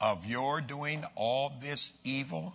of 0.00 0.26
your 0.26 0.60
doing 0.60 1.04
all 1.14 1.52
this 1.60 2.00
evil, 2.04 2.54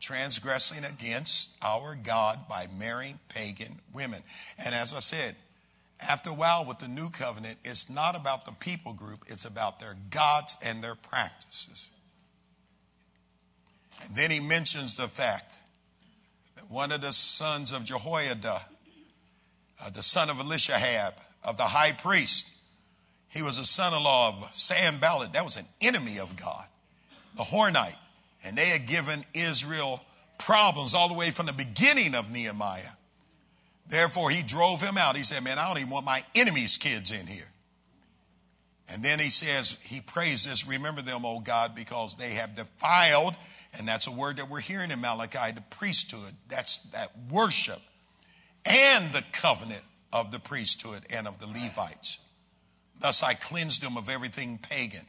transgressing 0.00 0.84
against 0.84 1.56
our 1.62 1.94
God 1.94 2.48
by 2.48 2.66
marrying 2.78 3.18
pagan 3.28 3.80
women? 3.92 4.20
And 4.58 4.74
as 4.74 4.94
I 4.94 5.00
said, 5.00 5.34
after 6.00 6.30
a 6.30 6.34
while, 6.34 6.64
with 6.64 6.78
the 6.78 6.88
new 6.88 7.10
covenant, 7.10 7.58
it's 7.64 7.90
not 7.90 8.16
about 8.16 8.46
the 8.46 8.52
people 8.52 8.94
group, 8.94 9.24
it's 9.26 9.44
about 9.44 9.80
their 9.80 9.96
gods 10.10 10.56
and 10.64 10.82
their 10.82 10.94
practices. 10.94 11.90
And 14.02 14.16
then 14.16 14.30
he 14.30 14.40
mentions 14.40 14.96
the 14.96 15.08
fact 15.08 15.56
that 16.56 16.70
one 16.70 16.92
of 16.92 17.00
the 17.00 17.12
sons 17.12 17.72
of 17.72 17.84
Jehoiada, 17.84 18.60
uh, 19.82 19.90
the 19.90 20.02
son 20.02 20.30
of 20.30 20.38
Eliashib, 20.40 21.14
of 21.42 21.56
the 21.56 21.64
high 21.64 21.92
priest, 21.92 22.48
he 23.28 23.42
was 23.42 23.58
a 23.58 23.64
son 23.64 23.94
in 23.94 24.02
law 24.02 24.28
of 24.28 24.52
Sanballat. 24.52 25.32
That 25.34 25.44
was 25.44 25.56
an 25.56 25.66
enemy 25.80 26.18
of 26.18 26.36
God, 26.36 26.64
the 27.36 27.44
Horonite. 27.44 27.96
And 28.44 28.56
they 28.56 28.66
had 28.66 28.86
given 28.86 29.24
Israel 29.34 30.02
problems 30.38 30.94
all 30.94 31.08
the 31.08 31.14
way 31.14 31.30
from 31.30 31.46
the 31.46 31.52
beginning 31.52 32.14
of 32.14 32.30
Nehemiah. 32.30 32.82
Therefore, 33.88 34.30
he 34.30 34.42
drove 34.42 34.80
him 34.80 34.96
out. 34.96 35.16
He 35.16 35.24
said, 35.24 35.44
Man, 35.44 35.58
I 35.58 35.68
don't 35.68 35.78
even 35.78 35.90
want 35.90 36.06
my 36.06 36.24
enemies' 36.34 36.76
kids 36.76 37.10
in 37.10 37.26
here. 37.26 37.48
And 38.88 39.02
then 39.02 39.18
he 39.18 39.30
says, 39.30 39.78
He 39.84 40.00
prays 40.00 40.44
this, 40.44 40.66
remember 40.66 41.02
them, 41.02 41.24
O 41.24 41.40
God, 41.40 41.74
because 41.74 42.16
they 42.16 42.30
have 42.30 42.54
defiled, 42.54 43.34
and 43.78 43.86
that's 43.86 44.06
a 44.06 44.12
word 44.12 44.38
that 44.38 44.48
we're 44.48 44.60
hearing 44.60 44.90
in 44.90 45.00
Malachi, 45.00 45.52
the 45.52 45.62
priesthood. 45.70 46.34
That's 46.48 46.90
that 46.90 47.10
worship 47.30 47.80
and 48.64 49.12
the 49.12 49.22
covenant 49.32 49.82
of 50.12 50.32
the 50.32 50.40
priesthood 50.40 51.02
and 51.10 51.28
of 51.28 51.38
the 51.38 51.46
Levites. 51.46 52.18
Thus 53.00 53.22
I 53.22 53.34
cleansed 53.34 53.82
them 53.82 53.96
of 53.96 54.08
everything 54.08 54.58
pagan. 54.58 55.06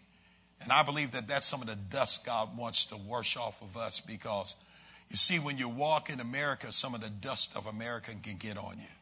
And 0.62 0.71
I 0.71 0.84
believe 0.84 1.12
that 1.12 1.28
that's 1.28 1.47
some 1.47 1.62
of 1.62 1.67
the 1.67 1.76
dust 1.76 2.26
God 2.26 2.56
wants 2.56 2.86
to 2.86 2.95
wash 3.08 3.36
off 3.36 3.62
of 3.63 3.78
us 3.78 4.00
because 4.00 4.56
you 5.12 5.17
see, 5.17 5.39
when 5.39 5.58
you 5.58 5.67
walk 5.67 6.10
in 6.10 6.21
America, 6.21 6.71
some 6.71 6.95
of 6.95 7.02
the 7.02 7.10
dust 7.10 7.58
of 7.58 7.65
America 7.65 8.12
can 8.24 8.38
get 8.38 8.58
on 8.58 8.78
you. 8.78 8.93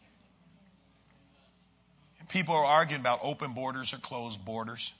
And 2.20 2.28
people 2.28 2.56
are 2.56 2.66
arguing 2.66 3.02
about 3.02 3.20
open 3.22 3.54
borders 3.54 3.94
or 3.94 3.98
closed 3.98 4.44
borders. 4.44 4.96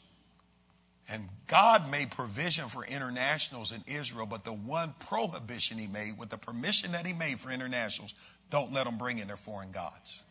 And 1.12 1.24
God 1.48 1.90
made 1.90 2.12
provision 2.12 2.66
for 2.66 2.86
internationals 2.86 3.72
in 3.72 3.82
Israel, 3.88 4.28
but 4.28 4.44
the 4.44 4.54
one 4.54 4.94
prohibition 5.00 5.78
He 5.78 5.88
made, 5.88 6.18
with 6.20 6.30
the 6.30 6.38
permission 6.38 6.92
that 6.92 7.06
He 7.06 7.14
made 7.14 7.40
for 7.40 7.50
internationals, 7.50 8.14
don't 8.52 8.72
let 8.72 8.86
them 8.86 8.98
bring 8.98 9.18
in 9.18 9.28
their 9.28 9.38
foreign 9.38 9.72
gods. 9.72 10.22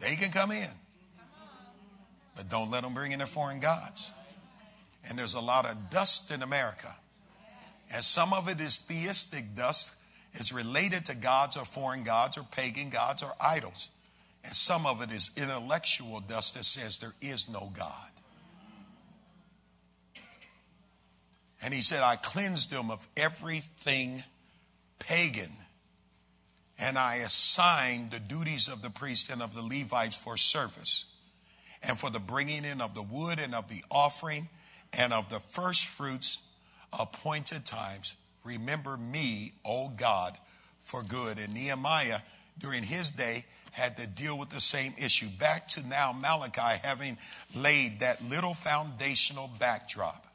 They 0.00 0.16
can 0.16 0.30
come 0.30 0.52
in, 0.52 0.68
but 2.36 2.48
don't 2.48 2.70
let 2.70 2.82
them 2.82 2.94
bring 2.94 3.12
in 3.12 3.18
their 3.18 3.26
foreign 3.26 3.60
gods. 3.60 4.10
And 5.08 5.18
there's 5.18 5.34
a 5.34 5.40
lot 5.40 5.66
of 5.66 5.90
dust 5.90 6.30
in 6.30 6.42
America. 6.42 6.94
And 7.92 8.02
some 8.02 8.32
of 8.32 8.48
it 8.48 8.60
is 8.60 8.78
theistic 8.78 9.54
dust. 9.54 10.02
It's 10.32 10.52
related 10.52 11.06
to 11.06 11.16
gods 11.16 11.56
or 11.56 11.64
foreign 11.64 12.02
gods 12.02 12.38
or 12.38 12.42
pagan 12.42 12.90
gods 12.90 13.22
or 13.22 13.32
idols. 13.40 13.90
And 14.44 14.54
some 14.54 14.86
of 14.86 15.02
it 15.02 15.10
is 15.10 15.30
intellectual 15.36 16.20
dust 16.20 16.54
that 16.54 16.64
says 16.64 16.98
there 16.98 17.14
is 17.20 17.48
no 17.48 17.70
God. 17.76 18.13
And 21.64 21.72
he 21.72 21.80
said, 21.80 22.02
I 22.02 22.16
cleansed 22.16 22.70
them 22.70 22.90
of 22.90 23.06
everything 23.16 24.22
pagan. 24.98 25.50
And 26.78 26.98
I 26.98 27.16
assigned 27.16 28.10
the 28.10 28.20
duties 28.20 28.68
of 28.68 28.82
the 28.82 28.90
priest 28.90 29.30
and 29.30 29.40
of 29.40 29.54
the 29.54 29.62
Levites 29.62 30.14
for 30.14 30.36
service, 30.36 31.06
and 31.82 31.98
for 31.98 32.10
the 32.10 32.20
bringing 32.20 32.66
in 32.66 32.82
of 32.82 32.94
the 32.94 33.02
wood 33.02 33.38
and 33.38 33.54
of 33.54 33.68
the 33.68 33.82
offering 33.90 34.48
and 34.92 35.14
of 35.14 35.30
the 35.30 35.40
first 35.40 35.86
fruits 35.86 36.42
appointed 36.92 37.64
times. 37.64 38.14
Remember 38.44 38.98
me, 38.98 39.52
O 39.64 39.88
God, 39.88 40.36
for 40.80 41.02
good. 41.02 41.38
And 41.38 41.54
Nehemiah, 41.54 42.18
during 42.58 42.82
his 42.82 43.08
day, 43.08 43.46
had 43.72 43.96
to 43.96 44.06
deal 44.06 44.38
with 44.38 44.50
the 44.50 44.60
same 44.60 44.92
issue. 44.98 45.28
Back 45.38 45.68
to 45.68 45.86
now 45.86 46.12
Malachi 46.12 46.78
having 46.82 47.16
laid 47.54 48.00
that 48.00 48.22
little 48.28 48.52
foundational 48.52 49.50
backdrop. 49.58 50.26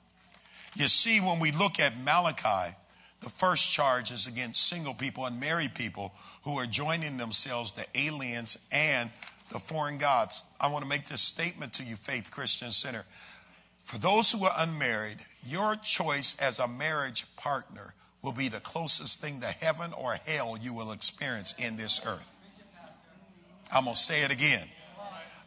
You 0.79 0.87
see, 0.87 1.19
when 1.19 1.41
we 1.41 1.51
look 1.51 1.77
at 1.81 1.99
Malachi, 1.99 2.73
the 3.19 3.29
first 3.29 3.69
charge 3.69 4.11
is 4.11 4.27
against 4.27 4.65
single 4.65 4.93
people 4.93 5.25
and 5.25 5.37
married 5.37 5.75
people 5.75 6.13
who 6.43 6.57
are 6.57 6.65
joining 6.65 7.17
themselves 7.17 7.73
to 7.73 7.85
aliens 7.93 8.65
and 8.71 9.09
the 9.51 9.59
foreign 9.59 9.97
gods. 9.97 10.55
I 10.57 10.71
want 10.71 10.83
to 10.83 10.89
make 10.89 11.05
this 11.05 11.21
statement 11.21 11.73
to 11.73 11.83
you, 11.83 11.97
Faith 11.97 12.31
Christian 12.31 12.71
Center. 12.71 13.03
For 13.83 13.99
those 13.99 14.31
who 14.31 14.45
are 14.45 14.53
unmarried, 14.57 15.17
your 15.45 15.75
choice 15.75 16.39
as 16.39 16.59
a 16.59 16.67
marriage 16.69 17.25
partner 17.35 17.93
will 18.21 18.31
be 18.31 18.47
the 18.47 18.61
closest 18.61 19.19
thing 19.19 19.41
to 19.41 19.47
heaven 19.47 19.91
or 19.91 20.13
hell 20.27 20.57
you 20.61 20.73
will 20.73 20.93
experience 20.93 21.55
in 21.59 21.75
this 21.75 22.05
earth. 22.07 22.37
I'm 23.69 23.83
going 23.83 23.95
to 23.95 24.01
say 24.01 24.23
it 24.23 24.31
again. 24.31 24.65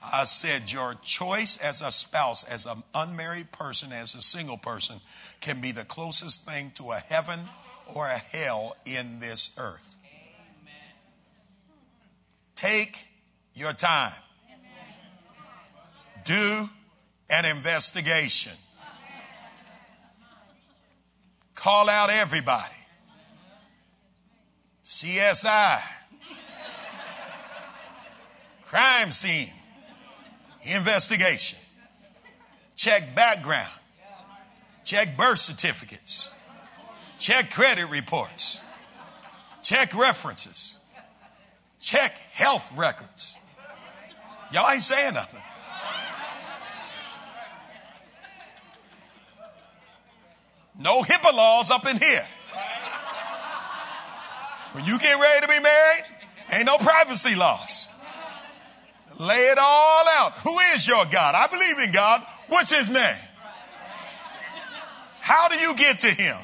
I 0.03 0.25
said 0.25 0.73
your 0.73 0.95
choice 1.03 1.57
as 1.59 1.81
a 1.81 1.91
spouse, 1.91 2.45
as 2.45 2.67
an 2.67 2.83
unmarried 2.95 3.53
person, 3.53 3.93
as 3.93 4.15
a 4.15 4.23
single 4.23 4.57
person, 4.57 4.97
can 5.41 5.61
be 5.61 5.71
the 5.71 5.85
closest 5.85 6.49
thing 6.49 6.73
to 6.75 6.91
a 6.91 6.99
heaven 6.99 7.41
or 7.95 8.07
a 8.07 8.19
hell 8.19 8.77
in 8.85 9.21
this 9.21 9.57
earth. 9.59 9.99
Take 12.57 13.07
your 13.55 13.73
time. 13.73 14.13
Do 16.25 16.69
an 17.31 17.45
investigation. 17.45 18.53
Call 21.55 21.89
out 21.89 22.11
everybody. 22.11 22.75
CSI. 24.85 25.81
Crime 28.65 29.13
scene. 29.13 29.53
Investigation. 30.63 31.59
Check 32.77 33.15
background. 33.15 33.73
Check 34.85 35.17
birth 35.17 35.39
certificates. 35.39 36.31
Check 37.19 37.51
credit 37.51 37.87
reports. 37.87 38.61
Check 39.63 39.95
references. 39.95 40.79
Check 41.79 42.15
health 42.33 42.73
records. 42.77 43.39
Y'all 44.53 44.71
ain't 44.71 44.83
saying 44.83 45.15
nothing. 45.15 45.41
No 50.79 51.03
HIPAA 51.03 51.35
laws 51.35 51.71
up 51.71 51.87
in 51.87 51.97
here. 51.97 52.27
When 54.73 54.85
you 54.85 54.99
get 54.99 55.21
ready 55.21 55.47
to 55.47 55.49
be 55.49 55.61
married, 55.61 56.05
ain't 56.51 56.67
no 56.67 56.79
privacy 56.79 57.35
laws. 57.35 57.89
Lay 59.23 59.37
it 59.37 59.59
all 59.59 60.05
out. 60.09 60.33
Who 60.39 60.59
is 60.75 60.89
your 60.89 61.05
God? 61.05 61.37
I 61.37 61.47
believe 61.47 61.79
in 61.79 61.93
God. 61.93 62.27
What's 62.49 62.73
his 62.73 62.91
name? 62.91 63.17
How 65.21 65.49
do 65.49 65.57
you 65.57 65.77
get 65.77 66.01
to 66.01 66.09
him? 66.09 66.37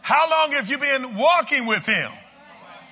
How 0.00 0.30
long 0.30 0.52
have 0.52 0.70
you 0.70 0.78
been 0.78 1.16
walking 1.16 1.66
with 1.66 1.84
him? 1.84 2.08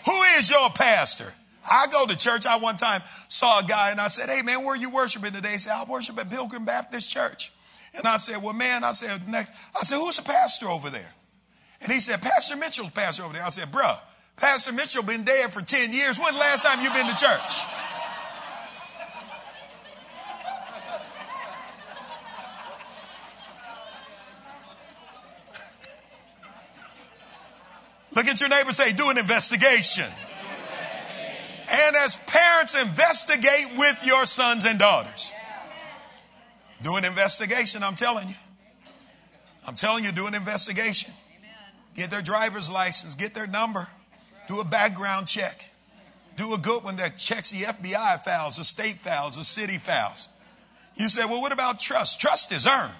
Who 0.06 0.22
is 0.38 0.50
your 0.50 0.70
pastor? 0.70 1.32
I 1.70 1.86
go 1.86 2.04
to 2.04 2.16
church. 2.16 2.46
I 2.46 2.56
one 2.56 2.76
time 2.78 3.02
saw 3.28 3.60
a 3.60 3.62
guy 3.62 3.92
and 3.92 4.00
I 4.00 4.08
said, 4.08 4.28
Hey 4.28 4.42
man, 4.42 4.64
where 4.64 4.74
are 4.74 4.76
you 4.76 4.90
worshiping 4.90 5.30
today? 5.30 5.52
He 5.52 5.58
said, 5.58 5.72
I 5.72 5.84
worship 5.84 6.18
at 6.18 6.28
Pilgrim 6.28 6.64
Baptist 6.64 7.08
Church. 7.08 7.52
And 7.94 8.06
I 8.06 8.16
said, 8.16 8.42
Well, 8.42 8.54
man, 8.54 8.82
I 8.82 8.90
said, 8.90 9.28
next, 9.28 9.54
I 9.80 9.84
said, 9.84 9.98
Who's 9.98 10.16
the 10.16 10.24
pastor 10.24 10.68
over 10.68 10.90
there? 10.90 11.12
And 11.80 11.92
he 11.92 12.00
said, 12.00 12.22
Pastor 12.22 12.56
Mitchell's 12.56 12.90
pastor 12.90 13.22
over 13.22 13.34
there. 13.34 13.44
I 13.44 13.50
said, 13.50 13.68
Bruh, 13.68 13.98
Pastor 14.36 14.72
Mitchell 14.72 15.04
been 15.04 15.22
dead 15.22 15.52
for 15.52 15.62
10 15.62 15.92
years. 15.92 16.18
When 16.18 16.34
last 16.34 16.64
time 16.64 16.82
you 16.82 16.90
been 16.90 17.06
to 17.06 17.14
church? 17.14 17.62
Look 28.20 28.28
at 28.28 28.38
your 28.38 28.50
neighbor 28.50 28.70
say, 28.70 28.92
do 28.92 29.08
an 29.08 29.16
investigation. 29.16 30.04
And 31.70 31.96
as 32.04 32.16
parents, 32.26 32.74
investigate 32.74 33.68
with 33.78 34.04
your 34.04 34.26
sons 34.26 34.66
and 34.66 34.78
daughters. 34.78 35.32
Do 36.82 36.96
an 36.96 37.06
investigation, 37.06 37.82
I'm 37.82 37.94
telling 37.94 38.28
you. 38.28 38.34
I'm 39.66 39.74
telling 39.74 40.04
you, 40.04 40.12
do 40.12 40.26
an 40.26 40.34
investigation. 40.34 41.14
Get 41.94 42.10
their 42.10 42.20
driver's 42.20 42.70
license, 42.70 43.14
get 43.14 43.32
their 43.32 43.46
number, 43.46 43.88
do 44.48 44.60
a 44.60 44.66
background 44.66 45.26
check. 45.26 45.70
Do 46.36 46.52
a 46.52 46.58
good 46.58 46.84
one 46.84 46.96
that 46.96 47.16
checks 47.16 47.52
the 47.52 47.62
FBI 47.62 48.22
files, 48.22 48.58
the 48.58 48.64
state 48.64 48.96
files, 48.96 49.38
the 49.38 49.44
city 49.44 49.78
files. 49.78 50.28
You 50.94 51.08
say, 51.08 51.24
well, 51.24 51.40
what 51.40 51.52
about 51.52 51.80
trust? 51.80 52.20
Trust 52.20 52.52
is 52.52 52.66
earned. 52.66 52.92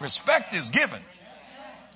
Respect 0.00 0.52
is 0.52 0.68
given. 0.68 1.00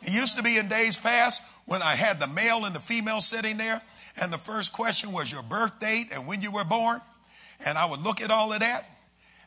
It 0.03 0.13
used 0.13 0.37
to 0.37 0.43
be 0.43 0.57
in 0.59 0.69
days 0.69 0.99
past 0.99 1.43
when 1.67 1.83
I 1.83 1.95
had 1.95 2.19
the 2.19 2.27
male 2.27 2.65
and 2.65 2.75
the 2.75 2.81
female 2.81 3.21
sitting 3.21 3.57
there, 3.57 3.81
and 4.17 4.33
the 4.33 4.39
first 4.39 4.73
question 4.73 5.13
was 5.13 5.31
your 5.31 5.43
birth 5.43 5.79
date 5.81 6.09
and 6.13 6.27
when 6.27 6.43
you 6.43 6.51
were 6.51 6.65
born. 6.65 7.01
And 7.65 7.77
I 7.77 7.89
would 7.89 8.01
look 8.01 8.21
at 8.21 8.31
all 8.31 8.53
of 8.53 8.61
that, 8.61 8.89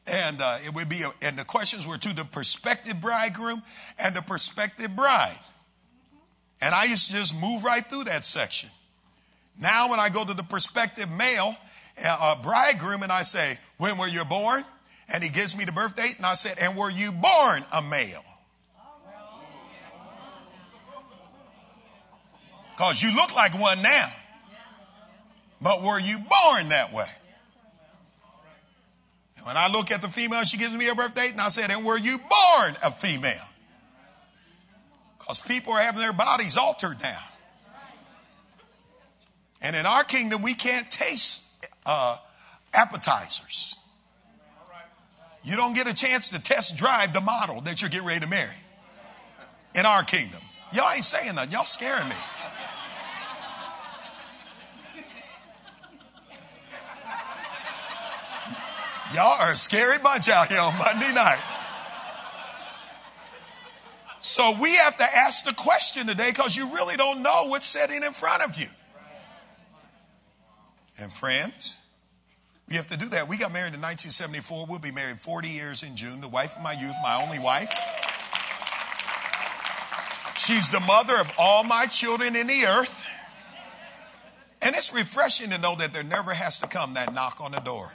and 0.06 0.42
uh, 0.42 0.58
it 0.66 0.74
would 0.74 0.90
be, 0.90 1.02
a, 1.02 1.12
and 1.22 1.38
the 1.38 1.46
questions 1.46 1.88
were 1.88 1.98
to 1.98 2.16
the 2.16 2.26
prospective 2.26 3.02
bridegroom 3.02 3.64
and 3.98 4.16
the 4.16 4.22
prospective 4.22 4.96
bride. 4.96 5.38
And 6.62 6.74
I 6.74 6.86
used 6.86 7.08
to 7.08 7.18
just 7.18 7.40
move 7.42 7.64
right 7.64 7.86
through 7.86 8.06
that 8.06 8.24
section. 8.24 8.70
Now, 9.60 9.90
when 9.90 10.00
I 10.00 10.10
go 10.10 10.24
to 10.24 10.34
the 10.34 10.44
prospective 10.44 11.10
male 11.12 11.56
uh, 12.04 12.18
uh 12.20 12.42
bridegroom 12.42 13.04
and 13.04 13.12
I 13.12 13.24
say, 13.24 13.58
When 13.78 13.98
were 13.98 14.08
you 14.08 14.24
born? 14.26 14.64
And 15.10 15.24
he 15.24 15.30
gives 15.30 15.58
me 15.58 15.66
the 15.66 15.72
birth 15.72 15.96
date, 15.96 16.16
and 16.18 16.26
I 16.26 16.34
said, 16.36 16.58
And 16.60 16.78
were 16.78 16.90
you 16.90 17.12
born 17.12 17.64
a 17.72 17.82
male? 17.82 18.24
Because 22.76 23.02
you 23.02 23.16
look 23.16 23.36
like 23.36 23.60
one 23.60 23.82
now. 23.82 24.10
But 25.62 25.82
were 25.82 26.00
you 26.00 26.18
born 26.18 26.70
that 26.70 26.92
way? 26.94 27.08
And 29.38 29.46
when 29.46 29.58
I 29.58 29.70
look 29.72 29.92
at 29.92 30.02
the 30.02 30.10
female, 30.10 30.44
she 30.44 30.58
gives 30.58 30.74
me 30.74 30.90
a 30.90 30.96
birth 30.96 31.16
date, 31.16 31.32
and 31.32 31.42
I 31.42 31.50
said, 31.50 31.72
And 31.72 31.86
were 31.86 31.98
you 31.98 32.18
born 32.18 32.76
a 32.84 32.92
female? 32.92 33.48
Because 35.20 35.40
people 35.42 35.74
are 35.74 35.82
having 35.82 36.02
their 36.02 36.14
bodies 36.14 36.58
altered 36.58 36.98
now. 37.02 37.20
And 39.62 39.76
in 39.76 39.86
our 39.86 40.04
kingdom, 40.04 40.42
we 40.42 40.54
can't 40.54 40.90
taste 40.92 41.66
uh, 41.86 42.18
appetizers. 42.74 43.80
You 45.46 45.56
don't 45.56 45.74
get 45.74 45.88
a 45.88 45.94
chance 45.94 46.30
to 46.30 46.42
test 46.42 46.78
drive 46.78 47.14
the 47.14 47.22
model 47.22 47.62
that 47.62 47.82
you're 47.82 47.90
getting 47.90 48.08
ready 48.08 48.22
to 48.22 48.28
marry. 48.28 48.56
In 49.76 49.86
our 49.86 50.04
kingdom. 50.04 50.40
Y'all 50.74 50.92
ain't 50.92 51.04
saying 51.04 51.36
nothing. 51.36 51.52
Y'all 51.52 51.66
scaring 51.66 52.08
me. 52.08 52.16
Y'all 59.14 59.40
are 59.40 59.52
a 59.52 59.58
scary 59.58 60.00
bunch 60.00 60.28
out 60.28 60.48
here 60.48 60.60
on 60.60 60.76
Monday 60.78 61.14
night. 61.14 61.40
So 64.20 64.58
we 64.60 64.76
have 64.78 64.98
to 64.98 65.04
ask 65.04 65.46
the 65.46 65.54
question 65.54 66.08
today 66.08 66.30
because 66.30 66.56
you 66.56 66.74
really 66.74 66.96
don't 66.96 67.22
know 67.22 67.46
what's 67.48 67.68
sitting 67.68 68.04
in 68.04 68.14
front 68.14 68.42
of 68.42 68.58
you. 68.58 68.68
And 70.98 71.12
friends, 71.12 71.78
we 72.68 72.76
have 72.76 72.88
to 72.88 72.98
do 72.98 73.10
that. 73.10 73.28
We 73.28 73.38
got 73.38 73.52
married 73.52 73.74
in 73.74 73.82
1974. 73.82 74.66
We'll 74.68 74.80
be 74.80 74.92
married 74.92 75.20
40 75.20 75.50
years 75.50 75.84
in 75.84 75.96
June. 75.96 76.22
The 76.22 76.30
wife 76.30 76.56
of 76.56 76.64
my 76.64 76.72
youth, 76.72 76.96
my 77.04 77.22
only 77.22 77.38
wife. 77.38 77.70
She's 80.38 80.72
the 80.72 80.80
mother 80.80 81.16
of 81.16 81.32
all 81.38 81.64
my 81.64 81.86
children 81.86 82.36
in 82.36 82.48
the 82.48 82.66
earth. 82.66 83.08
And 84.62 84.76
it's 84.76 84.94
refreshing 84.94 85.52
to 85.52 85.60
know 85.60 85.76
that 85.76 85.94
there 85.94 86.04
never 86.04 86.34
has 86.34 86.62
to 86.62 86.68
come 86.68 86.96
that 86.96 87.14
knock 87.14 87.42
on 87.42 87.52
the 87.52 87.60
door. 87.60 87.92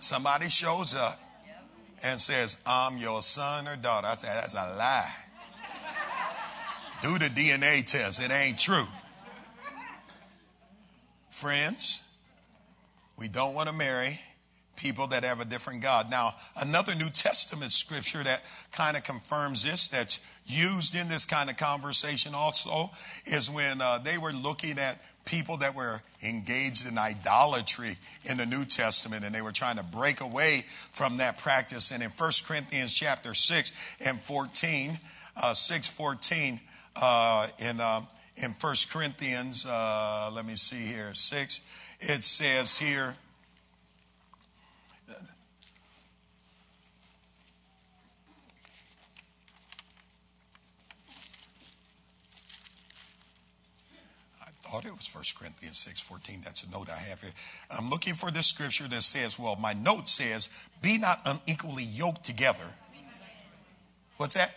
Somebody 0.00 0.48
shows 0.48 0.94
up 0.94 1.20
and 2.02 2.18
says, 2.18 2.62
I'm 2.66 2.96
your 2.96 3.20
son 3.22 3.68
or 3.68 3.76
daughter. 3.76 4.06
I 4.06 4.16
say, 4.16 4.28
that's 4.28 4.54
a 4.54 4.74
lie. 4.76 5.12
Do 7.02 7.18
the 7.18 7.26
DNA 7.26 7.86
test. 7.86 8.22
It 8.22 8.32
ain't 8.32 8.58
true. 8.58 8.86
Friends, 11.28 12.02
we 13.18 13.28
don't 13.28 13.54
want 13.54 13.68
to 13.68 13.74
marry 13.74 14.20
people 14.76 15.06
that 15.08 15.22
have 15.22 15.40
a 15.40 15.44
different 15.44 15.82
God. 15.82 16.10
Now, 16.10 16.34
another 16.56 16.94
New 16.94 17.10
Testament 17.10 17.70
scripture 17.70 18.24
that 18.24 18.42
kind 18.72 18.96
of 18.96 19.04
confirms 19.04 19.64
this, 19.64 19.88
that's 19.88 20.20
used 20.46 20.94
in 20.94 21.08
this 21.08 21.26
kind 21.26 21.50
of 21.50 21.58
conversation 21.58 22.34
also, 22.34 22.90
is 23.26 23.50
when 23.50 23.82
uh, 23.82 23.98
they 23.98 24.16
were 24.16 24.32
looking 24.32 24.78
at 24.78 24.98
people 25.24 25.58
that 25.58 25.74
were 25.74 26.00
engaged 26.22 26.88
in 26.88 26.98
idolatry 26.98 27.96
in 28.24 28.36
the 28.36 28.46
New 28.46 28.64
Testament 28.64 29.24
and 29.24 29.34
they 29.34 29.42
were 29.42 29.52
trying 29.52 29.76
to 29.76 29.84
break 29.84 30.20
away 30.20 30.64
from 30.92 31.18
that 31.18 31.38
practice. 31.38 31.90
And 31.90 32.02
in 32.02 32.10
1 32.10 32.30
Corinthians 32.46 32.94
chapter 32.94 33.34
6 33.34 33.72
and 34.00 34.20
14, 34.20 34.98
uh, 35.36 35.54
6 35.54 35.88
14, 35.88 36.60
uh, 36.96 37.48
in, 37.58 37.80
uh, 37.80 38.02
in 38.36 38.50
1 38.50 38.74
Corinthians, 38.90 39.66
uh, 39.66 40.30
let 40.32 40.46
me 40.46 40.56
see 40.56 40.84
here, 40.86 41.14
6, 41.14 41.60
it 42.00 42.24
says 42.24 42.78
here, 42.78 43.14
thought 54.70 54.84
it 54.84 54.92
was 54.92 55.12
1 55.12 55.24
Corinthians 55.36 55.84
6.14. 55.84 56.44
That's 56.44 56.62
a 56.62 56.70
note 56.70 56.90
I 56.90 56.96
have 56.96 57.20
here. 57.20 57.32
I'm 57.70 57.90
looking 57.90 58.14
for 58.14 58.30
this 58.30 58.46
scripture 58.46 58.86
that 58.88 59.02
says, 59.02 59.38
well, 59.38 59.56
my 59.56 59.72
note 59.72 60.08
says, 60.08 60.48
be 60.80 60.96
not 60.96 61.20
unequally 61.24 61.82
yoked 61.82 62.24
together. 62.24 62.64
What's 64.16 64.34
that? 64.34 64.54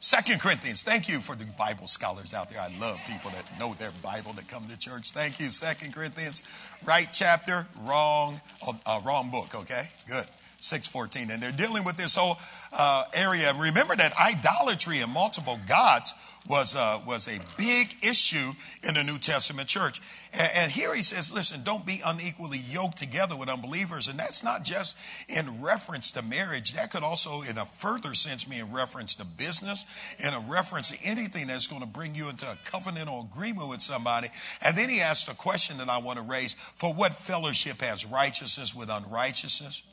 Second 0.00 0.40
Corinthians. 0.40 0.82
Thank 0.82 1.08
you 1.08 1.20
for 1.20 1.36
the 1.36 1.44
Bible 1.44 1.86
scholars 1.86 2.34
out 2.34 2.50
there. 2.50 2.60
I 2.60 2.76
love 2.78 2.98
people 3.06 3.30
that 3.30 3.44
know 3.58 3.74
their 3.74 3.92
Bible 4.02 4.32
that 4.32 4.48
come 4.48 4.66
to 4.66 4.76
church. 4.76 5.12
Thank 5.12 5.40
you. 5.40 5.48
Second 5.50 5.94
Corinthians, 5.94 6.42
right 6.84 7.08
chapter, 7.12 7.66
wrong, 7.84 8.40
uh, 8.84 9.00
wrong 9.04 9.30
book. 9.30 9.54
Okay, 9.54 9.88
good. 10.08 10.26
614. 10.58 11.30
And 11.30 11.42
they're 11.42 11.52
dealing 11.52 11.84
with 11.84 11.96
this 11.96 12.16
whole 12.16 12.36
uh, 12.72 13.04
area. 13.14 13.54
Remember 13.54 13.96
that 13.96 14.12
idolatry 14.18 14.98
and 15.00 15.12
multiple 15.12 15.58
gods 15.68 16.12
was, 16.48 16.74
uh, 16.74 17.00
was 17.06 17.28
a 17.28 17.38
big 17.56 17.94
issue 18.02 18.52
in 18.82 18.94
the 18.94 19.04
New 19.04 19.18
Testament 19.18 19.68
church. 19.68 20.02
And, 20.32 20.50
and, 20.54 20.72
here 20.72 20.94
he 20.94 21.02
says, 21.02 21.32
listen, 21.32 21.62
don't 21.62 21.86
be 21.86 22.00
unequally 22.04 22.58
yoked 22.58 22.98
together 22.98 23.36
with 23.36 23.48
unbelievers. 23.48 24.08
And 24.08 24.18
that's 24.18 24.42
not 24.42 24.64
just 24.64 24.98
in 25.28 25.62
reference 25.62 26.10
to 26.12 26.22
marriage. 26.22 26.74
That 26.74 26.90
could 26.90 27.04
also, 27.04 27.42
in 27.42 27.58
a 27.58 27.64
further 27.64 28.14
sense, 28.14 28.44
be 28.44 28.58
in 28.58 28.72
reference 28.72 29.14
to 29.16 29.26
business, 29.26 29.84
in 30.18 30.32
a 30.32 30.40
reference 30.40 30.90
to 30.90 30.98
anything 31.04 31.46
that's 31.46 31.68
going 31.68 31.82
to 31.82 31.88
bring 31.88 32.14
you 32.14 32.28
into 32.28 32.46
a 32.50 32.56
covenantal 32.64 33.30
agreement 33.30 33.68
with 33.68 33.82
somebody. 33.82 34.28
And 34.62 34.76
then 34.76 34.88
he 34.88 35.00
asked 35.00 35.28
a 35.28 35.34
question 35.34 35.78
that 35.78 35.88
I 35.88 35.98
want 35.98 36.18
to 36.18 36.24
raise 36.24 36.54
for 36.54 36.92
what 36.92 37.14
fellowship 37.14 37.80
has 37.82 38.04
righteousness 38.04 38.74
with 38.74 38.90
unrighteousness? 38.90 39.84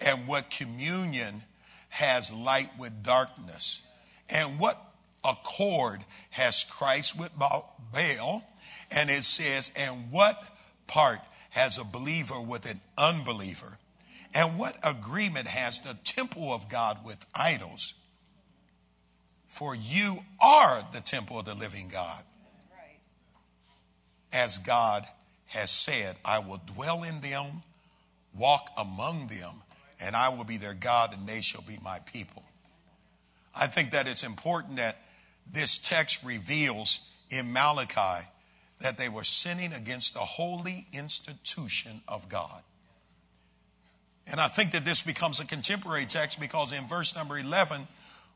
And 0.00 0.26
what 0.28 0.50
communion 0.50 1.42
has 1.88 2.30
light 2.32 2.68
with 2.78 3.02
darkness? 3.02 3.82
And 4.28 4.58
what 4.58 4.85
accord 5.26 6.00
has 6.30 6.64
Christ 6.64 7.18
with 7.18 7.36
Baal? 7.38 8.44
And 8.90 9.10
it 9.10 9.24
says, 9.24 9.72
and 9.76 10.10
what 10.12 10.42
part 10.86 11.20
has 11.50 11.78
a 11.78 11.84
believer 11.84 12.40
with 12.40 12.66
an 12.66 12.80
unbeliever? 12.96 13.78
And 14.34 14.58
what 14.58 14.76
agreement 14.82 15.46
has 15.46 15.80
the 15.80 15.96
temple 16.04 16.52
of 16.52 16.68
God 16.68 17.04
with 17.04 17.24
idols? 17.34 17.94
For 19.46 19.74
you 19.74 20.18
are 20.40 20.82
the 20.92 21.00
temple 21.00 21.38
of 21.38 21.46
the 21.46 21.54
living 21.54 21.88
God. 21.88 22.22
As 24.32 24.58
God 24.58 25.06
has 25.46 25.70
said, 25.70 26.16
I 26.24 26.40
will 26.40 26.60
dwell 26.74 27.02
in 27.02 27.20
them, 27.22 27.62
walk 28.36 28.70
among 28.76 29.28
them, 29.28 29.62
and 29.98 30.14
I 30.14 30.28
will 30.28 30.44
be 30.44 30.58
their 30.58 30.74
God, 30.74 31.16
and 31.16 31.26
they 31.26 31.40
shall 31.40 31.62
be 31.62 31.78
my 31.82 32.00
people. 32.00 32.42
I 33.54 33.66
think 33.66 33.92
that 33.92 34.06
it's 34.06 34.24
important 34.24 34.76
that 34.76 34.98
this 35.50 35.78
text 35.78 36.24
reveals 36.24 37.14
in 37.30 37.52
Malachi 37.52 38.26
that 38.80 38.98
they 38.98 39.08
were 39.08 39.24
sinning 39.24 39.72
against 39.72 40.14
the 40.14 40.20
holy 40.20 40.86
institution 40.92 42.02
of 42.06 42.28
God. 42.28 42.62
And 44.26 44.40
I 44.40 44.48
think 44.48 44.72
that 44.72 44.84
this 44.84 45.02
becomes 45.02 45.40
a 45.40 45.46
contemporary 45.46 46.04
text 46.04 46.40
because 46.40 46.72
in 46.72 46.84
verse 46.86 47.14
number 47.14 47.38
11, 47.38 47.86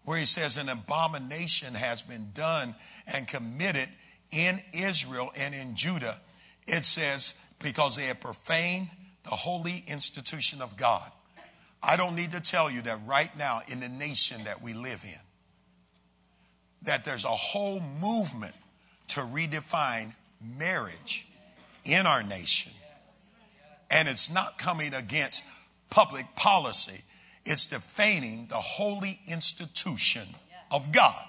where 0.05 0.19
he 0.19 0.25
says, 0.25 0.57
An 0.57 0.69
abomination 0.69 1.75
has 1.75 2.01
been 2.01 2.31
done 2.33 2.75
and 3.07 3.27
committed 3.27 3.89
in 4.31 4.61
Israel 4.73 5.33
and 5.37 5.55
in 5.55 5.75
Judah, 5.75 6.19
it 6.67 6.85
says, 6.85 7.39
Because 7.59 7.97
they 7.97 8.05
have 8.05 8.21
profaned 8.21 8.89
the 9.25 9.31
holy 9.31 9.85
institution 9.87 10.63
of 10.63 10.77
God. 10.77 11.11
I 11.83 11.97
don't 11.97 12.15
need 12.15 12.33
to 12.33 12.41
tell 12.41 12.71
you 12.71 12.83
that 12.83 13.01
right 13.07 13.37
now 13.37 13.63
in 13.67 13.81
the 13.81 13.89
nation 13.89 14.45
that 14.45 14.63
we 14.63 14.75
live 14.75 15.05
in, 15.05 15.21
that 16.83 17.05
there's 17.05 17.25
a 17.25 17.29
whole 17.29 17.81
movement 18.01 18.55
to 19.09 19.21
redefine 19.21 20.13
marriage 20.59 21.27
in 21.85 22.07
our 22.07 22.23
nation. 22.23 22.73
And 23.91 24.09
it's 24.09 24.33
not 24.33 24.59
coming 24.59 24.95
against 24.95 25.43
public 25.91 26.35
policy, 26.37 27.03
it's 27.45 27.67
defaming 27.67 28.47
the 28.49 28.57
holy 28.57 29.21
institution 29.27 30.23
of 30.71 30.93
God. 30.93 31.25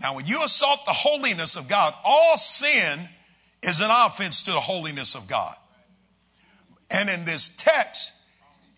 Now, 0.00 0.14
when 0.14 0.26
you 0.26 0.42
assault 0.44 0.86
the 0.86 0.92
holiness 0.92 1.56
of 1.56 1.68
God, 1.68 1.92
all 2.04 2.36
sin 2.36 3.00
is 3.62 3.80
an 3.80 3.90
offense 3.90 4.44
to 4.44 4.52
the 4.52 4.60
holiness 4.60 5.14
of 5.14 5.28
God. 5.28 5.56
And 6.90 7.10
in 7.10 7.24
this 7.24 7.54
text, 7.56 8.12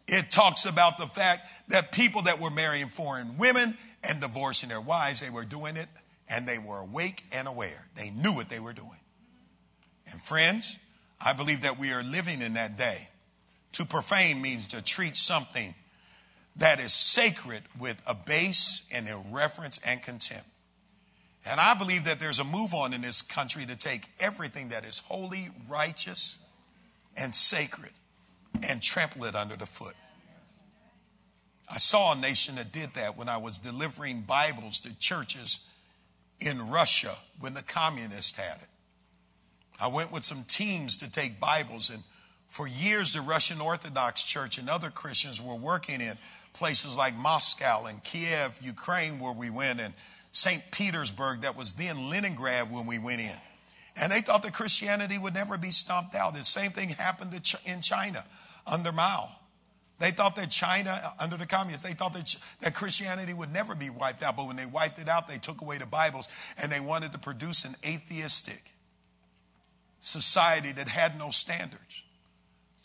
it 0.09 0.31
talks 0.31 0.65
about 0.65 0.99
the 0.99 1.07
fact 1.07 1.47
that 1.69 1.93
people 1.93 2.23
that 2.23 2.41
were 2.41 2.51
marrying 2.51 2.87
foreign 2.87 3.37
women 3.39 3.77
and 4.03 4.21
divorcing 4.21 4.69
their 4.69 4.81
wives, 4.81 5.21
they 5.21 5.31
were 5.31 5.45
doing 5.45 5.77
it 5.77 5.89
and 6.29 6.47
they 6.47 6.59
were 6.59 6.79
awake 6.79 7.25
and 7.33 7.49
aware. 7.49 7.87
They 7.97 8.11
knew 8.11 8.33
what 8.33 8.49
they 8.49 8.61
were 8.61 8.73
doing. 8.73 8.89
And 10.11 10.21
friends, 10.21 10.79
I 11.21 11.33
believe 11.33 11.63
that 11.63 11.79
we 11.79 11.93
are 11.93 12.03
living 12.03 12.41
in 12.41 12.55
that 12.55 12.79
day. 12.79 13.09
To 13.73 13.85
profane 13.85 14.41
means 14.41 14.69
to 14.69 14.83
treat 14.83 15.17
something 15.17 15.75
that 16.57 16.81
is 16.81 16.93
sacred 16.93 17.63
with 17.79 18.01
a 18.07 18.15
base 18.15 18.89
and 18.93 19.09
irreverence 19.09 19.81
and 19.87 20.03
contempt. 20.03 20.47
And 21.47 21.61
I 21.61 21.75
believe 21.75 22.05
that 22.05 22.21
there's 22.21 22.39
a 22.39 22.45
move 22.45 22.75
on 22.75 22.93
in 22.93 23.01
this 23.01 23.23
country 23.23 23.65
to 23.67 23.77
take 23.77 24.09
everything 24.19 24.69
that 24.71 24.85
is 24.85 24.99
holy, 24.99 25.49
righteous, 25.69 26.45
and 27.17 27.35
sacred 27.35 27.93
and 28.63 28.83
trample 28.83 29.25
it 29.25 29.35
under 29.35 29.57
the 29.57 29.67
foot. 29.67 29.95
I 31.73 31.79
saw 31.79 32.13
a 32.13 32.17
nation 32.17 32.57
that 32.57 32.73
did 32.73 32.95
that 32.95 33.17
when 33.17 33.29
I 33.29 33.37
was 33.37 33.59
delivering 33.59 34.23
Bibles 34.23 34.81
to 34.81 34.99
churches 34.99 35.65
in 36.41 36.69
Russia 36.69 37.15
when 37.39 37.55
the 37.55 37.63
communists 37.63 38.37
had 38.37 38.57
it. 38.57 38.69
I 39.81 39.89
went 39.89 40.13
with 40.13 40.25
some 40.25 40.43
teams 40.49 40.99
to 40.99 41.11
take 41.11 41.39
Bibles, 41.39 41.91
and 41.91 42.03
for 42.49 42.67
years, 42.67 43.15
the 43.15 43.21
Russian 43.21 43.61
Orthodox 43.61 44.25
Church 44.25 44.59
and 44.59 44.69
other 44.69 44.91
Christians 44.91 45.41
were 45.41 45.55
working 45.55 46.01
in 46.01 46.19
places 46.53 46.97
like 46.97 47.15
Moscow 47.15 47.87
and 47.87 48.03
Kiev, 48.03 48.59
Ukraine, 48.61 49.21
where 49.21 49.33
we 49.33 49.49
went, 49.49 49.81
and 49.81 49.95
St. 50.33 50.63
Petersburg, 50.73 51.43
that 51.43 51.57
was 51.57 51.75
then 51.75 52.11
Leningrad 52.11 52.71
when 52.71 52.87
we 52.87 52.99
went 52.99 53.21
in. 53.21 53.37
And 53.97 54.13
they 54.13 54.21
thought 54.21 54.43
that 54.43 54.53
Christianity 54.53 55.19
would 55.19 55.35
never 55.35 55.57
be 55.57 55.71
stomped 55.71 56.15
out. 56.15 56.35
The 56.35 56.45
same 56.45 56.73
thing 56.73 56.89
happened 56.91 57.33
in 57.65 57.81
China 57.81 58.25
under 58.67 58.93
Mao. 58.93 59.31
They 60.01 60.13
thought 60.13 60.35
that 60.37 60.51
China, 60.51 61.13
under 61.19 61.37
the 61.37 61.47
communists, 61.47 61.85
they 61.85 61.93
thought 61.93 62.15
that, 62.15 62.35
that 62.61 62.75
Christianity 62.75 63.35
would 63.35 63.53
never 63.53 63.75
be 63.75 63.91
wiped 63.91 64.23
out. 64.23 64.35
But 64.35 64.47
when 64.47 64.57
they 64.57 64.65
wiped 64.65 64.99
it 64.99 65.11
out, 65.11 65.29
they 65.29 65.37
took 65.37 65.61
away 65.61 65.77
the 65.77 65.87
Bibles 65.87 66.27
and 66.57 66.73
they 66.73 66.81
wanted 66.81 67.13
to 67.13 67.19
produce 67.19 67.67
an 67.67 67.75
atheistic 67.87 68.63
society 70.01 70.73
that 70.73 70.89
had 70.89 71.19
no 71.19 71.31
standards. 71.31 72.03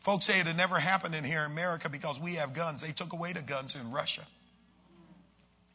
Folks 0.02 0.26
say 0.26 0.42
it 0.42 0.46
had 0.46 0.58
never 0.58 0.78
happened 0.78 1.16
in 1.16 1.24
here 1.24 1.46
in 1.46 1.52
America 1.52 1.88
because 1.90 2.20
we 2.20 2.36
have 2.36 2.54
guns. 2.54 2.82
They 2.82 2.92
took 2.92 3.14
away 3.14 3.32
the 3.32 3.42
guns 3.42 3.76
in 3.76 3.92
Russia. 3.92 4.24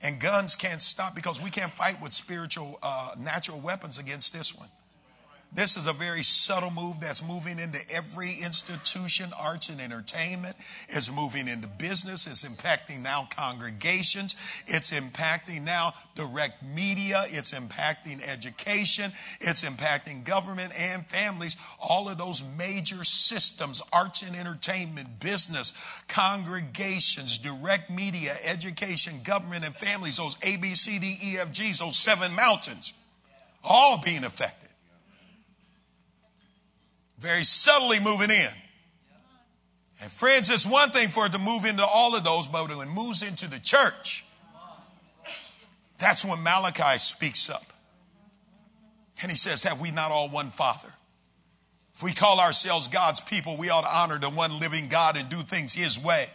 And 0.03 0.20
guns 0.20 0.57
can't 0.57 0.83
stop 0.83 1.14
because 1.14 1.42
we 1.42 1.48
can't 1.48 1.72
fight 1.72 2.03
with 2.03 2.12
spiritual, 2.12 2.79
uh, 2.83 3.12
natural 3.18 3.61
weapons 3.61 3.98
against 3.98 4.35
this 4.35 4.55
one. 4.55 4.68
This 5.52 5.76
is 5.76 5.88
a 5.88 5.92
very 5.92 6.22
subtle 6.22 6.70
move 6.70 7.00
that's 7.00 7.26
moving 7.26 7.58
into 7.58 7.80
every 7.92 8.34
institution, 8.40 9.30
arts 9.36 9.68
and 9.68 9.80
entertainment. 9.80 10.54
It's 10.88 11.12
moving 11.12 11.48
into 11.48 11.66
business. 11.66 12.28
It's 12.28 12.44
impacting 12.44 13.02
now 13.02 13.26
congregations. 13.34 14.36
It's 14.68 14.92
impacting 14.92 15.64
now 15.64 15.94
direct 16.14 16.62
media. 16.62 17.24
It's 17.26 17.52
impacting 17.52 18.22
education. 18.22 19.10
It's 19.40 19.64
impacting 19.64 20.22
government 20.22 20.72
and 20.78 21.04
families. 21.06 21.56
All 21.80 22.08
of 22.08 22.16
those 22.16 22.44
major 22.56 23.02
systems, 23.02 23.82
arts 23.92 24.22
and 24.22 24.36
entertainment, 24.36 25.18
business, 25.18 25.72
congregations, 26.06 27.38
direct 27.38 27.90
media, 27.90 28.36
education, 28.44 29.14
government 29.24 29.64
and 29.64 29.74
families, 29.74 30.18
those 30.18 30.36
A, 30.44 30.58
B, 30.58 30.76
C, 30.76 31.00
D, 31.00 31.18
E, 31.20 31.38
F, 31.38 31.50
G's, 31.50 31.80
those 31.80 31.96
seven 31.96 32.36
mountains, 32.36 32.92
all 33.64 34.00
being 34.00 34.22
affected 34.22 34.69
very 37.20 37.44
subtly 37.44 38.00
moving 38.00 38.30
in. 38.30 38.48
And 40.02 40.11
friends, 40.11 40.48
it's 40.48 40.66
one 40.66 40.90
thing 40.90 41.09
for 41.09 41.26
it 41.26 41.33
to 41.33 41.38
move 41.38 41.66
into 41.66 41.85
all 41.85 42.16
of 42.16 42.24
those, 42.24 42.46
but 42.46 42.68
when 42.68 42.88
it 42.88 42.90
moves 42.90 43.22
into 43.22 43.48
the 43.48 43.59
church, 43.59 44.24
that's 45.98 46.24
when 46.24 46.42
Malachi 46.42 46.98
speaks 46.98 47.50
up. 47.50 47.62
And 49.22 49.30
he 49.30 49.37
says, 49.37 49.62
Have 49.64 49.80
we 49.80 49.90
not 49.90 50.11
all 50.11 50.30
one 50.30 50.48
Father? 50.48 50.88
If 51.94 52.02
we 52.02 52.14
call 52.14 52.40
ourselves 52.40 52.88
God's 52.88 53.20
people, 53.20 53.59
we 53.59 53.68
ought 53.68 53.83
to 53.83 53.94
honor 53.94 54.18
the 54.18 54.30
one 54.30 54.59
living 54.59 54.88
God 54.88 55.18
and 55.18 55.28
do 55.28 55.37
things 55.37 55.74
His 55.74 56.02
way. 56.02 56.26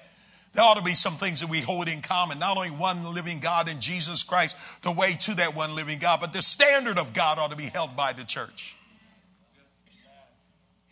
There 0.53 0.63
ought 0.63 0.77
to 0.77 0.83
be 0.83 0.93
some 0.93 1.13
things 1.13 1.41
that 1.41 1.49
we 1.49 1.59
hold 1.59 1.87
in 1.87 2.01
common. 2.01 2.37
Not 2.37 2.55
only 2.55 2.69
one 2.69 3.15
living 3.15 3.39
God 3.39 3.67
in 3.67 3.79
Jesus 3.79 4.21
Christ, 4.21 4.55
the 4.83 4.91
way 4.91 5.13
to 5.21 5.35
that 5.35 5.55
one 5.55 5.75
living 5.75 5.97
God, 5.97 6.21
but 6.21 6.33
the 6.33 6.41
standard 6.43 6.99
of 6.99 7.13
God 7.13 7.39
ought 7.39 7.49
to 7.49 7.57
be 7.57 7.63
held 7.63 7.95
by 7.95 8.13
the 8.13 8.23
church. 8.23 8.77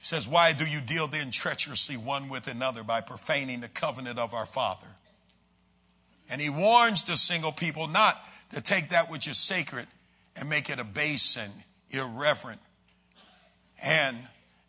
Says, 0.03 0.27
Why 0.27 0.51
do 0.51 0.65
you 0.65 0.81
deal 0.81 1.07
then 1.07 1.31
treacherously 1.31 1.95
one 1.95 2.27
with 2.27 2.49
another 2.49 2.83
by 2.83 2.99
profaning 2.99 3.61
the 3.61 3.69
covenant 3.69 4.19
of 4.19 4.33
our 4.33 4.45
Father? 4.45 4.87
And 6.29 6.41
he 6.41 6.49
warns 6.49 7.05
the 7.05 7.15
single 7.15 7.53
people 7.53 7.87
not 7.87 8.17
to 8.53 8.59
take 8.59 8.89
that 8.89 9.09
which 9.09 9.29
is 9.29 9.37
sacred 9.37 9.87
and 10.35 10.49
make 10.49 10.69
it 10.69 10.77
a 10.77 10.83
base 10.83 11.37
and 11.37 11.51
irreverent 11.89 12.59
and, 13.81 14.17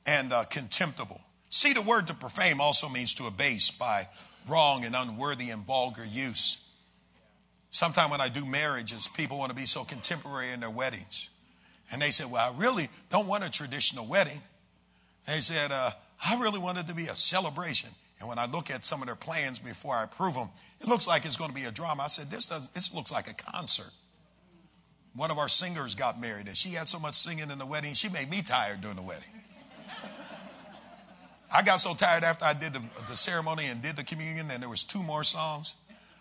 and 0.06 0.32
uh, 0.32 0.44
contemptible. 0.44 1.20
See, 1.48 1.72
the 1.72 1.82
word 1.82 2.06
to 2.06 2.14
profane 2.14 2.60
also 2.60 2.88
means 2.88 3.14
to 3.14 3.26
abase 3.26 3.72
by 3.72 4.06
wrong 4.48 4.84
and 4.84 4.94
unworthy 4.94 5.50
and 5.50 5.64
vulgar 5.64 6.04
use. 6.04 6.64
Sometimes 7.70 8.12
when 8.12 8.20
I 8.20 8.28
do 8.28 8.46
marriages, 8.46 9.08
people 9.08 9.38
want 9.38 9.50
to 9.50 9.56
be 9.56 9.66
so 9.66 9.82
contemporary 9.82 10.52
in 10.52 10.60
their 10.60 10.70
weddings. 10.70 11.28
And 11.90 12.00
they 12.00 12.10
say, 12.10 12.24
Well, 12.24 12.52
I 12.54 12.56
really 12.56 12.88
don't 13.10 13.26
want 13.26 13.42
a 13.42 13.50
traditional 13.50 14.06
wedding. 14.06 14.40
They 15.26 15.40
said, 15.40 15.72
uh, 15.72 15.90
I 16.24 16.40
really 16.40 16.58
wanted 16.58 16.88
to 16.88 16.94
be 16.94 17.06
a 17.06 17.14
celebration. 17.14 17.90
And 18.20 18.28
when 18.28 18.38
I 18.38 18.46
look 18.46 18.70
at 18.70 18.84
some 18.84 19.00
of 19.00 19.06
their 19.06 19.16
plans 19.16 19.58
before 19.58 19.94
I 19.94 20.04
approve 20.04 20.34
them, 20.34 20.48
it 20.80 20.88
looks 20.88 21.06
like 21.06 21.24
it's 21.24 21.36
going 21.36 21.50
to 21.50 21.54
be 21.54 21.64
a 21.64 21.72
drama. 21.72 22.04
I 22.04 22.06
said, 22.08 22.26
this, 22.26 22.46
does, 22.46 22.68
this 22.70 22.94
looks 22.94 23.12
like 23.12 23.28
a 23.28 23.34
concert. 23.34 23.90
One 25.14 25.30
of 25.30 25.38
our 25.38 25.48
singers 25.48 25.94
got 25.94 26.20
married, 26.20 26.48
and 26.48 26.56
she 26.56 26.70
had 26.70 26.88
so 26.88 26.98
much 26.98 27.14
singing 27.14 27.50
in 27.50 27.58
the 27.58 27.66
wedding, 27.66 27.94
she 27.94 28.08
made 28.08 28.28
me 28.28 28.42
tired 28.42 28.80
during 28.80 28.96
the 28.96 29.02
wedding. 29.02 29.28
I 31.52 31.62
got 31.62 31.76
so 31.76 31.94
tired 31.94 32.24
after 32.24 32.44
I 32.44 32.52
did 32.52 32.72
the, 32.72 32.82
the 33.06 33.16
ceremony 33.16 33.66
and 33.66 33.80
did 33.80 33.94
the 33.94 34.02
communion, 34.02 34.50
and 34.50 34.60
there 34.60 34.68
was 34.68 34.82
two 34.82 35.02
more 35.02 35.22
songs. 35.22 35.76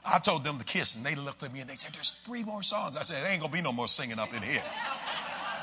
I 0.06 0.20
told 0.20 0.44
them 0.44 0.60
to 0.60 0.64
kiss, 0.64 0.96
and 0.96 1.04
they 1.04 1.16
looked 1.16 1.42
at 1.42 1.52
me 1.52 1.62
and 1.62 1.70
they 1.70 1.76
said, 1.76 1.94
"There's 1.94 2.12
three 2.12 2.44
more 2.44 2.62
songs." 2.62 2.98
I 2.98 3.02
said, 3.02 3.24
"There 3.24 3.32
ain't 3.32 3.42
gonna 3.42 3.54
be 3.54 3.62
no 3.62 3.72
more 3.72 3.88
singing 3.88 4.20
up 4.20 4.34
in 4.34 4.44
here." 4.44 4.62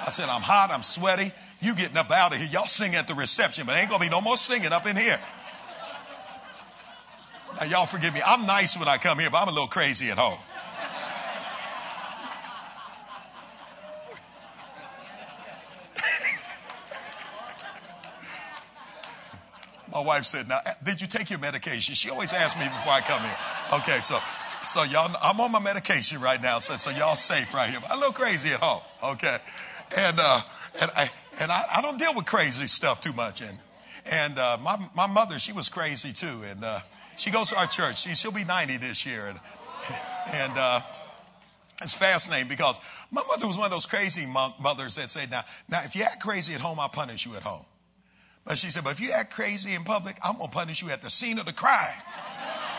I 0.05 0.11
said, 0.11 0.28
"I'm 0.28 0.42
hot, 0.42 0.70
I'm 0.72 0.82
sweaty. 0.82 1.32
You 1.61 1.74
getting 1.74 1.96
up 1.98 2.11
out 2.11 2.32
of 2.32 2.38
here. 2.38 2.48
Y'all 2.51 2.66
sing 2.66 2.94
at 2.94 3.07
the 3.07 3.14
reception, 3.14 3.66
but 3.66 3.76
ain't 3.76 3.90
going 3.90 4.01
to 4.01 4.07
be 4.07 4.11
no 4.11 4.22
more 4.22 4.36
singing 4.36 4.72
up 4.72 4.86
in 4.86 4.96
here. 4.96 5.20
Now, 7.61 7.66
y'all 7.66 7.86
forgive 7.86 8.14
me. 8.14 8.20
I'm 8.24 8.46
nice 8.46 8.78
when 8.78 8.88
I 8.88 8.96
come 8.96 9.18
here, 9.18 9.28
but 9.28 9.42
I'm 9.42 9.48
a 9.48 9.53
little 9.53 9.68
crazy 9.68 10.09
at 10.09 10.16
home. 10.16 10.38
My 19.92 20.01
wife 20.01 20.24
said, 20.24 20.48
Now, 20.48 20.61
did 20.82 21.03
you 21.03 21.07
take 21.07 21.28
your 21.28 21.40
medication? 21.40 21.94
She 21.94 22.09
always 22.09 22.32
asks 22.32 22.59
me 22.59 22.64
before 22.66 22.94
I 22.94 23.03
come 23.03 23.20
here. 23.20 23.36
Okay, 23.80 24.01
so 24.01 24.18
So 24.64 24.82
y'all, 24.84 25.14
I'm 25.22 25.40
on 25.40 25.53
my 25.53 25.59
medication 25.59 26.20
right 26.20 26.40
now, 26.40 26.59
so, 26.59 26.76
so 26.76 26.90
y'all 26.90 27.16
safe 27.16 27.53
right 27.53 27.68
here. 27.68 27.80
I'm 27.90 27.98
a 27.98 28.01
little 28.01 28.14
crazy 28.14 28.51
at 28.51 28.61
home, 28.61 28.80
okay? 29.03 29.38
And, 29.97 30.20
uh, 30.20 30.41
and 30.80 30.91
I, 30.97 31.11
and 31.38 31.51
I, 31.51 31.64
I 31.76 31.82
don't 31.82 31.99
deal 31.99 32.14
with 32.14 32.26
crazy 32.26 32.66
stuff 32.66 33.01
too 33.01 33.12
much. 33.12 33.43
And, 33.43 33.59
and, 34.07 34.38
uh, 34.38 34.59
my, 34.62 34.78
my 34.95 35.07
mother, 35.07 35.38
she 35.38 35.53
was 35.53 35.68
crazy 35.68 36.12
too. 36.12 36.43
And, 36.45 36.64
uh, 36.64 36.80
she 37.16 37.30
goes 37.30 37.51
to 37.51 37.59
our 37.59 37.66
church. 37.66 38.03
She, 38.03 38.14
she'll 38.14 38.32
be 38.32 38.45
90 38.45 38.78
this 38.78 39.05
year. 39.05 39.26
And, 39.26 39.41
and, 40.32 40.59
uh, 40.59 40.80
it's 41.82 41.95
fascinating 41.95 42.49
because 42.49 42.78
my 43.11 43.22
mother 43.26 43.47
was 43.47 43.57
one 43.57 43.64
of 43.64 43.72
those 43.72 43.86
crazy 43.86 44.26
mothers 44.26 44.97
that 44.97 45.09
say, 45.09 45.24
now, 45.30 45.45
now, 45.68 45.82
if 45.82 45.97
you 45.97 46.03
act 46.03 46.20
crazy 46.20 46.53
at 46.53 46.61
home, 46.61 46.78
I'll 46.78 46.91
punish 46.91 47.24
you 47.24 47.34
at 47.36 47.43
home. 47.43 47.64
But 48.45 48.59
she 48.59 48.70
said, 48.70 48.84
but 48.84 48.91
if 48.91 49.01
you 49.01 49.12
act 49.12 49.32
crazy 49.32 49.74
in 49.74 49.84
public, 49.84 50.16
I'm 50.22 50.36
going 50.36 50.51
to 50.51 50.55
punish 50.55 50.82
you 50.82 50.91
at 50.91 51.01
the 51.01 51.11
scene 51.11 51.38
of 51.38 51.47
the 51.47 51.53
crime. 51.53 52.03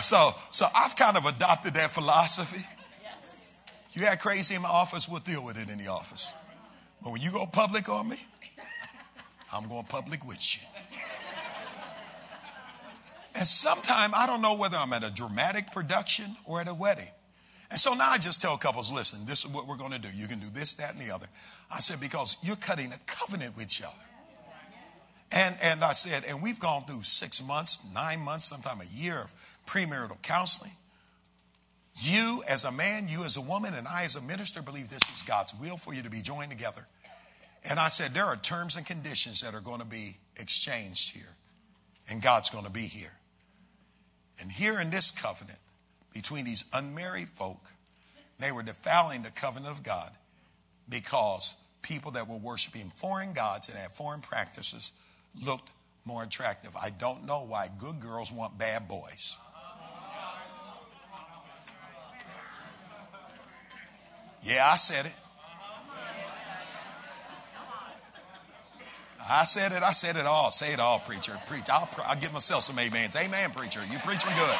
So, 0.00 0.34
so 0.50 0.66
I've 0.76 0.94
kind 0.94 1.16
of 1.16 1.24
adopted 1.24 1.72
that 1.74 1.90
philosophy. 1.90 2.62
You 3.96 4.04
act 4.04 4.20
crazy 4.20 4.54
in 4.54 4.60
my 4.60 4.68
office, 4.68 5.08
we'll 5.08 5.20
deal 5.20 5.42
with 5.42 5.56
it 5.56 5.70
in 5.70 5.78
the 5.78 5.86
office. 5.86 6.30
But 7.02 7.12
when 7.12 7.22
you 7.22 7.30
go 7.30 7.46
public 7.46 7.88
on 7.88 8.10
me, 8.10 8.18
I'm 9.50 9.68
going 9.68 9.84
public 9.84 10.26
with 10.26 10.54
you. 10.54 10.60
And 13.34 13.46
sometimes 13.46 14.12
I 14.14 14.26
don't 14.26 14.42
know 14.42 14.54
whether 14.54 14.76
I'm 14.76 14.92
at 14.92 15.02
a 15.02 15.10
dramatic 15.10 15.72
production 15.72 16.26
or 16.44 16.60
at 16.60 16.68
a 16.68 16.74
wedding. 16.74 17.08
And 17.70 17.80
so 17.80 17.94
now 17.94 18.10
I 18.10 18.18
just 18.18 18.42
tell 18.42 18.56
couples, 18.58 18.92
listen, 18.92 19.20
this 19.26 19.46
is 19.46 19.50
what 19.50 19.66
we're 19.66 19.76
going 19.76 19.92
to 19.92 19.98
do. 19.98 20.08
You 20.14 20.26
can 20.26 20.40
do 20.40 20.46
this, 20.52 20.74
that, 20.74 20.92
and 20.92 21.00
the 21.00 21.14
other. 21.14 21.26
I 21.70 21.80
said, 21.80 21.98
because 21.98 22.36
you're 22.42 22.56
cutting 22.56 22.92
a 22.92 22.98
covenant 23.06 23.56
with 23.56 23.64
each 23.64 23.82
other. 23.82 23.92
And, 25.32 25.56
and 25.62 25.82
I 25.82 25.92
said, 25.92 26.24
and 26.28 26.42
we've 26.42 26.60
gone 26.60 26.84
through 26.84 27.02
six 27.02 27.46
months, 27.46 27.86
nine 27.94 28.20
months, 28.20 28.44
sometime 28.44 28.80
a 28.80 28.96
year 28.96 29.18
of 29.22 29.34
premarital 29.66 30.20
counseling. 30.22 30.72
You 31.98 32.42
as 32.46 32.64
a 32.64 32.72
man, 32.72 33.08
you 33.08 33.24
as 33.24 33.36
a 33.36 33.40
woman, 33.40 33.74
and 33.74 33.88
I 33.88 34.04
as 34.04 34.16
a 34.16 34.20
minister 34.20 34.60
believe 34.62 34.88
this 34.88 35.02
is 35.14 35.22
God's 35.22 35.54
will 35.54 35.76
for 35.76 35.94
you 35.94 36.02
to 36.02 36.10
be 36.10 36.20
joined 36.20 36.50
together. 36.50 36.86
And 37.64 37.80
I 37.80 37.88
said, 37.88 38.12
there 38.12 38.26
are 38.26 38.36
terms 38.36 38.76
and 38.76 38.86
conditions 38.86 39.40
that 39.40 39.54
are 39.54 39.60
going 39.60 39.80
to 39.80 39.86
be 39.86 40.16
exchanged 40.36 41.14
here. 41.16 41.34
And 42.08 42.22
God's 42.22 42.50
going 42.50 42.64
to 42.64 42.70
be 42.70 42.82
here. 42.86 43.12
And 44.40 44.52
here 44.52 44.78
in 44.78 44.90
this 44.90 45.10
covenant, 45.10 45.58
between 46.12 46.44
these 46.44 46.64
unmarried 46.72 47.28
folk, 47.28 47.72
they 48.38 48.52
were 48.52 48.62
defiling 48.62 49.22
the 49.22 49.30
covenant 49.30 49.72
of 49.72 49.82
God 49.82 50.10
because 50.88 51.56
people 51.82 52.12
that 52.12 52.28
were 52.28 52.36
worshiping 52.36 52.92
foreign 52.96 53.32
gods 53.32 53.68
and 53.68 53.78
had 53.78 53.90
foreign 53.90 54.20
practices 54.20 54.92
looked 55.44 55.70
more 56.04 56.22
attractive. 56.22 56.76
I 56.76 56.90
don't 56.90 57.24
know 57.24 57.42
why 57.42 57.68
good 57.78 58.00
girls 58.00 58.30
want 58.30 58.58
bad 58.58 58.86
boys. 58.86 59.36
Yeah, 64.46 64.70
I 64.70 64.76
said 64.76 65.06
it. 65.06 65.12
I 69.28 69.42
said 69.42 69.72
it. 69.72 69.82
I 69.82 69.90
said 69.90 70.14
it 70.14 70.24
all. 70.24 70.52
Say 70.52 70.72
it 70.72 70.78
all, 70.78 71.00
preacher. 71.00 71.36
Preach. 71.48 71.68
I'll, 71.68 71.88
I'll 72.04 72.16
give 72.16 72.32
myself 72.32 72.62
some 72.62 72.78
amens. 72.78 73.16
Amen, 73.16 73.50
preacher. 73.50 73.80
You 73.90 73.98
preaching 73.98 74.30
good. 74.36 74.56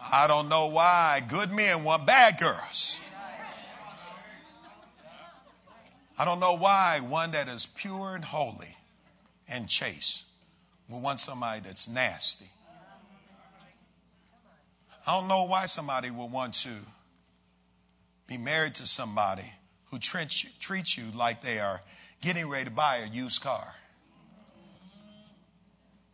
I 0.00 0.26
don't 0.26 0.48
know 0.48 0.66
why 0.66 1.22
good 1.28 1.52
men 1.52 1.84
want 1.84 2.04
bad 2.04 2.38
girls. 2.40 3.00
I 6.18 6.24
don't 6.24 6.40
know 6.40 6.56
why 6.56 7.00
one 7.00 7.30
that 7.32 7.48
is 7.48 7.66
pure 7.66 8.14
and 8.16 8.24
holy 8.24 8.76
and 9.48 9.68
chaste 9.68 10.24
will 10.88 11.00
want 11.00 11.20
somebody 11.20 11.60
that's 11.60 11.88
nasty. 11.88 12.46
I 15.06 15.18
don't 15.18 15.28
know 15.28 15.44
why 15.44 15.66
somebody 15.66 16.10
would 16.10 16.30
want 16.30 16.54
to 16.54 16.70
be 18.26 18.38
married 18.38 18.76
to 18.76 18.86
somebody 18.86 19.44
who 19.90 19.98
treats 19.98 20.42
you, 20.42 20.50
treats 20.58 20.96
you 20.96 21.04
like 21.14 21.42
they 21.42 21.58
are 21.58 21.82
getting 22.22 22.48
ready 22.48 22.64
to 22.64 22.70
buy 22.70 22.96
a 23.04 23.14
used 23.14 23.42
car. 23.42 23.74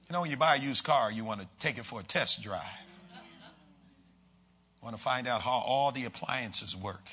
You 0.08 0.14
know, 0.14 0.22
when 0.22 0.30
you 0.30 0.36
buy 0.36 0.56
a 0.56 0.58
used 0.58 0.82
car, 0.82 1.12
you 1.12 1.24
want 1.24 1.40
to 1.40 1.46
take 1.60 1.78
it 1.78 1.84
for 1.84 2.00
a 2.00 2.02
test 2.02 2.42
drive. 2.42 2.64
You 3.12 4.84
want 4.84 4.96
to 4.96 5.02
find 5.02 5.28
out 5.28 5.40
how 5.40 5.62
all 5.64 5.92
the 5.92 6.06
appliances 6.06 6.74
work 6.74 7.08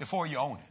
before 0.00 0.26
you 0.26 0.38
own 0.38 0.56
it. 0.56 0.64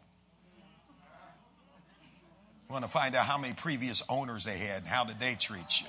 You 2.67 2.73
want 2.73 2.83
to 2.83 2.91
find 2.91 3.15
out 3.15 3.25
how 3.25 3.37
many 3.37 3.53
previous 3.53 4.03
owners 4.09 4.43
they 4.43 4.57
had 4.57 4.79
and 4.79 4.87
how 4.87 5.05
did 5.05 5.19
they 5.19 5.35
treat 5.35 5.79
you. 5.79 5.87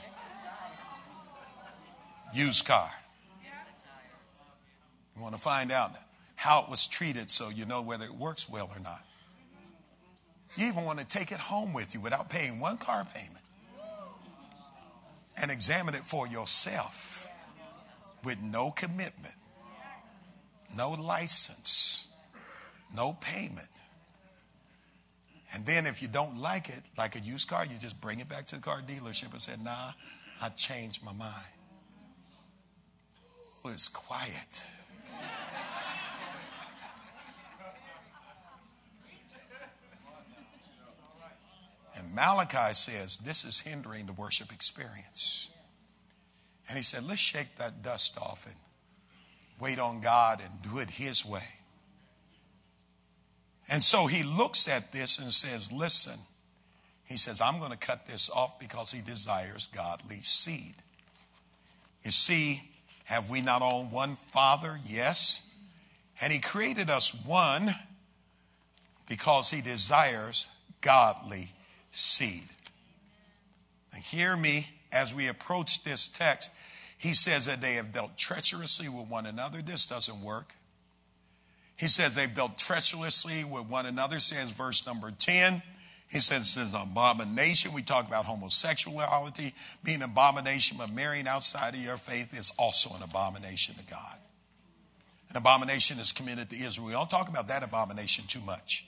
Used 2.34 2.64
car. 2.64 2.90
You 5.16 5.22
want 5.22 5.34
to 5.34 5.40
find 5.40 5.70
out 5.70 5.92
how 6.34 6.62
it 6.62 6.70
was 6.70 6.86
treated 6.86 7.30
so 7.30 7.48
you 7.50 7.64
know 7.66 7.82
whether 7.82 8.04
it 8.04 8.14
works 8.14 8.48
well 8.48 8.70
or 8.74 8.80
not. 8.80 9.02
You 10.56 10.66
even 10.66 10.84
want 10.84 10.98
to 10.98 11.06
take 11.06 11.32
it 11.32 11.38
home 11.38 11.72
with 11.72 11.94
you 11.94 12.00
without 12.00 12.28
paying 12.28 12.60
one 12.60 12.76
car 12.76 13.06
payment 13.14 13.44
and 15.36 15.50
examine 15.50 15.94
it 15.94 16.04
for 16.04 16.26
yourself 16.26 17.30
with 18.24 18.40
no 18.42 18.70
commitment, 18.70 19.34
no 20.76 20.90
license, 20.90 22.06
no 22.94 23.16
payment. 23.20 23.68
And 25.54 25.66
then 25.66 25.86
if 25.86 26.00
you 26.00 26.08
don't 26.08 26.38
like 26.38 26.68
it, 26.68 26.82
like 26.96 27.16
a 27.16 27.20
used 27.20 27.48
car, 27.48 27.64
you 27.64 27.78
just 27.78 28.00
bring 28.00 28.20
it 28.20 28.28
back 28.28 28.46
to 28.46 28.56
the 28.56 28.62
car 28.62 28.80
dealership 28.80 29.32
and 29.32 29.40
say, 29.40 29.52
nah, 29.62 29.92
I 30.40 30.48
changed 30.50 31.04
my 31.04 31.12
mind. 31.12 31.32
It's 33.66 33.88
quiet. 33.88 34.66
And 41.96 42.14
Malachi 42.14 42.74
says 42.74 43.18
this 43.18 43.44
is 43.44 43.60
hindering 43.60 44.06
the 44.06 44.12
worship 44.12 44.52
experience. 44.52 45.50
And 46.68 46.76
he 46.76 46.82
said, 46.82 47.06
let's 47.06 47.20
shake 47.20 47.56
that 47.58 47.82
dust 47.82 48.18
off 48.18 48.46
and 48.46 48.56
wait 49.60 49.78
on 49.78 50.00
God 50.00 50.40
and 50.40 50.62
do 50.62 50.78
it 50.78 50.90
his 50.90 51.24
way. 51.24 51.44
And 53.68 53.82
so 53.82 54.06
he 54.06 54.22
looks 54.22 54.68
at 54.68 54.92
this 54.92 55.18
and 55.18 55.32
says, 55.32 55.72
listen, 55.72 56.18
he 57.04 57.16
says, 57.16 57.40
I'm 57.40 57.58
going 57.58 57.72
to 57.72 57.76
cut 57.76 58.06
this 58.06 58.30
off 58.30 58.58
because 58.58 58.90
he 58.90 59.02
desires 59.02 59.66
godly 59.66 60.20
seed. 60.22 60.74
You 62.04 62.10
see, 62.10 62.62
have 63.04 63.30
we 63.30 63.40
not 63.40 63.62
all 63.62 63.84
one 63.84 64.16
Father? 64.16 64.78
Yes. 64.86 65.48
And 66.20 66.32
he 66.32 66.38
created 66.38 66.90
us 66.90 67.14
one 67.26 67.74
because 69.08 69.50
he 69.50 69.60
desires 69.60 70.48
godly 70.80 71.50
seed. 71.90 72.44
Now, 73.92 74.00
hear 74.00 74.36
me 74.36 74.68
as 74.92 75.14
we 75.14 75.28
approach 75.28 75.84
this 75.84 76.08
text. 76.08 76.50
He 76.98 77.14
says 77.14 77.46
that 77.46 77.60
they 77.60 77.74
have 77.74 77.92
dealt 77.92 78.16
treacherously 78.16 78.88
with 78.88 79.08
one 79.08 79.26
another. 79.26 79.60
This 79.60 79.86
doesn't 79.86 80.22
work. 80.22 80.54
He 81.76 81.88
says 81.88 82.14
they've 82.14 82.32
dealt 82.32 82.58
treacherously 82.58 83.42
with 83.44 83.66
one 83.66 83.86
another, 83.86 84.20
says 84.20 84.50
verse 84.50 84.86
number 84.86 85.10
10. 85.10 85.62
He 86.12 86.20
says 86.20 86.58
it's 86.58 86.74
an 86.74 86.80
abomination. 86.82 87.72
We 87.72 87.80
talk 87.80 88.06
about 88.06 88.26
homosexuality 88.26 89.54
being 89.82 90.02
an 90.02 90.10
abomination, 90.10 90.76
but 90.78 90.92
marrying 90.92 91.26
outside 91.26 91.72
of 91.72 91.80
your 91.80 91.96
faith 91.96 92.38
is 92.38 92.52
also 92.58 92.94
an 92.94 93.02
abomination 93.02 93.76
to 93.76 93.84
God. 93.90 94.16
An 95.30 95.38
abomination 95.38 95.98
is 95.98 96.12
committed 96.12 96.50
to 96.50 96.56
Israel. 96.56 96.88
We 96.88 96.92
don't 96.92 97.08
talk 97.08 97.30
about 97.30 97.48
that 97.48 97.62
abomination 97.62 98.26
too 98.28 98.42
much. 98.44 98.84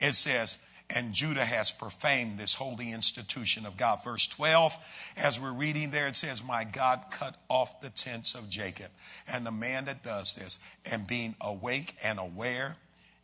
It 0.00 0.14
says, 0.14 0.58
and 0.90 1.12
Judah 1.12 1.44
has 1.44 1.70
profaned 1.70 2.38
this 2.38 2.54
holy 2.54 2.90
institution 2.90 3.64
of 3.64 3.76
God. 3.76 4.02
Verse 4.02 4.26
12, 4.26 4.76
as 5.16 5.40
we're 5.40 5.52
reading 5.52 5.92
there, 5.92 6.08
it 6.08 6.16
says, 6.16 6.42
My 6.42 6.64
God 6.64 7.02
cut 7.12 7.36
off 7.48 7.80
the 7.80 7.90
tents 7.90 8.34
of 8.34 8.48
Jacob. 8.48 8.88
And 9.28 9.46
the 9.46 9.52
man 9.52 9.84
that 9.84 10.02
does 10.02 10.34
this, 10.34 10.58
and 10.90 11.06
being 11.06 11.36
awake 11.40 11.94
and 12.02 12.18
aware, 12.18 12.76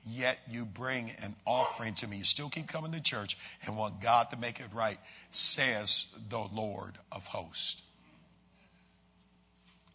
yet 0.05 0.39
you 0.49 0.65
bring 0.65 1.11
an 1.23 1.37
offering 1.47 1.95
to 1.95 2.07
me. 2.07 2.19
You 2.19 2.25
still 2.25 2.49
keep 2.49 2.69
coming 2.69 2.93
to 2.93 3.03
church 3.03 3.37
and 3.67 3.77
want 3.77 4.01
God 4.01 4.31
to 4.31 4.37
make 4.37 4.61
it 4.61 4.67
right, 4.73 4.99
says 5.31 6.09
the 6.29 6.39
Lord 6.39 6.95
of 7.11 7.27
hosts. 7.27 7.83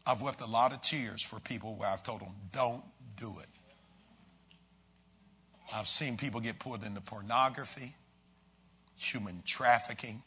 I've 0.06 0.22
wept 0.22 0.40
a 0.40 0.46
lot 0.46 0.72
of 0.72 0.82
tears 0.82 1.22
for 1.22 1.40
people 1.40 1.76
where 1.76 1.90
I've 1.90 2.04
told 2.04 2.22
them, 2.22 2.32
don't 2.54 2.84
do 3.18 3.40
it. 3.40 3.48
I've 5.74 5.90
seen 5.90 6.16
people 6.16 6.40
get 6.40 6.60
pulled 6.60 6.84
into 6.84 7.02
pornography, 7.02 7.94
human 8.98 9.42
trafficking. 9.46 10.24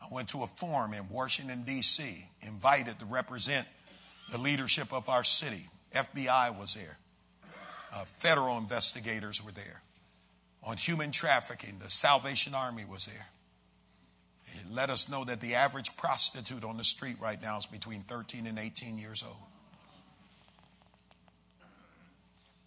I 0.00 0.06
went 0.12 0.28
to 0.28 0.44
a 0.44 0.46
forum 0.46 0.92
in 0.94 1.08
Washington, 1.08 1.64
D.C., 1.64 2.24
invited 2.42 3.00
to 3.00 3.06
represent 3.06 3.66
the 4.30 4.38
leadership 4.38 4.92
of 4.92 5.08
our 5.08 5.24
city. 5.24 5.62
FBI 5.92 6.56
was 6.56 6.74
there, 6.74 6.96
uh, 7.96 8.04
federal 8.04 8.58
investigators 8.58 9.44
were 9.44 9.52
there. 9.52 9.82
On 10.62 10.76
human 10.76 11.10
trafficking, 11.10 11.78
the 11.78 11.88
Salvation 11.88 12.54
Army 12.54 12.84
was 12.84 13.06
there. 13.06 13.26
let 14.70 14.90
us 14.90 15.08
know 15.08 15.24
that 15.24 15.40
the 15.40 15.54
average 15.54 15.96
prostitute 15.96 16.64
on 16.64 16.76
the 16.76 16.84
street 16.84 17.16
right 17.20 17.40
now 17.40 17.56
is 17.58 17.66
between 17.66 18.02
13 18.02 18.46
and 18.46 18.58
18 18.58 18.98
years 18.98 19.24
old. 19.26 19.36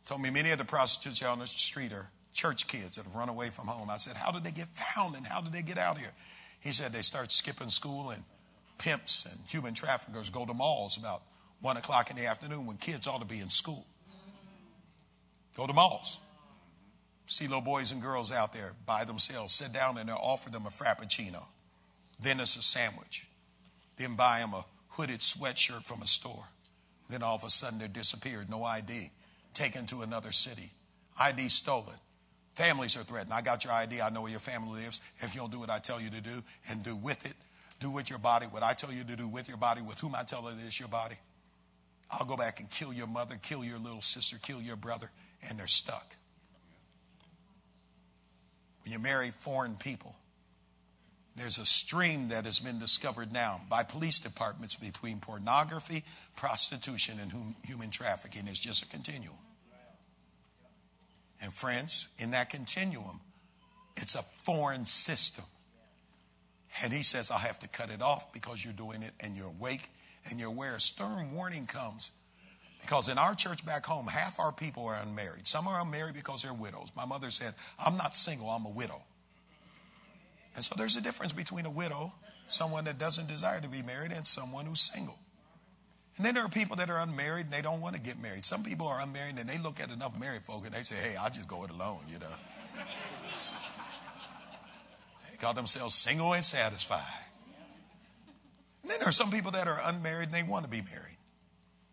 Told 0.06 0.22
me 0.22 0.32
many 0.32 0.50
of 0.50 0.58
the 0.58 0.66
prostitutes 0.66 1.22
out 1.22 1.34
on 1.34 1.40
the 1.40 1.48
street 1.48 1.92
are 1.92 2.10
church 2.34 2.68
kids 2.68 2.96
that 2.96 3.06
have 3.06 3.14
run 3.14 3.30
away 3.30 3.50
from 3.50 3.68
home. 3.68 3.90
I 3.90 3.98
said, 3.98 4.16
How 4.16 4.32
did 4.32 4.44
they 4.44 4.52
get 4.52 4.68
found 4.70 5.16
and 5.16 5.28
how 5.28 5.42
did 5.42 5.54
they 5.54 5.62
get 5.62 5.78
out 5.78 6.00
here? 6.00 6.12
He 6.62 6.72
said 6.72 6.92
they 6.92 7.02
start 7.02 7.32
skipping 7.32 7.70
school 7.70 8.10
and 8.10 8.24
pimps 8.80 9.26
and 9.26 9.38
human 9.48 9.74
traffickers 9.74 10.30
go 10.30 10.46
to 10.46 10.54
malls 10.54 10.98
about 10.98 11.22
one 11.62 11.78
o'clock 11.78 12.10
in 12.10 12.16
the 12.16 12.26
afternoon 12.26 12.66
when 12.66 12.78
kids 12.78 13.06
ought 13.06 13.20
to 13.20 13.28
be 13.28 13.40
in 13.40 13.50
school. 13.50 13.86
Go 15.60 15.68
to 15.68 15.74
malls. 15.74 16.22
See 17.28 17.45
little 17.45 17.60
boys 17.60 17.91
and 17.91 18.01
girls 18.01 18.32
out 18.32 18.53
there 18.53 18.72
by 18.86 19.03
themselves, 19.03 19.53
sit 19.53 19.74
down 19.74 19.97
and 19.97 20.07
they'll 20.07 20.16
offer 20.16 20.49
them 20.49 20.66
a 20.66 20.70
frappuccino. 20.70 21.43
Then 22.18 22.39
it's 22.39 22.55
a 22.55 22.64
sandwich. 22.64 23.28
Then 23.97 24.16
buy 24.16 24.39
them 24.39 24.53
a 24.53 24.64
hooded 24.91 25.20
sweatshirt 25.20 25.84
from 25.84 26.01
a 26.01 26.07
store. 26.07 26.45
Then 27.10 27.24
all 27.24 27.36
of 27.36 27.43
a 27.43 27.49
sudden 27.49 27.78
they're 27.78 27.89
disappeared, 27.89 28.49
no 28.49 28.64
ID, 28.64 29.12
taken 29.53 29.86
to 29.88 30.01
another 30.01 30.32
city, 30.32 30.72
ID 31.20 31.49
stolen. 31.49 31.97
Families 32.53 32.95
are 32.95 33.03
threatened. 33.03 33.34
I 33.34 33.41
got 33.41 33.66
your 33.66 33.74
ID. 33.74 33.99
I 33.99 34.12
know 34.12 34.22
where 34.22 34.32
your 34.32 34.39
family 34.39 34.84
lives. 34.84 35.01
If 35.20 35.36
you 35.36 35.41
don't 35.41 35.51
do 35.51 35.60
what 35.60 35.70
I 35.70 35.80
tell 35.80 35.99
you 35.99 36.10
to 36.12 36.22
do 36.22 36.41
and 36.70 36.82
do 36.84 36.95
with 36.95 37.26
it, 37.26 37.36
do 37.82 37.91
with 37.91 38.10
your 38.10 38.20
body 38.20 38.45
what 38.45 38.64
I 38.64 38.72
tell 38.72 38.93
you 38.93 39.03
to 39.03 39.16
do 39.18 39.28
with 39.28 39.49
your 39.49 39.57
body, 39.57 39.82
with 39.82 39.99
whom 39.99 40.16
I 40.16 40.24
tell 40.24 40.47
it 40.47 40.55
is 40.66 40.80
your 40.80 40.88
body. 40.88 41.18
I'll 42.10 42.26
go 42.26 42.38
back 42.38 42.62
and 42.62 42.70
kill 42.70 42.93
your 42.93 43.07
mother, 43.07 43.38
kill 43.41 43.66
your 43.66 43.78
little 43.78 44.01
sister, 44.01 44.38
kill 44.41 44.62
your 44.62 44.78
brother, 44.78 45.12
and 45.48 45.58
they're 45.58 45.68
stuck. 45.68 46.16
When 48.84 48.94
you 48.94 49.00
marry 49.00 49.32
foreign 49.32 49.76
people, 49.76 50.16
there's 51.36 51.58
a 51.58 51.66
stream 51.66 52.30
that 52.30 52.46
has 52.46 52.60
been 52.60 52.80
discovered 52.80 53.32
now 53.32 53.62
by 53.70 53.84
police 53.84 54.20
departments 54.20 54.76
between 54.76 55.20
pornography, 55.20 56.04
prostitution, 56.36 57.18
and 57.22 57.56
human 57.64 57.92
trafficking. 57.92 58.44
It's 58.48 58.60
just 58.60 58.84
a 58.84 58.88
continuum. 58.88 59.38
And 61.42 61.54
friends, 61.54 62.10
in 62.18 62.32
that 62.32 62.50
continuum, 62.50 63.22
it's 63.96 64.16
a 64.16 64.22
foreign 64.44 64.86
system. 64.86 65.46
And 66.84 66.92
he 66.92 67.04
says, 67.04 67.32
I 67.32 67.40
have 67.40 67.60
to 67.60 67.68
cut 67.68 67.90
it 67.90 68.02
off 68.02 68.34
because 68.34 68.64
you're 68.64 68.74
doing 68.74 69.02
it 69.02 69.14
and 69.20 69.38
you're 69.38 69.48
awake 69.48 69.90
and 70.30 70.40
you're 70.40 70.50
aware. 70.50 70.76
A 70.76 70.80
stern 70.80 71.32
warning 71.32 71.66
comes 71.66 72.12
because 72.82 73.10
in 73.10 73.18
our 73.18 73.36
church 73.36 73.66
back 73.66 73.86
home, 73.86 74.08
half 74.08 74.40
our 74.40 74.52
people 74.52 74.86
are 74.86 74.96
unmarried. 74.96 75.48
Some 75.48 75.68
are 75.68 75.82
unmarried 75.82 76.16
because 76.16 76.44
they're 76.44 76.54
widows. 76.54 76.92
My 76.96 77.06
mother 77.06 77.30
said, 77.30 77.54
I'm 77.84 77.98
not 77.98 78.16
single, 78.16 78.50
I'm 78.50 78.66
a 78.66 78.72
widow. 78.72 79.02
And 80.56 80.64
so 80.64 80.76
there's 80.78 80.96
a 80.96 81.02
difference 81.02 81.32
between 81.32 81.66
a 81.66 81.70
widow, 81.70 82.14
someone 82.48 82.86
that 82.86 82.98
doesn't 82.98 83.28
desire 83.28 83.62
to 83.62 83.70
be 83.70 83.82
married, 83.82 84.12
and 84.12 84.26
someone 84.26 84.66
who's 84.66 84.82
single. 84.82 85.18
And 86.20 86.26
then 86.26 86.36
there 86.36 86.44
are 86.44 86.50
people 86.50 86.76
that 86.76 86.90
are 86.90 87.00
unmarried 87.00 87.46
and 87.46 87.54
they 87.54 87.62
don't 87.62 87.80
want 87.80 87.96
to 87.96 88.02
get 88.02 88.22
married. 88.22 88.44
Some 88.44 88.62
people 88.64 88.88
are 88.88 89.00
unmarried 89.00 89.38
and 89.40 89.48
they 89.48 89.58
look 89.58 89.80
at 89.80 89.90
enough 89.90 90.20
married 90.20 90.42
folk 90.42 90.66
and 90.66 90.76
they 90.76 90.84
say, 90.84 90.98
hey, 90.98 91.16
I'll 91.16 91.30
just 91.30 91.48
go 91.48 91.64
it 91.64 91.72
alone, 91.72 92.00
you 92.10 92.20
know. 92.20 92.28
they 95.32 95.38
call 95.38 95.54
themselves 95.54 95.96
single 95.96 96.34
and 96.34 96.44
satisfied. 96.44 97.00
And 98.82 98.92
then 98.92 99.00
there 99.00 99.08
are 99.08 99.14
some 99.14 99.32
people 99.32 99.52
that 99.52 99.70
are 99.70 99.80
unmarried 99.86 100.26
and 100.26 100.34
they 100.34 100.44
want 100.44 100.66
to 100.66 100.70
be 100.70 100.82
married. 100.82 101.18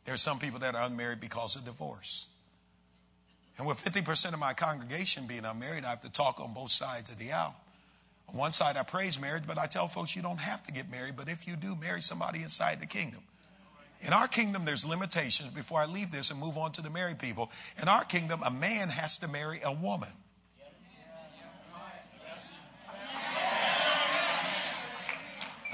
There 0.06 0.14
are 0.14 0.18
some 0.18 0.38
people 0.38 0.60
that 0.60 0.74
are 0.74 0.86
unmarried 0.86 1.20
because 1.20 1.56
of 1.56 1.64
divorce. 1.64 2.28
And 3.58 3.66
with 3.66 3.82
50% 3.82 4.32
of 4.32 4.38
my 4.38 4.52
congregation 4.52 5.26
being 5.26 5.44
unmarried, 5.44 5.84
I 5.84 5.90
have 5.90 6.02
to 6.02 6.08
talk 6.08 6.40
on 6.40 6.54
both 6.54 6.70
sides 6.70 7.10
of 7.10 7.18
the 7.18 7.32
aisle. 7.32 7.56
On 8.28 8.36
one 8.36 8.52
side, 8.52 8.76
I 8.76 8.82
praise 8.82 9.20
marriage, 9.20 9.44
but 9.46 9.58
I 9.58 9.66
tell 9.66 9.88
folks 9.88 10.14
you 10.14 10.22
don't 10.22 10.40
have 10.40 10.62
to 10.64 10.72
get 10.72 10.90
married, 10.90 11.16
but 11.16 11.28
if 11.28 11.46
you 11.46 11.56
do, 11.56 11.74
marry 11.76 12.00
somebody 12.00 12.42
inside 12.42 12.80
the 12.80 12.86
kingdom. 12.86 13.20
In 14.02 14.12
our 14.12 14.28
kingdom, 14.28 14.64
there's 14.64 14.84
limitations. 14.84 15.52
Before 15.52 15.80
I 15.80 15.86
leave 15.86 16.10
this 16.10 16.30
and 16.30 16.38
move 16.38 16.56
on 16.56 16.70
to 16.72 16.82
the 16.82 16.90
married 16.90 17.18
people, 17.18 17.50
in 17.80 17.88
our 17.88 18.04
kingdom, 18.04 18.40
a 18.44 18.50
man 18.50 18.88
has 18.88 19.18
to 19.18 19.28
marry 19.28 19.60
a 19.64 19.72
woman. 19.72 20.10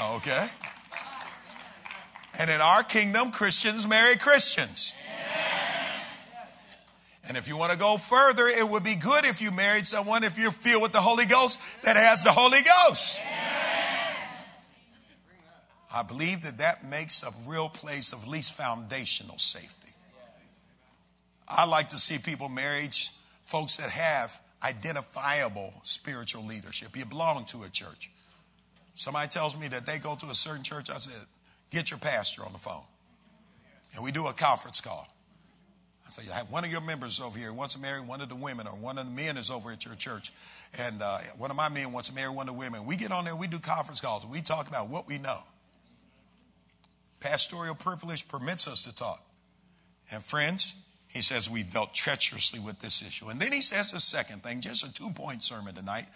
Okay? 0.00 0.48
And 2.42 2.50
in 2.50 2.60
our 2.60 2.82
kingdom, 2.82 3.30
Christians 3.30 3.86
marry 3.86 4.16
Christians. 4.16 4.96
And 7.28 7.36
if 7.36 7.46
you 7.46 7.56
want 7.56 7.70
to 7.70 7.78
go 7.78 7.96
further, 7.96 8.48
it 8.48 8.68
would 8.68 8.82
be 8.82 8.96
good 8.96 9.24
if 9.24 9.40
you 9.40 9.52
married 9.52 9.86
someone 9.86 10.24
if 10.24 10.36
you're 10.36 10.50
filled 10.50 10.82
with 10.82 10.90
the 10.90 11.00
Holy 11.00 11.24
Ghost 11.24 11.60
that 11.84 11.94
has 11.94 12.24
the 12.24 12.32
Holy 12.32 12.58
Ghost. 12.62 13.20
I 15.94 16.02
believe 16.02 16.42
that 16.42 16.58
that 16.58 16.84
makes 16.84 17.22
a 17.22 17.30
real 17.46 17.68
place 17.68 18.12
of 18.12 18.26
least 18.26 18.54
foundational 18.54 19.38
safety. 19.38 19.92
I 21.46 21.64
like 21.66 21.90
to 21.90 21.98
see 21.98 22.18
people 22.18 22.48
married, 22.48 22.92
folks 23.42 23.76
that 23.76 23.90
have 23.90 24.36
identifiable 24.64 25.72
spiritual 25.84 26.44
leadership. 26.44 26.96
You 26.96 27.04
belong 27.04 27.44
to 27.44 27.62
a 27.62 27.68
church. 27.68 28.10
Somebody 28.94 29.28
tells 29.28 29.56
me 29.56 29.68
that 29.68 29.86
they 29.86 29.98
go 29.98 30.16
to 30.16 30.26
a 30.26 30.34
certain 30.34 30.64
church. 30.64 30.90
I 30.90 30.96
said, 30.96 31.24
get 31.72 31.90
your 31.90 31.98
pastor 31.98 32.44
on 32.44 32.52
the 32.52 32.58
phone. 32.58 32.84
And 33.94 34.04
we 34.04 34.12
do 34.12 34.26
a 34.26 34.32
conference 34.32 34.80
call. 34.80 35.08
I 36.06 36.10
say, 36.10 36.22
one 36.50 36.64
of 36.64 36.70
your 36.70 36.80
members 36.80 37.20
over 37.20 37.38
here 37.38 37.52
wants 37.52 37.74
to 37.74 37.80
marry 37.80 38.00
one 38.00 38.20
of 38.20 38.28
the 38.28 38.34
women, 38.34 38.66
or 38.66 38.74
one 38.74 38.98
of 38.98 39.06
the 39.06 39.12
men 39.12 39.36
is 39.36 39.50
over 39.50 39.72
at 39.72 39.84
your 39.84 39.94
church. 39.94 40.32
And 40.78 41.02
uh, 41.02 41.18
one 41.38 41.50
of 41.50 41.56
my 41.56 41.68
men 41.68 41.92
wants 41.92 42.08
to 42.10 42.14
marry 42.14 42.30
one 42.30 42.48
of 42.48 42.54
the 42.54 42.58
women. 42.58 42.86
We 42.86 42.96
get 42.96 43.12
on 43.12 43.24
there, 43.24 43.34
we 43.34 43.46
do 43.46 43.58
conference 43.58 44.00
calls, 44.00 44.24
and 44.24 44.32
we 44.32 44.40
talk 44.42 44.68
about 44.68 44.88
what 44.88 45.08
we 45.08 45.18
know. 45.18 45.38
Pastoral 47.20 47.74
privilege 47.74 48.28
permits 48.28 48.66
us 48.66 48.82
to 48.82 48.94
talk. 48.94 49.24
And 50.10 50.22
friends, 50.22 50.74
he 51.08 51.20
says 51.20 51.48
we 51.48 51.62
dealt 51.62 51.94
treacherously 51.94 52.58
with 52.58 52.80
this 52.80 53.00
issue. 53.02 53.28
And 53.28 53.40
then 53.40 53.52
he 53.52 53.60
says 53.60 53.92
a 53.92 54.00
second 54.00 54.42
thing, 54.42 54.60
just 54.60 54.84
a 54.84 54.92
two 54.92 55.10
point 55.10 55.42
sermon 55.42 55.74
tonight. 55.74 56.06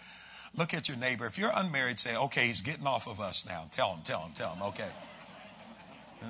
Look 0.55 0.73
at 0.73 0.89
your 0.89 0.97
neighbor. 0.97 1.25
If 1.25 1.37
you're 1.37 1.51
unmarried, 1.53 1.99
say, 1.99 2.15
okay, 2.15 2.47
he's 2.47 2.61
getting 2.61 2.87
off 2.87 3.07
of 3.07 3.19
us 3.21 3.47
now. 3.47 3.65
Tell 3.71 3.93
him, 3.93 4.01
tell 4.03 4.21
him, 4.21 4.31
tell 4.33 4.53
him, 4.53 4.63
okay. 4.63 4.89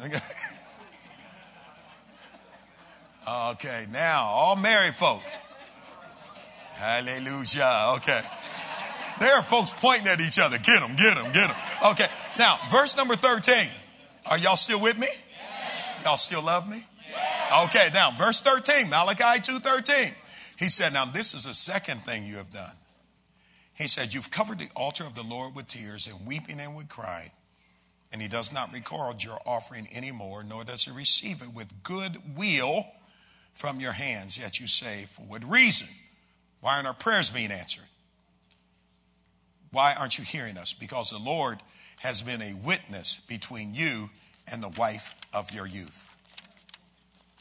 okay, 3.52 3.86
now, 3.92 4.24
all 4.24 4.56
married 4.56 4.96
folk. 4.96 5.24
Hallelujah. 6.72 7.96
Okay. 7.98 8.22
There 9.20 9.36
are 9.36 9.42
folks 9.42 9.74
pointing 9.74 10.08
at 10.08 10.22
each 10.22 10.38
other. 10.38 10.60
Get 10.60 10.80
them, 10.80 10.96
get 10.96 11.16
them, 11.16 11.32
get 11.32 11.48
them. 11.48 11.58
Okay. 11.92 12.06
Now, 12.38 12.60
verse 12.70 12.96
number 12.96 13.16
13. 13.16 13.68
Are 14.28 14.38
y'all 14.38 14.56
still 14.56 14.80
with 14.80 14.98
me? 14.98 15.08
Y'all 16.04 16.18
still 16.18 16.44
love 16.44 16.70
me? 16.70 16.86
Okay, 17.64 17.90
now 17.94 18.12
verse 18.12 18.42
13, 18.42 18.90
Malachi 18.90 19.40
2:13. 19.40 20.14
He 20.58 20.70
said, 20.70 20.94
Now 20.94 21.06
this 21.06 21.34
is 21.34 21.46
the 21.46 21.54
second 21.54 22.04
thing 22.04 22.26
you 22.26 22.38
have 22.38 22.52
done. 22.52 22.76
He 23.74 23.88
said, 23.88 24.14
You've 24.14 24.30
covered 24.30 24.60
the 24.60 24.70
altar 24.76 25.06
of 25.06 25.16
the 25.16 25.24
Lord 25.24 25.56
with 25.56 25.68
tears 25.68 26.08
and 26.08 26.28
weeping 26.28 26.60
and 26.60 26.76
with 26.76 26.90
crying. 26.90 27.32
And 28.12 28.22
he 28.22 28.28
does 28.28 28.54
not 28.54 28.74
record 28.74 29.24
your 29.24 29.40
offering 29.46 29.88
anymore, 29.94 30.44
nor 30.44 30.64
does 30.64 30.86
he 30.86 30.92
receive 30.92 31.42
it 31.42 31.54
with 31.54 31.84
good 31.84 32.18
will 32.38 32.86
from 33.54 33.80
your 33.80 33.92
hands. 33.92 34.38
Yet 34.38 34.60
you 34.60 34.68
say, 34.68 35.06
For 35.10 35.24
what 35.24 35.44
reason? 35.44 35.88
Why 36.62 36.76
aren't 36.76 36.88
our 36.88 36.94
prayers 36.94 37.30
being 37.30 37.52
answered? 37.52 37.84
Why 39.72 39.94
aren't 39.94 40.18
you 40.18 40.24
hearing 40.24 40.58
us? 40.58 40.74
Because 40.74 41.10
the 41.10 41.20
Lord 41.20 41.60
has 42.00 42.22
been 42.22 42.42
a 42.42 42.56
witness 42.64 43.20
between 43.28 43.74
you 43.74 44.10
and 44.50 44.64
the 44.64 44.70
wife 44.70 45.16
of 45.34 45.52
your 45.52 45.68
youth. 45.68 46.18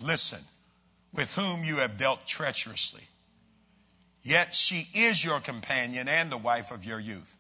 Listen, 0.03 0.41
with 1.15 1.35
whom 1.35 1.65
you 1.65 1.77
have 1.77 1.99
dealt 1.99 2.27
treacherously. 2.27 3.05
Yet 4.23 4.55
she 4.55 4.89
is 4.99 5.25
your 5.25 5.41
companion 5.41 6.09
and 6.09 6.31
the 6.31 6.37
wife 6.37 6.73
of 6.73 6.85
your 6.85 6.99
youth. 6.99 7.37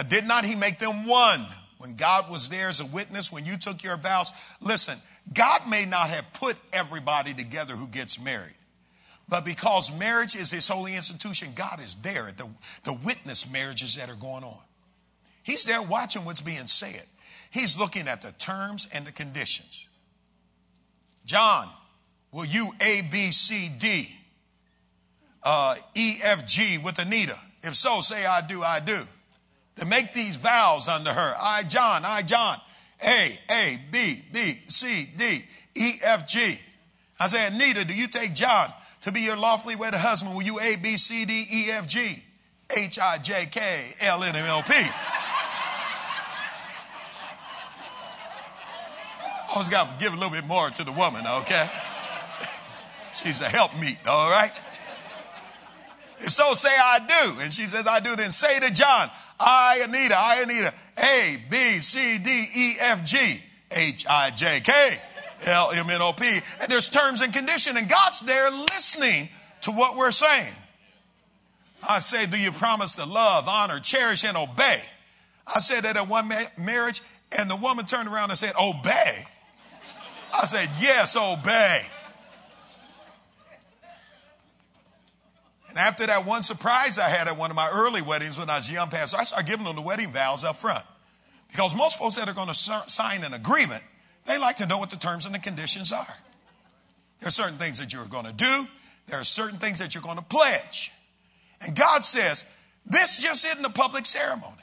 But 0.00 0.08
did 0.08 0.24
not 0.24 0.46
he 0.46 0.56
make 0.56 0.78
them 0.78 1.04
one 1.04 1.44
when 1.76 1.94
God 1.94 2.30
was 2.30 2.48
there 2.48 2.68
as 2.70 2.80
a 2.80 2.86
witness 2.86 3.30
when 3.30 3.44
you 3.44 3.58
took 3.58 3.82
your 3.82 3.98
vows? 3.98 4.32
Listen, 4.62 4.96
God 5.34 5.68
may 5.68 5.84
not 5.84 6.08
have 6.08 6.24
put 6.32 6.56
everybody 6.72 7.34
together 7.34 7.74
who 7.74 7.86
gets 7.86 8.18
married. 8.18 8.54
But 9.28 9.44
because 9.44 9.94
marriage 9.98 10.34
is 10.34 10.50
his 10.50 10.66
holy 10.66 10.96
institution, 10.96 11.50
God 11.54 11.82
is 11.84 11.96
there 11.96 12.28
at 12.28 12.38
the, 12.38 12.48
the 12.84 12.94
witness 12.94 13.52
marriages 13.52 13.96
that 13.96 14.08
are 14.08 14.14
going 14.14 14.42
on. 14.42 14.56
He's 15.42 15.66
there 15.66 15.82
watching 15.82 16.24
what's 16.24 16.40
being 16.40 16.66
said. 16.66 17.02
He's 17.50 17.78
looking 17.78 18.08
at 18.08 18.22
the 18.22 18.32
terms 18.32 18.88
and 18.94 19.06
the 19.06 19.12
conditions. 19.12 19.86
John, 21.26 21.68
will 22.32 22.46
you 22.46 22.72
A, 22.80 23.02
B, 23.12 23.32
C, 23.32 23.70
D, 23.78 24.08
uh, 25.42 25.74
E, 25.94 26.20
F, 26.22 26.46
G 26.46 26.78
with 26.78 26.98
Anita? 26.98 27.36
If 27.62 27.74
so, 27.74 28.00
say 28.00 28.24
I 28.24 28.40
do, 28.40 28.62
I 28.62 28.80
do. 28.80 29.00
To 29.76 29.86
make 29.86 30.12
these 30.12 30.36
vows 30.36 30.88
unto 30.88 31.10
her. 31.10 31.34
I, 31.40 31.62
John, 31.62 32.02
I, 32.04 32.22
John. 32.22 32.58
A, 33.02 33.38
A, 33.50 33.78
B, 33.90 34.22
B, 34.32 34.40
C, 34.68 35.08
D, 35.16 35.42
E, 35.74 35.92
F, 36.04 36.28
G. 36.28 36.58
I 37.18 37.26
say, 37.28 37.46
Anita, 37.46 37.84
do 37.84 37.94
you 37.94 38.08
take 38.08 38.34
John 38.34 38.70
to 39.02 39.12
be 39.12 39.20
your 39.20 39.36
lawfully 39.36 39.76
wedded 39.76 40.00
husband? 40.00 40.34
Will 40.34 40.42
you 40.42 40.60
A, 40.60 40.76
B, 40.76 40.98
C, 40.98 41.24
D, 41.24 41.46
E, 41.50 41.70
F, 41.70 41.86
G? 41.86 42.22
H 42.76 42.98
I 42.98 43.18
J 43.18 43.46
K 43.50 43.94
L 44.00 44.22
N 44.22 44.36
M 44.36 44.44
O 44.48 44.62
P. 44.62 44.74
Always 49.52 49.68
got 49.68 49.98
to 49.98 50.04
give 50.04 50.12
a 50.12 50.16
little 50.16 50.30
bit 50.30 50.46
more 50.46 50.70
to 50.70 50.84
the 50.84 50.92
woman, 50.92 51.26
okay? 51.26 51.68
She's 53.12 53.40
a 53.40 53.48
helpmeet, 53.48 54.06
all 54.06 54.30
right? 54.30 54.52
If 56.20 56.30
so, 56.30 56.54
say 56.54 56.68
I 56.68 57.00
do. 57.00 57.40
And 57.40 57.52
she 57.52 57.64
says, 57.64 57.88
I 57.88 57.98
do. 57.98 58.14
Then 58.14 58.30
say 58.30 58.60
to 58.60 58.72
John, 58.72 59.10
I, 59.40 59.80
Anita, 59.82 60.14
I, 60.16 60.42
Anita, 60.42 60.74
A, 60.98 61.36
B, 61.50 61.56
C, 61.80 62.18
D, 62.18 62.44
E, 62.54 62.74
F, 62.78 63.04
G, 63.04 63.40
H, 63.70 64.06
I, 64.08 64.30
J, 64.30 64.60
K, 64.60 64.98
L, 65.46 65.70
M, 65.72 65.88
N, 65.88 66.02
O, 66.02 66.12
P. 66.12 66.38
And 66.60 66.70
there's 66.70 66.90
terms 66.90 67.22
and 67.22 67.32
condition. 67.32 67.78
And 67.78 67.88
God's 67.88 68.20
there 68.20 68.50
listening 68.50 69.30
to 69.62 69.70
what 69.70 69.96
we're 69.96 70.10
saying. 70.10 70.52
I 71.82 72.00
say, 72.00 72.26
do 72.26 72.38
you 72.38 72.52
promise 72.52 72.96
to 72.96 73.06
love, 73.06 73.48
honor, 73.48 73.80
cherish, 73.80 74.24
and 74.24 74.36
obey? 74.36 74.82
I 75.46 75.58
said 75.60 75.84
that 75.84 75.96
at 75.96 76.06
one 76.06 76.28
ma- 76.28 76.42
marriage, 76.58 77.00
and 77.32 77.50
the 77.50 77.56
woman 77.56 77.86
turned 77.86 78.08
around 78.08 78.28
and 78.28 78.38
said, 78.38 78.52
obey. 78.60 79.24
I 80.32 80.44
said, 80.44 80.68
Yes, 80.80 81.16
obey. 81.16 81.82
And 85.70 85.78
after 85.78 86.06
that 86.06 86.26
one 86.26 86.42
surprise 86.42 86.98
I 86.98 87.08
had 87.08 87.28
at 87.28 87.36
one 87.36 87.50
of 87.50 87.56
my 87.56 87.70
early 87.70 88.02
weddings 88.02 88.36
when 88.36 88.50
I 88.50 88.56
was 88.56 88.68
a 88.68 88.72
young 88.72 88.88
pastor, 88.88 89.18
I 89.18 89.22
started 89.22 89.48
giving 89.48 89.64
them 89.64 89.76
the 89.76 89.82
wedding 89.82 90.10
vows 90.10 90.44
up 90.44 90.56
front. 90.56 90.84
Because 91.50 91.74
most 91.74 91.98
folks 91.98 92.16
that 92.16 92.28
are 92.28 92.34
going 92.34 92.48
to 92.48 92.54
sign 92.54 93.24
an 93.24 93.34
agreement, 93.34 93.82
they 94.26 94.36
like 94.38 94.56
to 94.56 94.66
know 94.66 94.78
what 94.78 94.90
the 94.90 94.96
terms 94.96 95.26
and 95.26 95.34
the 95.34 95.38
conditions 95.38 95.92
are. 95.92 96.16
There 97.20 97.28
are 97.28 97.30
certain 97.30 97.56
things 97.56 97.78
that 97.78 97.92
you're 97.92 98.04
going 98.04 98.26
to 98.26 98.32
do, 98.32 98.66
there 99.06 99.20
are 99.20 99.24
certain 99.24 99.58
things 99.58 99.78
that 99.78 99.94
you're 99.94 100.02
going 100.02 100.18
to 100.18 100.24
pledge. 100.24 100.92
And 101.60 101.76
God 101.76 102.04
says, 102.04 102.50
this 102.86 103.18
just 103.18 103.44
isn't 103.44 103.64
a 103.64 103.70
public 103.70 104.06
ceremony. 104.06 104.56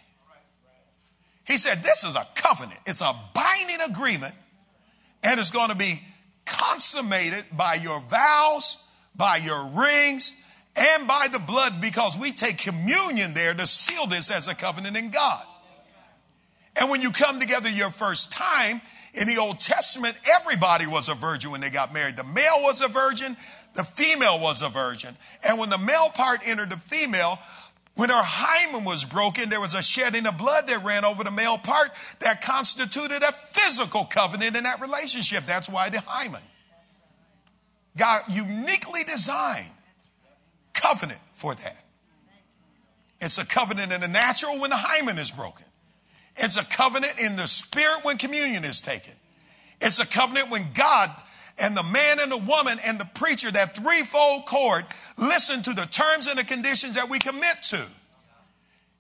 He 1.45 1.57
said, 1.57 1.79
this 1.79 2.03
is 2.03 2.15
a 2.15 2.27
covenant, 2.35 2.79
it's 2.85 3.01
a 3.01 3.15
binding 3.33 3.81
agreement 3.81 4.33
and 5.23 5.39
it's 5.39 5.51
going 5.51 5.69
to 5.69 5.75
be 5.75 6.01
consummated 6.45 7.45
by 7.55 7.75
your 7.75 8.01
vows, 8.01 8.83
by 9.15 9.37
your 9.37 9.65
rings, 9.67 10.35
and 10.77 11.07
by 11.07 11.27
the 11.31 11.39
blood 11.39 11.81
because 11.81 12.17
we 12.17 12.31
take 12.31 12.59
communion 12.59 13.33
there 13.33 13.53
to 13.53 13.65
seal 13.65 14.05
this 14.05 14.29
as 14.29 14.47
a 14.47 14.55
covenant 14.55 14.95
in 14.95 15.09
God. 15.09 15.43
And 16.79 16.89
when 16.89 17.01
you 17.01 17.11
come 17.11 17.39
together 17.39 17.69
your 17.69 17.89
first 17.89 18.31
time, 18.31 18.81
in 19.17 19.27
the 19.27 19.37
Old 19.37 19.59
Testament, 19.59 20.15
everybody 20.31 20.85
was 20.85 21.09
a 21.09 21.15
virgin 21.15 21.49
when 21.49 21.59
they 21.59 21.71
got 21.71 21.91
married. 21.91 22.15
The 22.17 22.23
male 22.23 22.61
was 22.61 22.81
a 22.81 22.87
virgin, 22.87 23.35
the 23.73 23.83
female 23.83 24.39
was 24.39 24.61
a 24.61 24.69
virgin. 24.69 25.15
And 25.43 25.57
when 25.57 25.69
the 25.69 25.77
male 25.77 26.09
part 26.09 26.41
entered 26.45 26.69
the 26.69 26.77
female, 26.77 27.39
when 27.95 28.09
her 28.09 28.21
hymen 28.23 28.83
was 28.83 29.05
broken, 29.05 29.49
there 29.49 29.59
was 29.59 29.73
a 29.73 29.81
shedding 29.81 30.27
of 30.27 30.37
blood 30.37 30.67
that 30.67 30.83
ran 30.83 31.03
over 31.03 31.23
the 31.23 31.31
male 31.31 31.57
part 31.57 31.89
that 32.19 32.41
constituted 32.41 33.23
a 33.23 33.31
physical 33.31 34.05
covenant 34.05 34.55
in 34.55 34.63
that 34.63 34.81
relationship. 34.81 35.45
That's 35.47 35.67
why 35.67 35.89
the 35.89 36.01
hymen. 36.05 36.41
God 37.97 38.21
uniquely 38.29 39.03
designed 39.03 39.71
covenant 40.81 41.19
for 41.33 41.53
that. 41.53 41.83
It's 43.19 43.37
a 43.37 43.45
covenant 43.45 43.91
in 43.91 44.01
the 44.01 44.07
natural 44.07 44.59
when 44.59 44.69
the 44.69 44.77
hymen 44.77 45.17
is 45.17 45.31
broken. 45.31 45.65
It's 46.37 46.57
a 46.57 46.63
covenant 46.63 47.19
in 47.19 47.35
the 47.35 47.47
spirit 47.47 48.03
when 48.03 48.17
communion 48.17 48.63
is 48.63 48.79
taken. 48.79 49.13
It's 49.81 49.99
a 49.99 50.05
covenant 50.05 50.51
when 50.51 50.67
God 50.73 51.09
and 51.59 51.75
the 51.75 51.83
man 51.83 52.17
and 52.21 52.31
the 52.31 52.37
woman 52.37 52.77
and 52.85 52.99
the 52.99 53.09
preacher, 53.15 53.49
that 53.49 53.75
threefold 53.75 54.45
cord, 54.45 54.85
listen 55.17 55.63
to 55.63 55.73
the 55.73 55.85
terms 55.85 56.27
and 56.27 56.37
the 56.37 56.43
conditions 56.43 56.95
that 56.95 57.09
we 57.09 57.19
commit 57.19 57.63
to. 57.63 57.83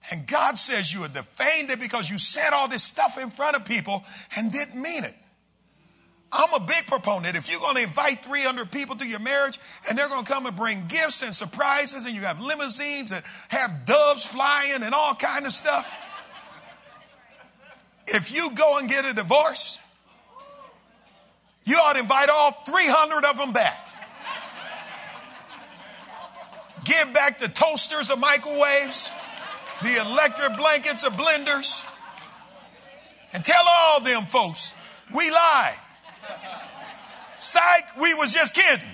And 0.09 0.25
God 0.25 0.57
says 0.57 0.93
you 0.93 1.03
are 1.03 1.09
defamed 1.09 1.69
it 1.69 1.79
because 1.79 2.09
you 2.09 2.17
said 2.17 2.53
all 2.53 2.67
this 2.67 2.83
stuff 2.83 3.17
in 3.21 3.29
front 3.29 3.55
of 3.55 3.65
people 3.65 4.03
and 4.35 4.51
didn't 4.51 4.81
mean 4.81 5.03
it. 5.03 5.13
I'm 6.31 6.53
a 6.53 6.59
big 6.59 6.87
proponent. 6.87 7.35
If 7.35 7.49
you're 7.49 7.59
going 7.59 7.75
to 7.75 7.83
invite 7.83 8.23
300 8.23 8.69
people 8.69 8.95
to 8.97 9.05
your 9.05 9.19
marriage 9.19 9.57
and 9.87 9.97
they're 9.97 10.09
going 10.09 10.25
to 10.25 10.31
come 10.31 10.45
and 10.45 10.55
bring 10.55 10.85
gifts 10.87 11.23
and 11.23 11.33
surprises 11.33 12.05
and 12.05 12.13
you 12.13 12.21
have 12.21 12.41
limousines 12.41 13.11
and 13.11 13.23
have 13.47 13.85
doves 13.85 14.25
flying 14.25 14.83
and 14.83 14.93
all 14.93 15.15
kind 15.15 15.45
of 15.45 15.53
stuff. 15.53 16.03
If 18.07 18.33
you 18.33 18.51
go 18.51 18.77
and 18.77 18.89
get 18.89 19.05
a 19.05 19.13
divorce, 19.13 19.79
you 21.65 21.75
ought 21.77 21.93
to 21.93 21.99
invite 21.99 22.29
all 22.29 22.51
300 22.51 23.25
of 23.25 23.37
them 23.37 23.53
back. 23.53 23.85
Give 26.83 27.13
back 27.13 27.39
the 27.39 27.49
toasters, 27.49 28.07
the 28.07 28.15
microwaves, 28.15 29.11
the 29.81 29.97
electric 30.09 30.57
blankets, 30.57 31.03
the 31.03 31.09
blenders, 31.09 31.85
and 33.33 33.43
tell 33.43 33.63
all 33.67 33.99
them 33.99 34.23
folks 34.23 34.73
we 35.13 35.29
lied. 35.29 35.75
Psych, 37.37 37.97
we 38.01 38.13
was 38.13 38.33
just 38.33 38.53
kidding. 38.53 38.87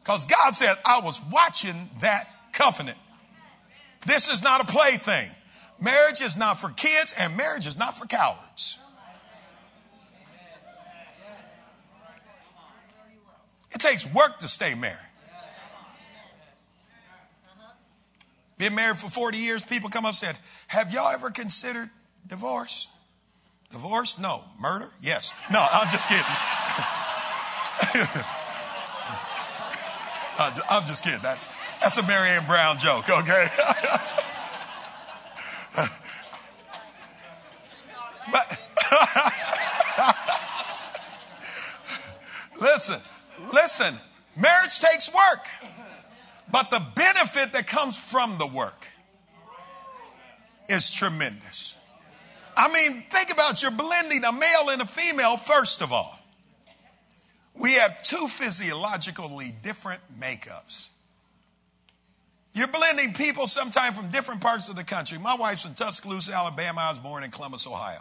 Because 0.00 0.26
God 0.26 0.54
said, 0.54 0.74
I 0.84 1.00
was 1.00 1.20
watching 1.30 1.88
that 2.00 2.28
covenant. 2.52 2.98
This 4.06 4.28
is 4.28 4.42
not 4.42 4.60
a 4.60 4.64
plaything. 4.64 5.30
Marriage 5.80 6.20
is 6.20 6.36
not 6.36 6.60
for 6.60 6.70
kids, 6.70 7.14
and 7.18 7.36
marriage 7.36 7.66
is 7.66 7.78
not 7.78 7.96
for 7.96 8.06
cowards. 8.06 8.78
It 13.72 13.80
takes 13.80 14.06
work 14.12 14.40
to 14.40 14.48
stay 14.48 14.74
married. 14.74 14.98
Been 18.58 18.74
married 18.74 18.98
for 18.98 19.08
40 19.08 19.38
years, 19.38 19.64
people 19.64 19.88
come 19.88 20.04
up 20.04 20.10
and 20.10 20.16
said, 20.16 20.36
Have 20.66 20.92
y'all 20.92 21.08
ever 21.08 21.30
considered 21.30 21.88
divorce? 22.30 22.88
Divorce? 23.70 24.18
No. 24.18 24.42
Murder? 24.58 24.88
Yes. 25.02 25.34
No, 25.52 25.66
I'm 25.70 25.90
just 25.90 26.08
kidding. 26.08 26.24
I'm 30.70 30.86
just 30.86 31.04
kidding. 31.04 31.20
That's, 31.22 31.46
that's 31.80 31.98
a 31.98 32.06
Marianne 32.06 32.46
Brown 32.46 32.78
joke, 32.78 33.10
okay? 33.10 33.46
but 38.32 38.58
listen, 42.60 43.00
listen, 43.52 43.94
marriage 44.34 44.80
takes 44.80 45.12
work, 45.12 45.46
but 46.50 46.70
the 46.70 46.82
benefit 46.94 47.52
that 47.52 47.66
comes 47.66 47.98
from 47.98 48.38
the 48.38 48.46
work 48.46 48.86
is 50.70 50.90
tremendous. 50.90 51.76
I 52.60 52.68
mean, 52.70 53.04
think 53.08 53.32
about 53.32 53.62
you're 53.62 53.70
blending 53.70 54.22
a 54.22 54.32
male 54.32 54.68
and 54.68 54.82
a 54.82 54.86
female, 54.86 55.38
first 55.38 55.80
of 55.80 55.94
all. 55.94 56.18
We 57.54 57.72
have 57.72 58.02
two 58.02 58.28
physiologically 58.28 59.54
different 59.62 60.02
makeups. 60.20 60.90
You're 62.52 62.68
blending 62.68 63.14
people 63.14 63.46
sometimes 63.46 63.96
from 63.96 64.10
different 64.10 64.42
parts 64.42 64.68
of 64.68 64.76
the 64.76 64.84
country. 64.84 65.16
My 65.16 65.36
wife's 65.36 65.62
from 65.62 65.72
Tuscaloosa, 65.72 66.34
Alabama. 66.34 66.82
I 66.82 66.90
was 66.90 66.98
born 66.98 67.24
in 67.24 67.30
Columbus, 67.30 67.66
Ohio. 67.66 68.00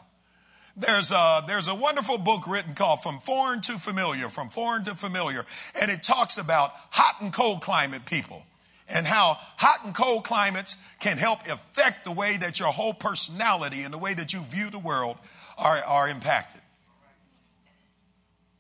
There's 0.76 1.12
a, 1.12 1.41
there's 1.47 1.70
a 1.70 1.76
wonderful 1.76 2.18
book 2.18 2.45
written 2.45 2.74
called 2.74 3.01
From 3.01 3.20
Foreign 3.20 3.62
to 3.62 3.78
Familiar, 3.78 4.28
From 4.28 4.49
Foreign 4.49 4.84
to 4.86 4.95
Familiar, 4.95 5.45
and 5.80 5.89
it 5.89 6.03
talks 6.03 6.38
about 6.38 6.72
hot 6.89 7.22
and 7.22 7.32
cold 7.32 7.62
climate 7.62 8.05
people 8.05 8.43
and 8.90 9.06
how 9.06 9.38
hot 9.58 9.86
and 9.86 9.94
cold 9.94 10.24
climates 10.24 10.82
can 11.00 11.18
help 11.18 11.48
affect 11.48 12.04
the 12.04 12.12
way 12.12 12.38
that 12.38 12.60
your 12.60 12.70
whole 12.70 12.94
personality 12.94 13.84
and 13.84 13.94
the 13.94 13.98
way 13.98 14.14
that 14.14 14.34
you 14.34 14.40
view 14.42 14.70
the 14.70 14.80
world 14.80 15.18
are, 15.58 15.78
are 15.78 16.10
impacted. 16.10 16.62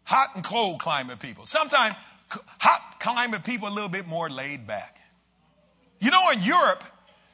Hot 0.03 0.29
and 0.35 0.43
cold 0.43 0.79
climate 0.79 1.19
people. 1.19 1.45
Sometimes 1.45 1.95
hot 2.29 2.99
climate 2.99 3.43
people 3.43 3.67
a 3.67 3.73
little 3.73 3.89
bit 3.89 4.07
more 4.07 4.29
laid 4.29 4.67
back. 4.67 4.97
You 5.99 6.11
know, 6.11 6.31
in 6.31 6.41
Europe, 6.41 6.83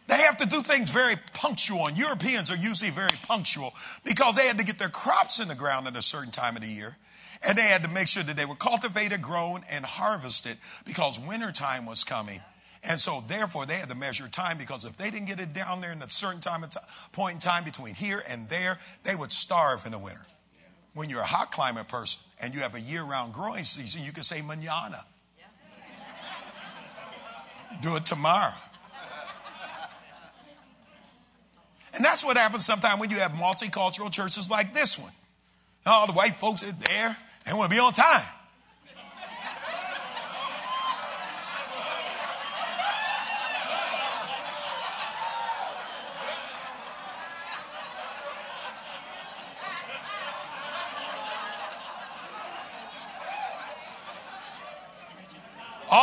they 0.07 0.17
have 0.17 0.37
to 0.37 0.45
do 0.45 0.61
things 0.61 0.89
very 0.89 1.15
punctual, 1.33 1.87
and 1.87 1.97
Europeans 1.97 2.51
are 2.51 2.55
usually 2.55 2.91
very 2.91 3.11
punctual 3.27 3.73
because 4.03 4.35
they 4.35 4.47
had 4.47 4.57
to 4.57 4.63
get 4.63 4.77
their 4.79 4.89
crops 4.89 5.39
in 5.39 5.47
the 5.47 5.55
ground 5.55 5.87
at 5.87 5.95
a 5.95 6.01
certain 6.01 6.31
time 6.31 6.55
of 6.55 6.61
the 6.61 6.67
year. 6.67 6.95
And 7.41 7.57
they 7.57 7.63
had 7.63 7.83
to 7.83 7.89
make 7.89 8.07
sure 8.07 8.23
that 8.23 8.35
they 8.35 8.45
were 8.45 8.55
cultivated, 8.55 9.21
grown, 9.21 9.61
and 9.69 9.85
harvested 9.85 10.57
because 10.85 11.19
wintertime 11.19 11.85
was 11.85 12.03
coming. 12.03 12.41
And 12.87 12.99
so, 12.99 13.23
therefore, 13.27 13.65
they 13.65 13.75
had 13.75 13.89
to 13.89 13.95
measure 13.95 14.27
time 14.27 14.57
because 14.57 14.85
if 14.85 14.95
they 14.95 15.09
didn't 15.09 15.27
get 15.27 15.39
it 15.39 15.53
down 15.53 15.81
there 15.81 15.91
in 15.91 16.01
a 16.01 16.09
certain 16.09 16.39
time, 16.39 16.63
point 17.13 17.33
in 17.33 17.39
time 17.39 17.63
between 17.63 17.95
here 17.95 18.23
and 18.29 18.47
there, 18.47 18.77
they 19.03 19.15
would 19.15 19.31
starve 19.31 19.85
in 19.85 19.91
the 19.91 19.97
winter. 19.97 20.25
When 20.93 21.09
you're 21.09 21.21
a 21.21 21.25
hot 21.25 21.51
climate 21.51 21.87
person 21.87 22.21
and 22.39 22.53
you 22.53 22.61
have 22.61 22.75
a 22.75 22.79
year 22.79 23.03
round 23.03 23.33
growing 23.33 23.63
season, 23.63 24.03
you 24.03 24.11
can 24.11 24.23
say 24.23 24.41
manana. 24.41 25.03
Do 27.81 27.95
it 27.95 28.05
tomorrow. 28.05 28.53
And 31.93 32.03
that's 32.03 32.23
what 32.23 32.37
happens 32.37 32.65
sometimes 32.65 32.99
when 32.99 33.09
you 33.09 33.17
have 33.17 33.31
multicultural 33.31 34.11
churches 34.11 34.49
like 34.49 34.73
this 34.73 34.99
one. 34.99 35.11
All 35.85 36.07
the 36.07 36.13
white 36.13 36.35
folks 36.35 36.63
are 36.63 36.71
there, 36.71 37.17
they 37.45 37.53
want 37.53 37.71
to 37.71 37.75
be 37.75 37.79
on 37.79 37.93
time. 37.93 38.25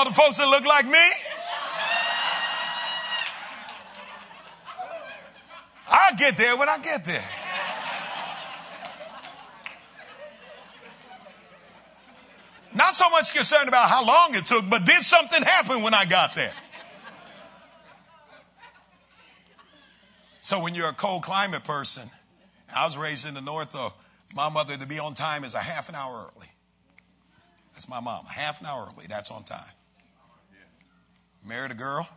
All 0.03 0.09
the 0.09 0.14
folks 0.14 0.38
that 0.38 0.48
look 0.48 0.64
like 0.64 0.84
me? 0.84 0.98
I'll 5.86 6.16
get 6.16 6.36
there 6.36 6.57
when 6.57 6.68
I 6.68 6.78
get 6.78 7.05
there. 7.05 7.22
Not 12.74 12.96
so 12.96 13.11
much 13.11 13.32
concerned 13.32 13.68
about 13.68 13.88
how 13.88 14.05
long 14.05 14.34
it 14.34 14.44
took, 14.44 14.68
but 14.68 14.84
did 14.84 15.03
something 15.03 15.40
happen 15.40 15.84
when 15.84 15.94
I 15.94 16.05
got 16.05 16.34
there? 16.34 16.53
So 20.40 20.61
when 20.61 20.74
you're 20.74 20.88
a 20.88 20.94
cold 20.94 21.22
climate 21.22 21.62
person, 21.62 22.09
I 22.74 22.86
was 22.86 22.98
raised 22.98 23.28
in 23.28 23.34
the 23.34 23.40
north, 23.40 23.70
though, 23.70 23.92
my 24.34 24.48
mother 24.48 24.76
to 24.76 24.86
be 24.88 24.98
on 24.98 25.14
time 25.14 25.44
is 25.44 25.55
a 25.55 25.61
half 25.61 25.88
an 25.88 25.94
hour 25.94 26.28
early. 26.34 26.48
That's 27.74 27.88
my 27.88 28.00
mom. 28.00 28.24
Half 28.24 28.62
an 28.62 28.66
hour 28.66 28.88
early, 28.92 29.07
that's 29.09 29.30
on 29.30 29.44
time. 29.44 29.61
Married 31.47 31.72
a 31.72 31.74
girl, 31.74 32.09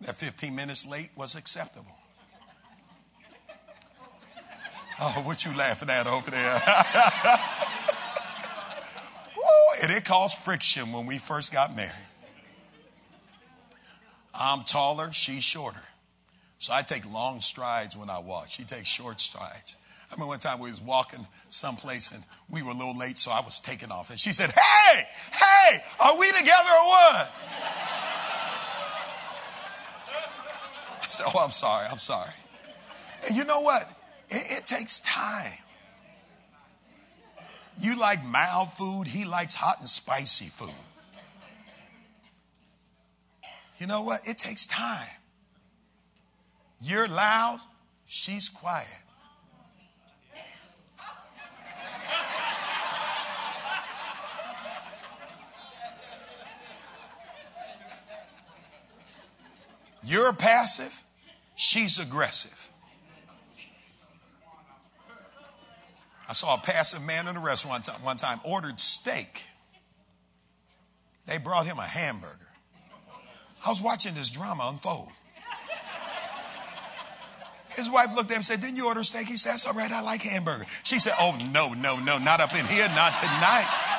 that 0.00 0.16
15 0.16 0.54
minutes 0.54 0.86
late 0.86 1.10
was 1.16 1.36
acceptable. 1.36 1.96
Oh, 4.98 5.22
what 5.24 5.44
you 5.44 5.56
laughing 5.56 5.90
at 5.90 6.06
over 6.06 6.30
there? 6.30 6.54
and 9.82 9.92
it 9.92 10.04
caused 10.04 10.38
friction 10.38 10.92
when 10.92 11.06
we 11.06 11.18
first 11.18 11.52
got 11.52 11.76
married. 11.76 11.92
I'm 14.34 14.64
taller, 14.64 15.12
she's 15.12 15.44
shorter. 15.44 15.82
So 16.58 16.72
I 16.72 16.82
take 16.82 17.10
long 17.12 17.40
strides 17.40 17.96
when 17.96 18.10
I 18.10 18.18
walk. 18.18 18.48
She 18.48 18.64
takes 18.64 18.88
short 18.88 19.20
strides. 19.20 19.76
I 20.10 20.14
remember 20.14 20.28
one 20.28 20.38
time 20.38 20.60
we 20.60 20.70
was 20.70 20.80
walking 20.80 21.26
someplace 21.48 22.12
and 22.12 22.22
we 22.48 22.62
were 22.62 22.70
a 22.70 22.74
little 22.74 22.96
late, 22.96 23.18
so 23.18 23.30
I 23.30 23.40
was 23.40 23.58
taking 23.58 23.90
off. 23.90 24.10
And 24.10 24.18
she 24.18 24.32
said, 24.32 24.52
Hey, 24.52 25.02
hey, 25.32 25.82
are 26.00 26.18
we 26.18 26.28
together 26.28 26.70
or 26.70 26.88
what? 26.88 27.30
I 31.06 31.08
said, 31.08 31.26
Oh, 31.32 31.38
I'm 31.38 31.52
sorry, 31.52 31.86
I'm 31.88 31.98
sorry. 31.98 32.32
And 33.28 33.36
you 33.36 33.44
know 33.44 33.60
what? 33.60 33.88
It, 34.28 34.58
it 34.58 34.66
takes 34.66 34.98
time. 34.98 35.52
You 37.80 37.96
like 37.96 38.24
mild 38.24 38.72
food, 38.72 39.06
he 39.06 39.24
likes 39.24 39.54
hot 39.54 39.78
and 39.78 39.88
spicy 39.88 40.46
food. 40.46 40.70
You 43.78 43.86
know 43.86 44.02
what? 44.02 44.26
It 44.26 44.36
takes 44.36 44.66
time. 44.66 45.06
You're 46.80 47.06
loud, 47.06 47.60
she's 48.04 48.48
quiet. 48.48 48.88
You're 60.06 60.32
passive, 60.32 61.02
she's 61.56 61.98
aggressive. 61.98 62.70
I 66.28 66.32
saw 66.32 66.54
a 66.54 66.58
passive 66.58 67.04
man 67.04 67.28
in 67.28 67.36
a 67.36 67.40
restaurant 67.40 67.86
one 68.02 68.16
time 68.16 68.40
ordered 68.44 68.80
steak. 68.80 69.44
They 71.26 71.38
brought 71.38 71.66
him 71.66 71.78
a 71.78 71.86
hamburger. 71.86 72.34
I 73.64 73.68
was 73.68 73.82
watching 73.82 74.14
this 74.14 74.30
drama 74.30 74.68
unfold. 74.72 75.10
His 77.70 77.90
wife 77.90 78.14
looked 78.14 78.30
at 78.30 78.34
him 78.34 78.38
and 78.38 78.46
said, 78.46 78.60
Didn't 78.60 78.76
you 78.76 78.86
order 78.86 79.02
steak? 79.02 79.26
He 79.26 79.36
said, 79.36 79.52
That's 79.52 79.66
all 79.66 79.74
right. 79.74 79.90
I 79.90 80.00
like 80.00 80.22
hamburger. 80.22 80.66
She 80.82 80.98
said, 80.98 81.12
Oh, 81.20 81.36
no, 81.52 81.74
no, 81.74 81.98
no, 81.98 82.18
not 82.18 82.40
up 82.40 82.54
in 82.54 82.64
here, 82.66 82.88
not 82.94 83.18
tonight. 83.18 83.95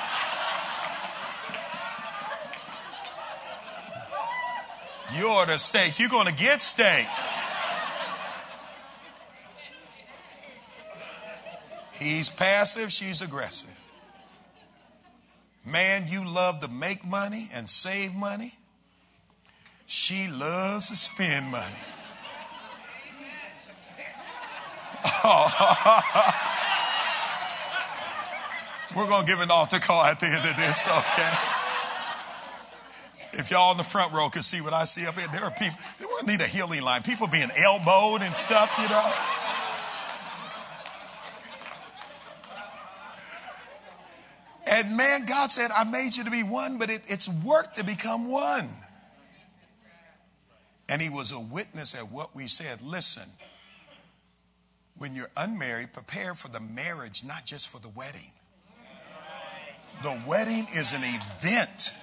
You 5.17 5.31
order 5.31 5.57
steak, 5.57 5.97
you're 5.97 6.09
going 6.09 6.27
to 6.27 6.33
get 6.33 6.61
steak. 6.61 7.07
He's 11.93 12.29
passive, 12.29 12.91
she's 12.91 13.23
aggressive. 13.23 13.83
Man, 15.65 16.07
you 16.07 16.23
love 16.23 16.59
to 16.59 16.67
make 16.67 17.03
money 17.03 17.49
and 17.51 17.67
save 17.67 18.13
money. 18.13 18.53
She 19.87 20.27
loves 20.27 20.89
to 20.89 20.95
spend 20.95 21.47
money. 21.47 21.63
We're 28.95 29.07
going 29.07 29.25
to 29.25 29.27
give 29.27 29.41
an 29.41 29.49
altar 29.49 29.79
call 29.79 30.03
at 30.03 30.19
the 30.19 30.27
end 30.27 30.47
of 30.47 30.55
this, 30.57 30.87
okay? 30.87 31.56
If 33.37 33.51
y'all 33.51 33.71
in 33.71 33.77
the 33.77 33.83
front 33.83 34.13
row 34.13 34.29
can 34.29 34.41
see 34.41 34.61
what 34.61 34.73
I 34.73 34.85
see 34.85 35.05
up 35.05 35.13
here, 35.13 35.27
there 35.31 35.43
are 35.43 35.51
people, 35.51 35.77
we 35.99 36.31
need 36.31 36.41
a 36.41 36.47
healing 36.47 36.81
line. 36.81 37.03
People 37.03 37.27
being 37.27 37.49
elbowed 37.55 38.23
and 38.23 38.35
stuff, 38.35 38.75
you 38.81 38.89
know. 38.89 39.13
And 44.69 44.97
man, 44.97 45.25
God 45.25 45.51
said, 45.51 45.69
I 45.69 45.83
made 45.83 46.17
you 46.17 46.23
to 46.23 46.31
be 46.31 46.41
one, 46.41 46.79
but 46.79 46.89
it, 46.89 47.03
it's 47.07 47.29
work 47.29 47.75
to 47.75 47.85
become 47.85 48.29
one. 48.29 48.67
And 50.89 50.99
he 50.99 51.09
was 51.09 51.31
a 51.31 51.39
witness 51.39 51.93
at 51.95 52.11
what 52.11 52.35
we 52.35 52.47
said. 52.47 52.81
Listen, 52.81 53.29
when 54.97 55.13
you're 55.13 55.29
unmarried, 55.37 55.93
prepare 55.93 56.33
for 56.33 56.47
the 56.47 56.59
marriage, 56.59 57.23
not 57.23 57.45
just 57.45 57.67
for 57.67 57.79
the 57.79 57.89
wedding. 57.89 58.31
The 60.01 60.19
wedding 60.25 60.65
is 60.73 60.93
an 60.93 61.01
event. 61.03 61.93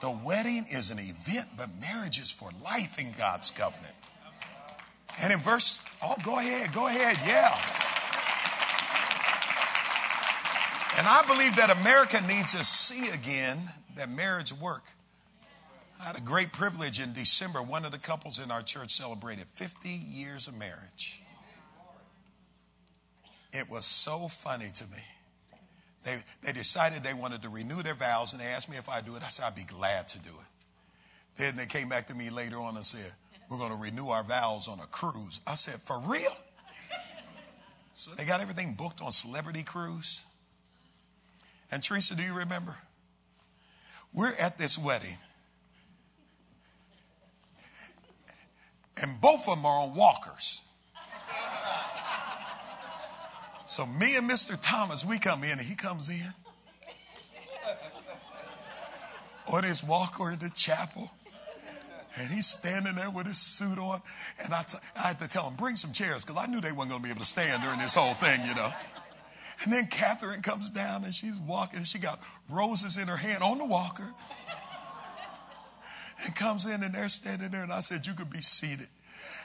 The 0.00 0.10
wedding 0.10 0.66
is 0.70 0.90
an 0.90 0.98
event, 0.98 1.48
but 1.56 1.68
marriage 1.80 2.20
is 2.20 2.30
for 2.30 2.50
life 2.64 2.98
in 2.98 3.12
God's 3.18 3.50
covenant. 3.50 3.94
And 5.20 5.32
in 5.32 5.40
verse, 5.40 5.84
oh, 6.02 6.14
go 6.22 6.38
ahead, 6.38 6.72
go 6.72 6.86
ahead, 6.86 7.16
yeah. 7.26 7.58
And 10.98 11.06
I 11.06 11.22
believe 11.26 11.56
that 11.56 11.76
America 11.80 12.20
needs 12.26 12.52
to 12.52 12.64
see 12.64 13.08
again 13.10 13.58
that 13.96 14.08
marriage 14.08 14.52
work. 14.52 14.84
I 16.00 16.04
had 16.04 16.16
a 16.16 16.20
great 16.20 16.52
privilege 16.52 17.00
in 17.00 17.12
December. 17.12 17.60
One 17.60 17.84
of 17.84 17.90
the 17.90 17.98
couples 17.98 18.38
in 18.42 18.52
our 18.52 18.62
church 18.62 18.90
celebrated 18.90 19.46
50 19.46 19.88
years 19.88 20.46
of 20.46 20.56
marriage. 20.56 21.22
It 23.52 23.68
was 23.68 23.84
so 23.84 24.28
funny 24.28 24.70
to 24.74 24.84
me. 24.84 25.02
They, 26.08 26.16
they 26.42 26.52
decided 26.52 27.02
they 27.02 27.12
wanted 27.12 27.42
to 27.42 27.50
renew 27.50 27.82
their 27.82 27.94
vows 27.94 28.32
and 28.32 28.40
they 28.40 28.46
asked 28.46 28.70
me 28.70 28.78
if 28.78 28.88
I'd 28.88 29.04
do 29.04 29.16
it. 29.16 29.22
I 29.22 29.28
said, 29.28 29.44
I'd 29.46 29.54
be 29.54 29.64
glad 29.64 30.08
to 30.08 30.18
do 30.18 30.30
it. 30.30 31.36
Then 31.36 31.56
they 31.56 31.66
came 31.66 31.90
back 31.90 32.06
to 32.06 32.14
me 32.14 32.30
later 32.30 32.56
on 32.58 32.76
and 32.76 32.84
said, 32.84 33.12
We're 33.50 33.58
going 33.58 33.72
to 33.72 33.76
renew 33.76 34.08
our 34.08 34.22
vows 34.22 34.68
on 34.68 34.80
a 34.80 34.86
cruise. 34.86 35.42
I 35.46 35.54
said, 35.56 35.74
For 35.74 35.98
real? 35.98 36.34
So 37.94 38.12
they 38.12 38.24
got 38.24 38.40
everything 38.40 38.72
booked 38.72 39.02
on 39.02 39.12
Celebrity 39.12 39.64
Cruise. 39.64 40.24
And 41.70 41.82
Teresa, 41.82 42.16
do 42.16 42.22
you 42.22 42.32
remember? 42.32 42.78
We're 44.14 44.32
at 44.40 44.56
this 44.56 44.78
wedding. 44.78 45.18
And 48.96 49.20
both 49.20 49.46
of 49.46 49.56
them 49.56 49.66
are 49.66 49.80
on 49.80 49.94
walkers. 49.94 50.62
So 53.68 53.84
me 53.84 54.16
and 54.16 54.28
Mr. 54.28 54.58
Thomas, 54.58 55.04
we 55.04 55.18
come 55.18 55.44
in 55.44 55.50
and 55.50 55.60
he 55.60 55.74
comes 55.74 56.08
in. 56.08 56.32
On 59.46 59.62
his 59.62 59.84
walker 59.84 60.30
in 60.30 60.38
the 60.38 60.48
chapel. 60.48 61.10
And 62.16 62.30
he's 62.30 62.46
standing 62.46 62.94
there 62.94 63.10
with 63.10 63.26
his 63.26 63.38
suit 63.38 63.78
on. 63.78 64.00
And 64.42 64.54
I, 64.54 64.62
t- 64.62 64.78
I 64.96 65.08
had 65.08 65.18
to 65.18 65.28
tell 65.28 65.46
him, 65.46 65.56
bring 65.56 65.76
some 65.76 65.92
chairs 65.92 66.24
because 66.24 66.42
I 66.42 66.50
knew 66.50 66.62
they 66.62 66.72
weren't 66.72 66.88
going 66.88 67.02
to 67.02 67.04
be 67.04 67.10
able 67.10 67.20
to 67.20 67.26
stand 67.26 67.62
during 67.62 67.78
this 67.78 67.94
whole 67.94 68.14
thing, 68.14 68.40
you 68.48 68.54
know. 68.54 68.72
And 69.62 69.70
then 69.70 69.86
Catherine 69.88 70.40
comes 70.40 70.70
down 70.70 71.04
and 71.04 71.12
she's 71.12 71.38
walking 71.38 71.76
and 71.76 71.86
she 71.86 71.98
got 71.98 72.20
roses 72.48 72.96
in 72.96 73.06
her 73.06 73.18
hand 73.18 73.42
on 73.42 73.58
the 73.58 73.66
walker. 73.66 74.06
And 76.24 76.34
comes 76.34 76.64
in 76.64 76.82
and 76.82 76.94
they're 76.94 77.10
standing 77.10 77.50
there. 77.50 77.64
And 77.64 77.72
I 77.72 77.80
said, 77.80 78.06
You 78.06 78.14
could 78.14 78.30
be 78.30 78.40
seated. 78.40 78.88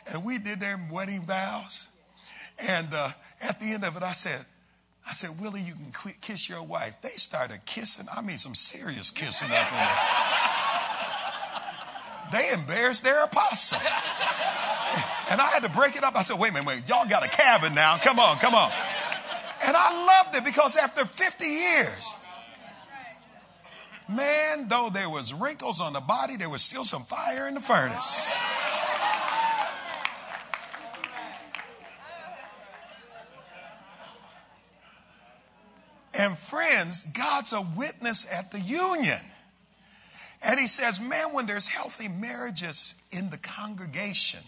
And 0.07 0.23
we 0.23 0.37
did 0.37 0.61
their 0.61 0.79
wedding 0.89 1.23
vows. 1.23 1.89
And 2.59 2.87
uh, 2.93 3.09
at 3.41 3.59
the 3.59 3.73
end 3.73 3.83
of 3.83 3.97
it, 3.97 4.03
I 4.03 4.13
said, 4.13 4.45
I 5.07 5.13
said, 5.13 5.31
Willie, 5.41 5.61
you 5.61 5.73
can 5.73 6.13
kiss 6.21 6.47
your 6.47 6.63
wife. 6.63 7.01
They 7.01 7.09
started 7.09 7.65
kissing. 7.65 8.07
I 8.15 8.21
mean, 8.21 8.37
some 8.37 8.55
serious 8.55 9.11
kissing 9.11 9.49
up 9.51 9.71
in 9.71 9.77
there. 9.77 10.23
They 12.31 12.51
embarrassed 12.53 13.03
their 13.03 13.23
apostle. 13.23 13.79
And 15.29 15.41
I 15.41 15.47
had 15.47 15.63
to 15.63 15.69
break 15.69 15.95
it 15.95 16.03
up. 16.03 16.15
I 16.15 16.21
said, 16.21 16.39
wait 16.39 16.51
a 16.51 16.53
minute, 16.53 16.67
wait, 16.67 16.87
y'all 16.87 17.07
got 17.07 17.25
a 17.25 17.29
cabin 17.29 17.75
now. 17.75 17.97
Come 17.97 18.19
on, 18.19 18.37
come 18.37 18.55
on. 18.55 18.71
And 19.65 19.75
I 19.75 20.23
loved 20.23 20.35
it 20.35 20.43
because 20.43 20.75
after 20.77 21.05
50 21.05 21.45
years, 21.45 22.15
man, 24.09 24.67
though 24.67 24.89
there 24.91 25.09
was 25.09 25.33
wrinkles 25.33 25.79
on 25.79 25.93
the 25.93 26.01
body, 26.01 26.35
there 26.35 26.49
was 26.49 26.61
still 26.61 26.83
some 26.83 27.03
fire 27.03 27.47
in 27.47 27.53
the 27.53 27.61
furnace. 27.61 28.37
And 36.23 36.37
friends, 36.37 37.03
God's 37.03 37.51
a 37.51 37.59
witness 37.75 38.25
at 38.31 38.49
the 38.53 38.59
union. 38.61 39.19
And 40.41 40.57
he 40.57 40.67
says, 40.67 41.01
man, 41.01 41.33
when 41.33 41.47
there's 41.47 41.67
healthy 41.67 42.07
marriages 42.07 43.05
in 43.11 43.29
the 43.29 43.37
congregation, 43.37 44.39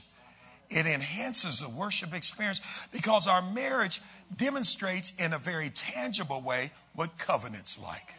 it 0.69 0.85
enhances 0.85 1.59
the 1.59 1.67
worship 1.67 2.13
experience 2.13 2.61
because 2.93 3.27
our 3.27 3.41
marriage 3.41 3.99
demonstrates 4.33 5.13
in 5.17 5.33
a 5.33 5.37
very 5.37 5.69
tangible 5.69 6.39
way 6.39 6.71
what 6.93 7.17
covenant's 7.17 7.77
like. 7.77 8.13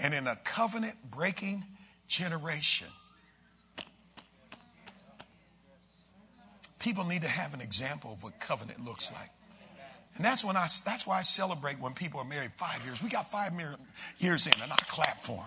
And 0.00 0.12
in 0.12 0.26
a 0.26 0.34
covenant 0.42 0.96
breaking 1.08 1.62
generation, 2.08 2.88
people 6.80 7.04
need 7.04 7.22
to 7.22 7.28
have 7.28 7.54
an 7.54 7.60
example 7.60 8.12
of 8.12 8.24
what 8.24 8.40
covenant 8.40 8.84
looks 8.84 9.12
like. 9.12 9.30
And 10.20 10.26
that's 10.26 10.44
when 10.44 10.54
I 10.54 10.66
that's 10.84 11.06
why 11.06 11.16
I 11.16 11.22
celebrate 11.22 11.80
when 11.80 11.94
people 11.94 12.20
are 12.20 12.26
married 12.26 12.52
five 12.58 12.84
years. 12.84 13.02
We 13.02 13.08
got 13.08 13.30
five 13.30 13.54
years 14.18 14.46
in 14.46 14.52
and 14.62 14.70
I 14.70 14.76
clap 14.76 15.22
for 15.22 15.36
them. 15.36 15.46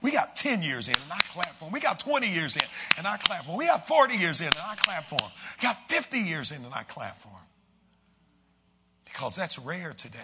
We 0.00 0.12
got 0.12 0.36
10 0.36 0.62
years 0.62 0.86
in 0.86 0.94
and 0.94 1.12
I 1.12 1.18
clap 1.32 1.56
for 1.56 1.64
them. 1.64 1.72
We 1.72 1.80
got 1.80 1.98
20 1.98 2.28
years 2.28 2.54
in 2.54 2.62
and 2.98 3.04
I 3.04 3.16
clap 3.16 3.42
for 3.42 3.48
them. 3.48 3.58
We 3.58 3.66
got 3.66 3.88
40 3.88 4.14
years 4.14 4.40
in 4.40 4.46
and 4.46 4.58
I 4.64 4.76
clap 4.76 5.06
for 5.06 5.18
them. 5.18 5.28
We 5.60 5.62
got 5.66 5.90
50 5.90 6.20
years 6.20 6.52
in 6.52 6.64
and 6.64 6.72
I 6.72 6.84
clap 6.84 7.16
for 7.16 7.30
them. 7.30 7.48
Because 9.06 9.34
that's 9.34 9.58
rare 9.58 9.92
today. 9.92 10.20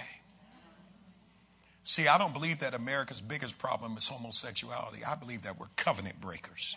See, 1.83 2.07
I 2.07 2.19
don't 2.19 2.33
believe 2.33 2.61
that 2.61 2.75
America's 2.75 3.21
biggest 3.21 3.59
problem 3.59 3.97
is 3.97 4.07
homosexuality. 4.07 5.03
I 5.05 5.17
believe 5.17 5.43
that 5.43 5.59
we're 5.59 5.67
covenant 5.75 6.21
breakers. 6.21 6.77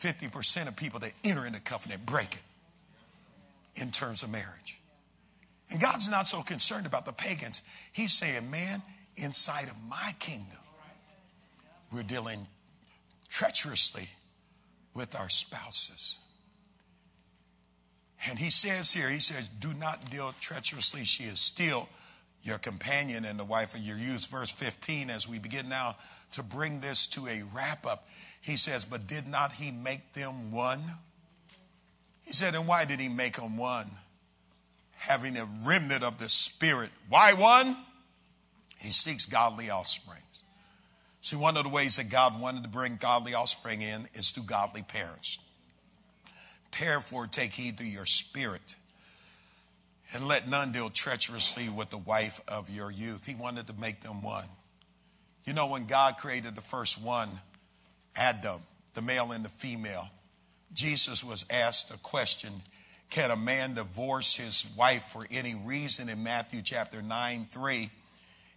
50% 0.00 0.68
of 0.68 0.76
people 0.76 1.00
that 1.00 1.14
enter 1.24 1.44
into 1.44 1.60
covenant 1.60 2.06
break 2.06 2.32
it 2.32 2.42
in 3.74 3.90
terms 3.90 4.22
of 4.22 4.30
marriage. 4.30 4.80
And 5.74 5.82
God's 5.82 6.08
not 6.08 6.28
so 6.28 6.40
concerned 6.40 6.86
about 6.86 7.04
the 7.04 7.12
pagans. 7.12 7.60
He's 7.92 8.12
saying, 8.12 8.48
man, 8.48 8.80
inside 9.16 9.64
of 9.64 9.74
my 9.88 10.14
kingdom, 10.20 10.60
we're 11.92 12.04
dealing 12.04 12.46
treacherously 13.28 14.08
with 14.94 15.16
our 15.16 15.28
spouses. 15.28 16.20
And 18.30 18.38
he 18.38 18.50
says 18.50 18.92
here, 18.92 19.08
he 19.10 19.18
says, 19.18 19.48
do 19.48 19.74
not 19.74 20.12
deal 20.12 20.32
treacherously. 20.38 21.02
She 21.02 21.24
is 21.24 21.40
still 21.40 21.88
your 22.44 22.58
companion 22.58 23.24
and 23.24 23.36
the 23.36 23.44
wife 23.44 23.74
of 23.74 23.80
your 23.80 23.98
youth. 23.98 24.26
Verse 24.26 24.52
15, 24.52 25.10
as 25.10 25.28
we 25.28 25.40
begin 25.40 25.68
now 25.68 25.96
to 26.34 26.44
bring 26.44 26.78
this 26.78 27.08
to 27.08 27.26
a 27.26 27.42
wrap 27.52 27.84
up, 27.84 28.06
he 28.40 28.54
says, 28.56 28.84
But 28.84 29.08
did 29.08 29.26
not 29.26 29.50
he 29.50 29.72
make 29.72 30.12
them 30.12 30.52
one? 30.52 30.82
He 32.24 32.32
said, 32.32 32.54
And 32.54 32.68
why 32.68 32.84
did 32.84 33.00
he 33.00 33.08
make 33.08 33.38
them 33.38 33.56
one? 33.56 33.90
Having 35.06 35.36
a 35.36 35.46
remnant 35.64 36.02
of 36.02 36.18
the 36.18 36.28
Spirit. 36.28 36.90
Why 37.08 37.34
one? 37.34 37.76
He 38.78 38.90
seeks 38.90 39.26
godly 39.26 39.70
offspring. 39.70 40.20
See, 41.20 41.36
one 41.36 41.56
of 41.56 41.64
the 41.64 41.70
ways 41.70 41.96
that 41.96 42.10
God 42.10 42.38
wanted 42.38 42.64
to 42.64 42.68
bring 42.68 42.96
godly 42.96 43.32
offspring 43.32 43.80
in 43.80 44.08
is 44.12 44.28
through 44.28 44.44
godly 44.44 44.82
parents. 44.82 45.38
Therefore, 46.78 47.26
take 47.26 47.52
heed 47.52 47.78
to 47.78 47.84
your 47.84 48.04
spirit 48.04 48.76
and 50.12 50.28
let 50.28 50.48
none 50.48 50.72
deal 50.72 50.90
treacherously 50.90 51.70
with 51.70 51.88
the 51.88 51.96
wife 51.96 52.42
of 52.46 52.68
your 52.68 52.90
youth. 52.90 53.24
He 53.24 53.34
wanted 53.34 53.68
to 53.68 53.72
make 53.72 54.02
them 54.02 54.22
one. 54.22 54.48
You 55.46 55.54
know, 55.54 55.66
when 55.66 55.86
God 55.86 56.18
created 56.18 56.54
the 56.54 56.60
first 56.60 57.02
one, 57.02 57.30
Adam, 58.16 58.60
the 58.92 59.00
male 59.00 59.32
and 59.32 59.44
the 59.44 59.48
female, 59.48 60.08
Jesus 60.74 61.24
was 61.24 61.46
asked 61.50 61.90
a 61.90 61.98
question 61.98 62.52
Can 63.14 63.30
a 63.30 63.36
man 63.36 63.74
divorce 63.74 64.34
his 64.34 64.66
wife 64.76 65.04
for 65.04 65.24
any 65.30 65.54
reason 65.54 66.08
in 66.08 66.24
Matthew 66.24 66.62
chapter 66.62 67.00
9 67.00 67.46
3? 67.48 67.90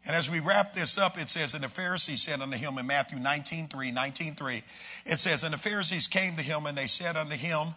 And 0.07 0.15
as 0.15 0.31
we 0.31 0.39
wrap 0.39 0.73
this 0.73 0.97
up, 0.97 1.15
it 1.19 1.29
says, 1.29 1.53
And 1.53 1.63
the 1.63 1.67
Pharisees 1.67 2.23
said 2.23 2.41
unto 2.41 2.57
him 2.57 2.79
in 2.79 2.87
Matthew 2.87 3.19
19 3.19 3.67
3, 3.67 3.91
19 3.91 4.33
3, 4.33 4.63
it 5.05 5.17
says, 5.17 5.43
And 5.43 5.53
the 5.53 5.59
Pharisees 5.59 6.07
came 6.07 6.37
to 6.37 6.41
him 6.41 6.65
and 6.65 6.75
they 6.75 6.87
said 6.87 7.15
unto 7.15 7.35
him, 7.35 7.75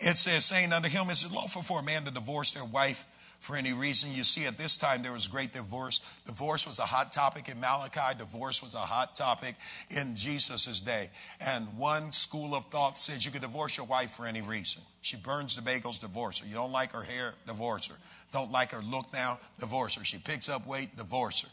It 0.00 0.16
says, 0.16 0.44
saying 0.44 0.72
unto 0.72 0.88
him, 0.88 1.08
Is 1.08 1.22
it 1.22 1.30
lawful 1.30 1.62
for 1.62 1.78
a 1.78 1.84
man 1.84 2.04
to 2.06 2.10
divorce 2.10 2.50
their 2.50 2.64
wife 2.64 3.06
for 3.40 3.56
any 3.56 3.72
reason. 3.72 4.12
You 4.12 4.24
see, 4.24 4.46
at 4.46 4.58
this 4.58 4.76
time, 4.76 5.02
there 5.02 5.12
was 5.12 5.28
great 5.28 5.52
divorce. 5.52 6.04
Divorce 6.26 6.66
was 6.66 6.78
a 6.78 6.84
hot 6.84 7.12
topic 7.12 7.48
in 7.48 7.60
Malachi. 7.60 8.18
Divorce 8.18 8.62
was 8.62 8.74
a 8.74 8.78
hot 8.78 9.14
topic 9.16 9.54
in 9.90 10.16
Jesus' 10.16 10.80
day. 10.80 11.10
And 11.40 11.76
one 11.78 12.12
school 12.12 12.54
of 12.54 12.66
thought 12.66 12.98
says 12.98 13.24
you 13.24 13.30
could 13.30 13.42
divorce 13.42 13.76
your 13.76 13.86
wife 13.86 14.10
for 14.10 14.26
any 14.26 14.42
reason. 14.42 14.82
She 15.08 15.16
burns 15.16 15.56
the 15.56 15.62
bagels, 15.62 16.00
divorce 16.00 16.40
her. 16.40 16.46
You 16.46 16.52
don't 16.52 16.70
like 16.70 16.92
her 16.92 17.00
hair, 17.02 17.32
divorce 17.46 17.86
her. 17.86 17.94
Don't 18.30 18.52
like 18.52 18.72
her 18.72 18.82
look 18.82 19.10
now, 19.10 19.38
divorce 19.58 19.94
her. 19.94 20.04
She 20.04 20.18
picks 20.18 20.50
up 20.50 20.66
weight, 20.66 20.98
divorce 20.98 21.40
her. 21.40 21.48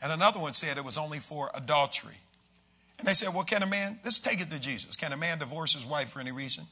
And 0.00 0.10
another 0.10 0.40
one 0.40 0.54
said 0.54 0.78
it 0.78 0.84
was 0.84 0.96
only 0.96 1.18
for 1.18 1.50
adultery. 1.52 2.16
And 2.98 3.06
they 3.06 3.12
said, 3.12 3.34
well, 3.34 3.44
can 3.44 3.62
a 3.62 3.66
man, 3.66 3.98
let's 4.02 4.18
take 4.18 4.40
it 4.40 4.50
to 4.50 4.58
Jesus. 4.58 4.96
Can 4.96 5.12
a 5.12 5.16
man 5.18 5.38
divorce 5.38 5.74
his 5.74 5.84
wife 5.84 6.08
for 6.08 6.20
any 6.20 6.32
reason? 6.32 6.64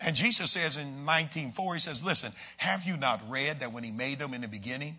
And 0.00 0.16
Jesus 0.16 0.50
says 0.50 0.76
in 0.76 1.06
19.4, 1.06 1.74
he 1.74 1.78
says, 1.78 2.04
listen, 2.04 2.32
have 2.56 2.82
you 2.82 2.96
not 2.96 3.22
read 3.28 3.60
that 3.60 3.72
when 3.72 3.84
he 3.84 3.92
made 3.92 4.18
them 4.18 4.34
in 4.34 4.40
the 4.40 4.48
beginning, 4.48 4.98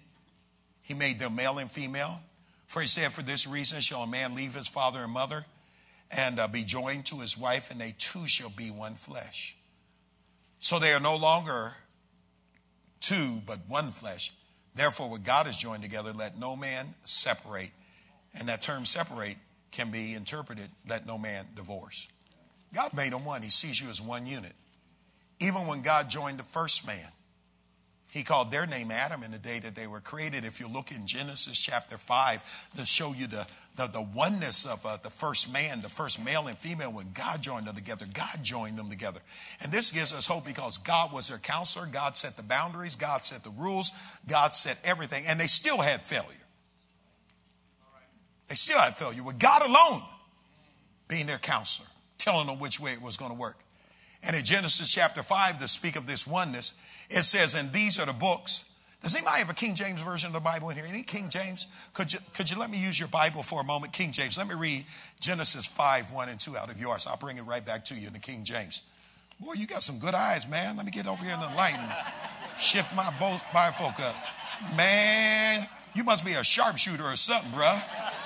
he 0.83 0.93
made 0.93 1.19
them 1.19 1.35
male 1.35 1.57
and 1.57 1.69
female? 1.69 2.21
For 2.65 2.79
he 2.79 2.87
said, 2.87 3.11
for 3.11 3.23
this 3.23 3.45
reason 3.45 3.81
shall 3.81 4.03
a 4.03 4.07
man 4.07 4.35
leave 4.35 4.55
his 4.55 4.69
father 4.69 5.03
and 5.03 5.11
mother 5.11 5.43
and 6.09 6.39
uh, 6.39 6.47
be 6.47 6.63
joined 6.63 7.07
to 7.07 7.19
his 7.19 7.37
wife, 7.37 7.71
and 7.71 7.81
they 7.81 7.93
two 7.97 8.25
shall 8.25 8.51
be 8.55 8.71
one 8.71 8.95
flesh. 8.95 9.57
So 10.59 10.77
they 10.79 10.93
are 10.93 10.99
no 10.99 11.15
longer 11.15 11.73
two, 12.99 13.41
but 13.45 13.59
one 13.67 13.91
flesh. 13.91 14.33
Therefore, 14.75 15.09
what 15.09 15.23
God 15.23 15.45
has 15.45 15.57
joined 15.57 15.83
together, 15.83 16.13
let 16.13 16.37
no 16.37 16.55
man 16.55 16.93
separate. 17.03 17.71
And 18.33 18.49
that 18.49 18.61
term 18.61 18.85
separate 18.85 19.37
can 19.71 19.91
be 19.91 20.13
interpreted, 20.13 20.69
let 20.87 21.05
no 21.05 21.17
man 21.17 21.45
divorce. 21.55 22.07
God 22.73 22.93
made 22.93 23.13
them 23.13 23.25
one. 23.25 23.41
He 23.41 23.49
sees 23.49 23.81
you 23.81 23.89
as 23.89 24.01
one 24.01 24.25
unit. 24.25 24.53
Even 25.39 25.67
when 25.67 25.81
God 25.81 26.09
joined 26.09 26.37
the 26.37 26.43
first 26.43 26.85
man, 26.85 27.07
he 28.11 28.23
called 28.23 28.49
their 28.49 28.65
name 28.65 28.89
Adam 28.89 29.21
in 29.21 29.31
the 29.31 29.37
day 29.37 29.59
that 29.59 29.75
they 29.75 29.85
were 29.85 29.99
created. 29.99 30.43
If 30.43 30.59
you 30.59 30.67
look 30.67 30.91
in 30.91 31.05
Genesis 31.05 31.59
chapter 31.59 31.95
5 31.95 32.71
to 32.77 32.85
show 32.85 33.13
you 33.13 33.27
the, 33.27 33.45
the, 33.75 33.85
the 33.85 34.01
oneness 34.01 34.65
of 34.65 34.83
uh, 34.83 34.97
the 35.03 35.11
first 35.11 35.53
man, 35.53 35.81
the 35.81 35.89
first 35.89 36.23
male 36.25 36.47
and 36.47 36.57
female, 36.57 36.91
when 36.91 37.11
God 37.13 37.43
joined 37.43 37.67
them 37.67 37.75
together, 37.75 38.05
God 38.11 38.43
joined 38.43 38.77
them 38.79 38.89
together. 38.89 39.19
And 39.61 39.71
this 39.71 39.91
gives 39.91 40.11
us 40.11 40.25
hope 40.25 40.43
because 40.43 40.79
God 40.79 41.13
was 41.13 41.29
their 41.29 41.37
counselor. 41.37 41.85
God 41.85 42.17
set 42.17 42.35
the 42.35 42.41
boundaries. 42.41 42.95
God 42.95 43.23
set 43.23 43.43
the 43.43 43.51
rules. 43.51 43.91
God 44.27 44.55
set 44.55 44.81
everything. 44.83 45.25
And 45.27 45.39
they 45.39 45.47
still 45.47 45.77
had 45.77 46.01
failure. 46.01 46.25
They 48.47 48.55
still 48.55 48.79
had 48.79 48.97
failure 48.97 49.21
with 49.21 49.37
God 49.37 49.61
alone 49.61 50.01
being 51.07 51.27
their 51.27 51.37
counselor, 51.37 51.87
telling 52.17 52.47
them 52.47 52.57
which 52.57 52.79
way 52.79 52.93
it 52.93 53.01
was 53.03 53.17
going 53.17 53.31
to 53.31 53.37
work. 53.37 53.59
And 54.23 54.35
in 54.35 54.43
Genesis 54.43 54.91
chapter 54.91 55.23
5, 55.23 55.59
to 55.59 55.67
speak 55.67 55.95
of 55.95 56.05
this 56.05 56.27
oneness, 56.27 56.79
it 57.09 57.23
says, 57.23 57.55
and 57.55 57.71
these 57.71 57.99
are 57.99 58.05
the 58.05 58.13
books. 58.13 58.65
Does 59.01 59.15
anybody 59.15 59.39
have 59.39 59.49
a 59.49 59.53
King 59.53 59.75
James 59.75 60.01
version 60.01 60.27
of 60.27 60.33
the 60.33 60.41
Bible 60.41 60.69
in 60.69 60.75
here? 60.75 60.85
Any 60.87 61.03
King 61.03 61.29
James? 61.29 61.67
Could 61.93 62.11
you, 62.11 62.19
could 62.33 62.49
you 62.51 62.59
let 62.59 62.69
me 62.69 62.77
use 62.77 62.99
your 62.99 63.07
Bible 63.07 63.43
for 63.43 63.61
a 63.61 63.63
moment? 63.63 63.93
King 63.93 64.11
James. 64.11 64.37
Let 64.37 64.47
me 64.47 64.55
read 64.55 64.83
Genesis 65.21 65.65
5, 65.65 66.11
1 66.11 66.29
and 66.29 66.39
2 66.39 66.57
out 66.57 66.69
of 66.69 66.79
yours. 66.79 67.07
I'll 67.07 67.17
bring 67.17 67.37
it 67.37 67.43
right 67.43 67.65
back 67.65 67.85
to 67.85 67.95
you 67.95 68.07
in 68.07 68.13
the 68.13 68.19
King 68.19 68.43
James. 68.43 68.81
Boy, 69.39 69.53
you 69.53 69.67
got 69.67 69.83
some 69.83 69.99
good 69.99 70.13
eyes, 70.13 70.49
man. 70.49 70.75
Let 70.75 70.85
me 70.85 70.91
get 70.91 71.07
over 71.07 71.23
here 71.23 71.33
and 71.33 71.41
the 71.41 71.55
light 71.55 71.75
and 71.77 72.59
shift 72.59 72.93
my 72.93 73.09
both 73.19 73.41
bifocal 73.45 74.01
up. 74.01 74.15
Man, 74.75 75.65
you 75.95 76.03
must 76.03 76.25
be 76.25 76.33
a 76.33 76.43
sharpshooter 76.43 77.03
or 77.03 77.15
something, 77.15 77.51
bruh. 77.51 77.81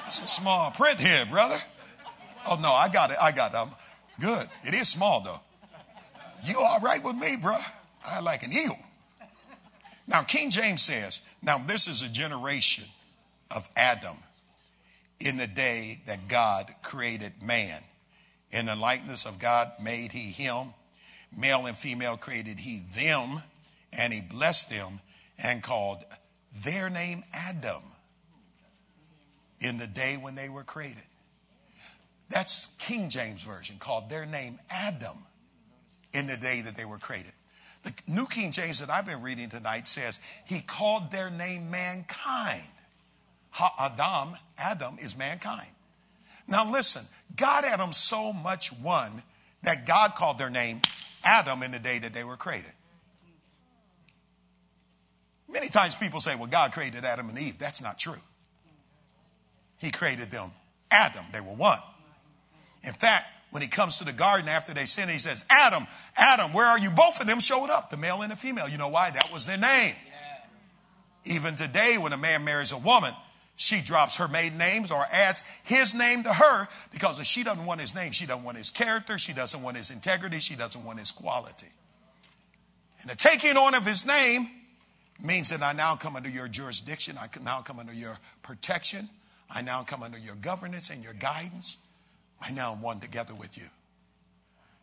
It's 0.07 0.23
a 0.23 0.27
small 0.27 0.71
print 0.71 0.99
here, 0.99 1.23
brother. 1.27 1.57
Oh, 2.49 2.59
no, 2.59 2.73
I 2.73 2.89
got 2.89 3.11
it. 3.11 3.17
I 3.21 3.31
got 3.31 3.53
it. 3.53 3.57
I'm 3.57 3.69
good. 4.19 4.47
It 4.63 4.73
is 4.73 4.89
small, 4.89 5.21
though. 5.21 5.39
You 6.45 6.59
all 6.59 6.79
right 6.79 7.03
with 7.03 7.15
me, 7.15 7.38
bro? 7.39 7.57
I 8.06 8.20
like 8.20 8.43
an 8.43 8.51
eagle. 8.51 8.80
Now, 10.08 10.22
King 10.24 10.49
James 10.49 10.82
says, 10.82 11.22
now 11.41 11.58
this 11.58 11.88
is 11.88 12.01
a 12.01 12.12
generation 12.12 12.86
of 13.49 13.70
Adam 13.76 14.18
in 15.20 15.38
the 15.38 15.47
day 15.47 16.01
that 16.08 16.28
God 16.28 16.74
created 16.82 17.41
man. 17.41 17.82
In 18.51 18.66
the 18.66 18.76
likeness 18.76 19.26
of 19.26 19.39
God 19.39 19.72
made 19.82 20.12
he 20.12 20.32
him. 20.32 20.74
Male 21.36 21.66
and 21.66 21.78
female 21.78 22.18
created 22.18 22.60
he 22.60 22.84
them, 22.93 23.41
and 23.91 24.14
he 24.14 24.22
blessed 24.22 24.70
them 24.70 24.99
and 25.41 25.64
called 25.64 26.04
their 26.64 26.89
name 26.89 27.24
Adam 27.34 27.82
in 29.60 29.78
the 29.78 29.88
day 29.88 30.18
when 30.22 30.36
they 30.36 30.49
were 30.49 30.64
created. 30.64 31.04
That's 32.30 32.76
King 32.78 33.10
James 33.10 33.41
Version 33.41 33.78
called 33.80 34.10
their 34.10 34.26
name 34.26 34.60
Adam 34.70 35.18
in 36.14 36.28
the 36.28 36.38
day 36.38 36.62
that 36.62 36.76
they 36.76 36.86
were 36.86 36.97
created. 36.97 37.32
The 37.84 37.93
New 38.07 38.25
King 38.25 38.51
James 38.51 38.79
that 38.79 38.89
I've 38.89 39.05
been 39.05 39.21
reading 39.21 39.49
tonight 39.49 39.88
says 39.88 40.19
he 40.45 40.61
called 40.61 41.11
their 41.11 41.29
name 41.29 41.69
mankind. 41.69 42.61
Ha 43.51 43.73
Adam, 43.77 44.38
Adam 44.57 44.97
is 44.99 45.17
mankind. 45.17 45.69
Now 46.47 46.69
listen, 46.69 47.03
God 47.36 47.65
had 47.65 47.79
them 47.79 47.93
so 47.93 48.34
much 48.34 48.69
one 48.81 49.11
that 49.63 49.86
God 49.86 50.15
called 50.15 50.38
their 50.38 50.49
name 50.49 50.81
Adam 51.23 51.63
in 51.63 51.71
the 51.71 51.79
day 51.79 51.99
that 51.99 52.13
they 52.13 52.23
were 52.23 52.38
created. 52.38 52.71
Many 55.47 55.67
times 55.67 55.93
people 55.93 56.19
say, 56.19 56.36
well, 56.36 56.47
God 56.47 56.71
created 56.71 57.05
Adam 57.05 57.29
and 57.29 57.38
Eve. 57.38 57.59
That's 57.59 57.81
not 57.81 57.99
true. 57.99 58.19
He 59.77 59.91
created 59.91 60.31
them 60.31 60.51
Adam. 60.89 61.25
They 61.31 61.41
were 61.41 61.53
one. 61.53 61.79
In 62.84 62.93
fact, 62.93 63.27
when 63.54 63.62
he 63.62 63.68
comes 63.68 63.99
to 63.99 64.04
the 64.04 64.12
garden 64.12 64.49
after 64.49 64.74
they 64.74 64.86
sin, 64.86 65.10
he 65.10 65.20
says, 65.20 65.45
Adam, 65.47 65.86
Adam, 66.18 66.54
where 66.54 66.66
are 66.66 66.80
you? 66.80 66.89
Both 66.89 67.22
of 67.22 67.28
them 67.28 67.39
showed 67.39 67.70
up, 67.70 67.91
the 67.91 67.97
male 67.97 68.24
and 68.24 68.32
the 68.32 68.36
female. 68.36 68.68
You 68.68 68.80
know 68.80 68.88
why? 68.88 69.12
That 69.12 69.32
was 69.32 69.45
their 69.45 69.60
name. 69.60 69.93
Even 71.26 71.56
today, 71.56 71.97
when 71.99 72.14
a 72.14 72.18
man 72.18 72.45
marries 72.45 72.72
a 72.72 72.80
woman, 72.80 73.12
she 73.56 73.80
drops 73.80 74.18
her 74.18 74.28
maiden 74.28 74.58
names 74.58 74.89
or 74.89 75.06
adds 75.14 75.43
his 75.66 75.93
name 75.93 76.24
to 76.24 76.34
her 76.34 76.68
because 76.91 77.20
if 77.20 77.28
she 77.28 77.43
doesn't 77.43 77.64
want 77.64 77.80
his 77.80 77.93
name, 77.93 78.12
she 78.12 78.26
doesn't 78.26 78.43
want 78.43 78.58
his 78.58 78.72
character, 78.72 79.20
she 79.20 79.34
doesn't 79.34 79.62
want 79.62 79.78
his 79.78 79.91
integrity, 79.91 80.39
she 80.39 80.56
doesn't 80.56 80.84
want 80.84 80.97
his 80.97 81.12
quality. 81.12 81.70
And 83.01 83.12
the 83.12 83.16
taking 83.16 83.56
on 83.56 83.76
of 83.76 83.86
his 83.86 84.04
name 84.04 84.49
means 85.24 85.49
that 85.49 85.62
I 85.62 85.74
now 85.74 85.95
come 85.95 86.16
under 86.16 86.28
your 86.28 86.47
jurisdiction, 86.47 87.20
I 87.22 87.28
now 87.43 87.62
come 87.62 87.78
under 87.78 87.93
your 87.93 88.18
protection, 88.41 89.10
I 89.47 89.62
now 89.62 89.84
come 89.84 90.01
under 90.01 90.18
your 90.18 90.38
governance 90.38 90.89
and 90.89 91.04
your 91.04 91.14
guidance. 91.14 91.78
I 92.43 92.51
now 92.51 92.73
am 92.73 92.81
one 92.81 92.99
together 92.99 93.33
with 93.33 93.57
you. 93.57 93.63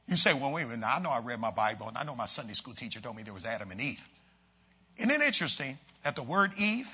You 0.08 0.16
say, 0.16 0.34
well, 0.34 0.52
wait 0.52 0.64
a 0.64 0.68
minute, 0.68 0.86
I 0.86 0.98
know 0.98 1.10
I 1.10 1.20
read 1.20 1.38
my 1.38 1.50
Bible 1.50 1.86
and 1.86 1.96
I 1.96 2.04
know 2.04 2.16
my 2.16 2.24
Sunday 2.24 2.54
school 2.54 2.74
teacher 2.74 3.00
told 3.00 3.16
me 3.16 3.22
there 3.22 3.34
was 3.34 3.44
Adam 3.44 3.70
and 3.70 3.80
Eve. 3.80 4.08
Isn't 4.96 5.10
it 5.10 5.20
interesting 5.20 5.78
that 6.02 6.16
the 6.16 6.22
word 6.22 6.52
Eve, 6.58 6.88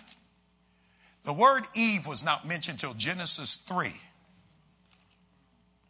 the 1.24 1.32
word 1.32 1.64
Eve 1.74 2.06
was 2.06 2.24
not 2.24 2.46
mentioned 2.46 2.78
till 2.78 2.94
Genesis 2.94 3.56
3. 3.56 3.88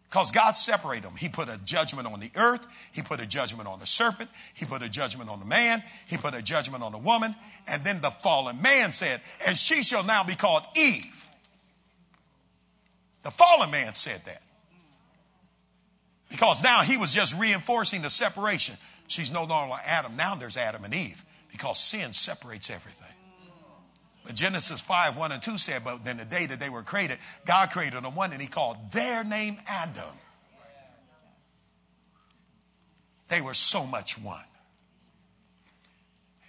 Because 0.09 0.31
God 0.31 0.53
separated 0.53 1.05
them. 1.05 1.17
He 1.17 1.29
put 1.29 1.49
a 1.49 1.59
judgment 1.65 2.07
on 2.07 2.21
the 2.21 2.31
earth. 2.37 2.65
He 2.93 3.03
put 3.03 3.21
a 3.21 3.27
judgment 3.27 3.69
on 3.69 3.81
the 3.81 3.87
serpent. 3.87 4.31
He 4.55 4.65
put 4.65 4.83
a 4.83 4.89
judgment 4.89 5.29
on 5.29 5.41
the 5.41 5.47
man. 5.47 5.83
He 6.07 6.17
put 6.17 6.35
a 6.35 6.41
judgment 6.41 6.83
on 6.85 6.93
the 6.93 6.99
woman. 6.99 7.35
And 7.67 7.83
then 7.83 8.01
the 8.01 8.11
fallen 8.11 8.63
man 8.63 8.93
said, 8.93 9.21
and 9.47 9.59
she 9.59 9.83
shall 9.83 10.05
now 10.05 10.23
be 10.23 10.37
called 10.37 10.63
Eve. 10.77 11.27
The 13.25 13.31
fallen 13.33 13.73
man 13.73 13.95
said 13.95 14.23
that. 14.27 14.43
Because 16.31 16.63
now 16.63 16.83
he 16.83 16.97
was 16.97 17.15
just 17.15 17.39
reinforcing 17.39 18.03
the 18.03 18.11
separation. 18.11 18.77
She's 19.07 19.33
no 19.33 19.45
longer 19.45 19.77
Adam. 19.87 20.17
Now 20.17 20.35
there's 20.35 20.57
Adam 20.57 20.85
and 20.85 20.95
Eve 20.95 21.25
because 21.53 21.79
sin 21.79 22.13
separates 22.13 22.71
everything. 22.71 23.15
But 24.25 24.35
Genesis 24.35 24.81
5, 24.81 25.17
1 25.17 25.33
and 25.33 25.43
2 25.43 25.57
said, 25.57 25.83
but 25.85 26.05
then 26.05 26.17
the 26.17 26.25
day 26.25 26.47
that 26.47 26.59
they 26.59 26.69
were 26.69 26.83
created, 26.83 27.19
God 27.47 27.71
created 27.71 28.03
them 28.03 28.17
one 28.17 28.33
and 28.33 28.43
he 28.43 28.49
called 28.49 28.77
their 28.91 29.23
name 29.23 29.57
Adam. 29.69 30.03
They 33.29 33.41
were 33.41 33.55
so 33.55 33.87
much 33.87 34.19
one. 34.19 34.43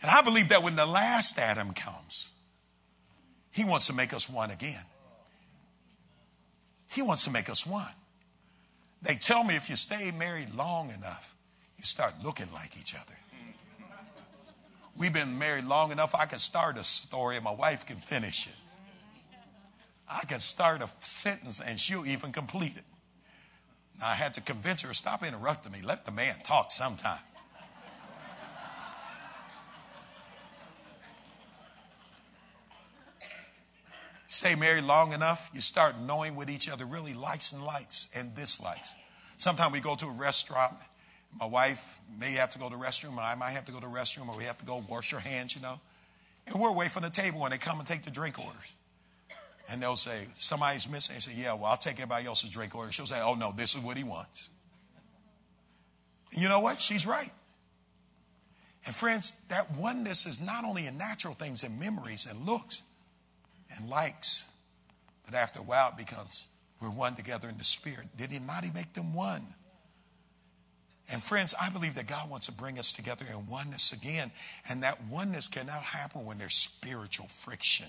And 0.01 0.11
I 0.11 0.21
believe 0.21 0.49
that 0.49 0.63
when 0.63 0.75
the 0.75 0.85
last 0.85 1.37
Adam 1.37 1.73
comes, 1.73 2.29
he 3.51 3.63
wants 3.63 3.87
to 3.87 3.93
make 3.93 4.13
us 4.13 4.29
one 4.29 4.51
again. 4.51 4.83
He 6.91 7.01
wants 7.01 7.25
to 7.25 7.31
make 7.31 7.49
us 7.49 7.65
one. 7.65 7.85
They 9.01 9.15
tell 9.15 9.43
me 9.43 9.55
if 9.55 9.69
you 9.69 9.75
stay 9.75 10.11
married 10.11 10.53
long 10.55 10.91
enough, 10.91 11.35
you 11.77 11.83
start 11.83 12.13
looking 12.23 12.51
like 12.53 12.77
each 12.79 12.95
other. 12.95 13.13
We've 14.97 15.13
been 15.13 15.37
married 15.37 15.65
long 15.65 15.91
enough, 15.91 16.15
I 16.15 16.25
can 16.25 16.39
start 16.39 16.77
a 16.77 16.83
story 16.83 17.35
and 17.35 17.43
my 17.43 17.51
wife 17.51 17.85
can 17.85 17.97
finish 17.97 18.47
it. 18.47 18.55
I 20.09 20.25
can 20.25 20.39
start 20.39 20.81
a 20.81 20.89
sentence 21.01 21.59
and 21.59 21.79
she'll 21.79 22.05
even 22.05 22.31
complete 22.31 22.77
it. 22.77 22.83
Now, 23.99 24.07
I 24.07 24.13
had 24.13 24.33
to 24.35 24.41
convince 24.41 24.81
her, 24.83 24.93
stop 24.93 25.23
interrupting 25.23 25.71
me. 25.71 25.81
Let 25.83 26.05
the 26.05 26.11
man 26.11 26.35
talk 26.43 26.71
sometime. 26.71 27.19
Stay 34.27 34.55
married 34.55 34.83
long 34.83 35.13
enough, 35.13 35.49
you 35.53 35.61
start 35.61 35.95
knowing 35.99 36.35
what 36.35 36.49
each 36.49 36.69
other 36.69 36.85
really 36.85 37.13
likes 37.13 37.53
and 37.53 37.63
likes 37.63 38.09
and 38.15 38.35
dislikes. 38.35 38.95
Sometimes 39.37 39.71
we 39.71 39.79
go 39.79 39.95
to 39.95 40.05
a 40.05 40.11
restaurant 40.11 40.73
my 41.39 41.45
wife 41.45 41.99
may 42.19 42.31
have 42.31 42.51
to 42.51 42.59
go 42.59 42.69
to 42.69 42.75
the 42.75 42.81
restroom, 42.81 43.17
or 43.17 43.21
I 43.21 43.35
might 43.35 43.51
have 43.51 43.65
to 43.65 43.71
go 43.71 43.79
to 43.79 43.85
the 43.85 43.91
restroom, 43.91 44.29
or 44.29 44.37
we 44.37 44.45
have 44.45 44.57
to 44.59 44.65
go 44.65 44.83
wash 44.89 45.13
our 45.13 45.19
hands, 45.19 45.55
you 45.55 45.61
know. 45.61 45.79
And 46.47 46.59
we're 46.59 46.69
away 46.69 46.87
from 46.87 47.03
the 47.03 47.09
table 47.09 47.41
when 47.41 47.51
they 47.51 47.57
come 47.57 47.79
and 47.79 47.87
take 47.87 48.03
the 48.03 48.11
drink 48.11 48.39
orders. 48.39 48.73
And 49.69 49.81
they'll 49.81 49.97
say, 49.97 50.17
somebody's 50.33 50.89
missing. 50.89 51.15
They 51.15 51.19
say, 51.19 51.33
yeah, 51.35 51.53
well, 51.53 51.65
I'll 51.65 51.77
take 51.77 51.95
everybody 51.95 52.25
else's 52.25 52.49
drink 52.51 52.73
order. 52.73 52.91
She'll 52.91 53.05
say, 53.05 53.21
oh, 53.21 53.35
no, 53.35 53.51
this 53.51 53.75
is 53.75 53.83
what 53.83 53.97
he 53.97 54.03
wants. 54.03 54.49
And 56.31 56.41
you 56.41 56.47
know 56.47 56.61
what? 56.61 56.77
She's 56.77 57.05
right. 57.05 57.31
And 58.85 58.95
friends, 58.95 59.45
that 59.49 59.75
oneness 59.75 60.25
is 60.25 60.39
not 60.39 60.63
only 60.63 60.87
in 60.87 60.97
natural 60.97 61.33
things 61.33 61.63
and 61.63 61.77
memories 61.79 62.25
and 62.25 62.45
looks 62.45 62.81
and 63.75 63.89
likes, 63.89 64.51
but 65.25 65.35
after 65.35 65.59
a 65.59 65.63
while 65.63 65.89
it 65.89 65.97
becomes 65.97 66.49
we're 66.79 66.89
one 66.89 67.15
together 67.15 67.49
in 67.49 67.57
the 67.57 67.63
spirit. 67.63 68.05
Did 68.17 68.31
he 68.31 68.39
not 68.39 68.63
he 68.63 68.71
make 68.71 68.93
them 68.93 69.13
one? 69.13 69.41
And 71.09 71.23
friends, 71.23 71.55
I 71.59 71.69
believe 71.69 71.95
that 71.95 72.07
God 72.07 72.29
wants 72.29 72.47
to 72.47 72.51
bring 72.51 72.77
us 72.77 72.93
together 72.93 73.25
in 73.31 73.47
oneness 73.47 73.93
again. 73.93 74.31
And 74.69 74.83
that 74.83 75.03
oneness 75.05 75.47
cannot 75.47 75.81
happen 75.81 76.25
when 76.25 76.37
there's 76.37 76.53
spiritual 76.53 77.27
friction. 77.27 77.87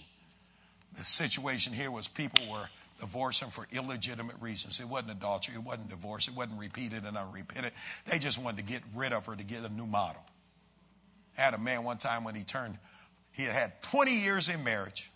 The 0.97 1.05
situation 1.05 1.73
here 1.73 1.91
was 1.91 2.09
people 2.09 2.45
were 2.51 2.69
divorcing 3.01 3.49
for 3.49 3.67
illegitimate 3.73 4.37
reasons. 4.41 4.81
It 4.81 4.89
wasn't 4.89 5.13
adultery, 5.13 5.55
it 5.57 5.63
wasn't 5.63 5.91
divorce, 5.91 6.29
it 6.29 6.37
wasn't 6.37 6.59
repeated 6.59 7.05
and 7.05 7.17
unrepented. 7.17 7.73
They 8.07 8.19
just 8.19 8.43
wanted 8.43 8.67
to 8.67 8.73
get 8.73 8.83
rid 8.95 9.13
of 9.13 9.27
her 9.27 9.37
to 9.37 9.45
get 9.45 9.65
a 9.65 9.69
new 9.69 9.87
model. 9.87 10.23
I 11.37 11.43
had 11.43 11.55
a 11.55 11.59
man 11.59 11.85
one 11.85 11.99
time 11.99 12.25
when 12.25 12.35
he 12.35 12.43
turned, 12.43 12.79
he 13.33 13.45
had 13.45 13.53
had 13.53 13.83
20 13.83 14.13
years 14.13 14.49
in 14.49 14.65
marriage. 14.65 15.11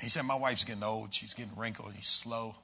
He 0.00 0.08
said, 0.08 0.24
My 0.24 0.34
wife's 0.34 0.64
getting 0.64 0.82
old, 0.82 1.12
she's 1.12 1.34
getting 1.34 1.54
wrinkled, 1.56 1.92
he's 1.94 2.06
slow. 2.06 2.54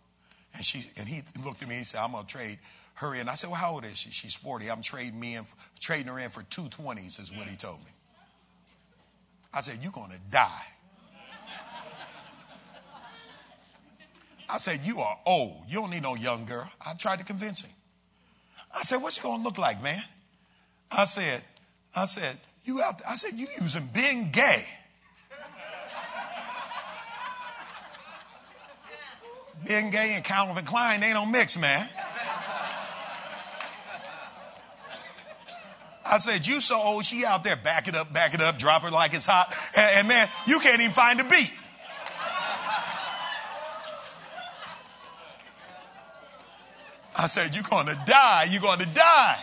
And 0.54 0.64
she 0.64 0.84
and 0.96 1.08
he 1.08 1.22
looked 1.44 1.62
at 1.62 1.68
me 1.68 1.74
and 1.74 1.80
he 1.80 1.84
said, 1.84 2.00
I'm 2.00 2.12
gonna 2.12 2.26
trade 2.26 2.58
her 2.94 3.14
in. 3.14 3.28
I 3.28 3.34
said, 3.34 3.50
Well, 3.50 3.58
how 3.58 3.72
old 3.72 3.84
is 3.84 3.98
she? 3.98 4.10
She's 4.10 4.34
40. 4.34 4.70
I'm 4.70 4.82
trading 4.82 5.18
me 5.18 5.36
in, 5.36 5.44
trading 5.78 6.06
her 6.06 6.18
in 6.18 6.30
for 6.30 6.42
two 6.44 6.62
20s, 6.62 7.20
is 7.20 7.32
what 7.32 7.48
he 7.48 7.56
told 7.56 7.78
me. 7.80 7.90
I 9.52 9.60
said, 9.60 9.78
You're 9.82 9.92
going 9.92 10.10
to 10.10 10.20
die. 10.30 10.66
I 14.48 14.58
said, 14.58 14.80
You 14.84 15.00
are 15.00 15.18
old. 15.26 15.62
You 15.68 15.80
don't 15.80 15.90
need 15.90 16.02
no 16.02 16.14
young 16.14 16.44
girl. 16.44 16.70
I 16.84 16.94
tried 16.94 17.18
to 17.18 17.24
convince 17.24 17.62
him. 17.62 17.70
I 18.74 18.82
said, 18.82 18.98
What's 19.02 19.18
it 19.18 19.22
going 19.22 19.38
to 19.38 19.44
look 19.44 19.58
like, 19.58 19.82
man? 19.82 20.02
I 20.90 21.04
said, 21.04 21.42
I 21.94 22.04
said, 22.04 22.36
you 22.64 22.82
out 22.82 22.98
there. 22.98 23.08
I 23.08 23.16
said, 23.16 23.34
You 23.34 23.46
using 23.60 23.82
Bengay. 23.82 24.64
Being 29.64 29.90
gay 29.90 30.12
and 30.14 30.24
Calvin 30.24 30.64
Klein 30.64 31.02
ain't 31.02 31.14
no 31.14 31.26
mix, 31.26 31.58
man. 31.58 31.86
I 36.08 36.18
said, 36.18 36.46
you 36.46 36.60
so 36.60 36.80
old, 36.80 37.04
she 37.04 37.24
out 37.24 37.42
there, 37.42 37.56
back 37.56 37.88
it 37.88 37.96
up, 37.96 38.12
back 38.12 38.32
it 38.34 38.40
up, 38.40 38.58
drop 38.58 38.82
her 38.82 38.90
like 38.90 39.12
it's 39.12 39.26
hot. 39.26 39.52
And, 39.74 39.98
and 39.98 40.08
man, 40.08 40.28
you 40.46 40.60
can't 40.60 40.80
even 40.80 40.92
find 40.92 41.20
a 41.20 41.24
beat. 41.24 41.50
I 47.18 47.26
said, 47.28 47.54
you're 47.54 47.64
going 47.64 47.86
to 47.86 47.98
die. 48.06 48.46
You're 48.50 48.62
going 48.62 48.78
to 48.78 48.86
die. 48.86 49.38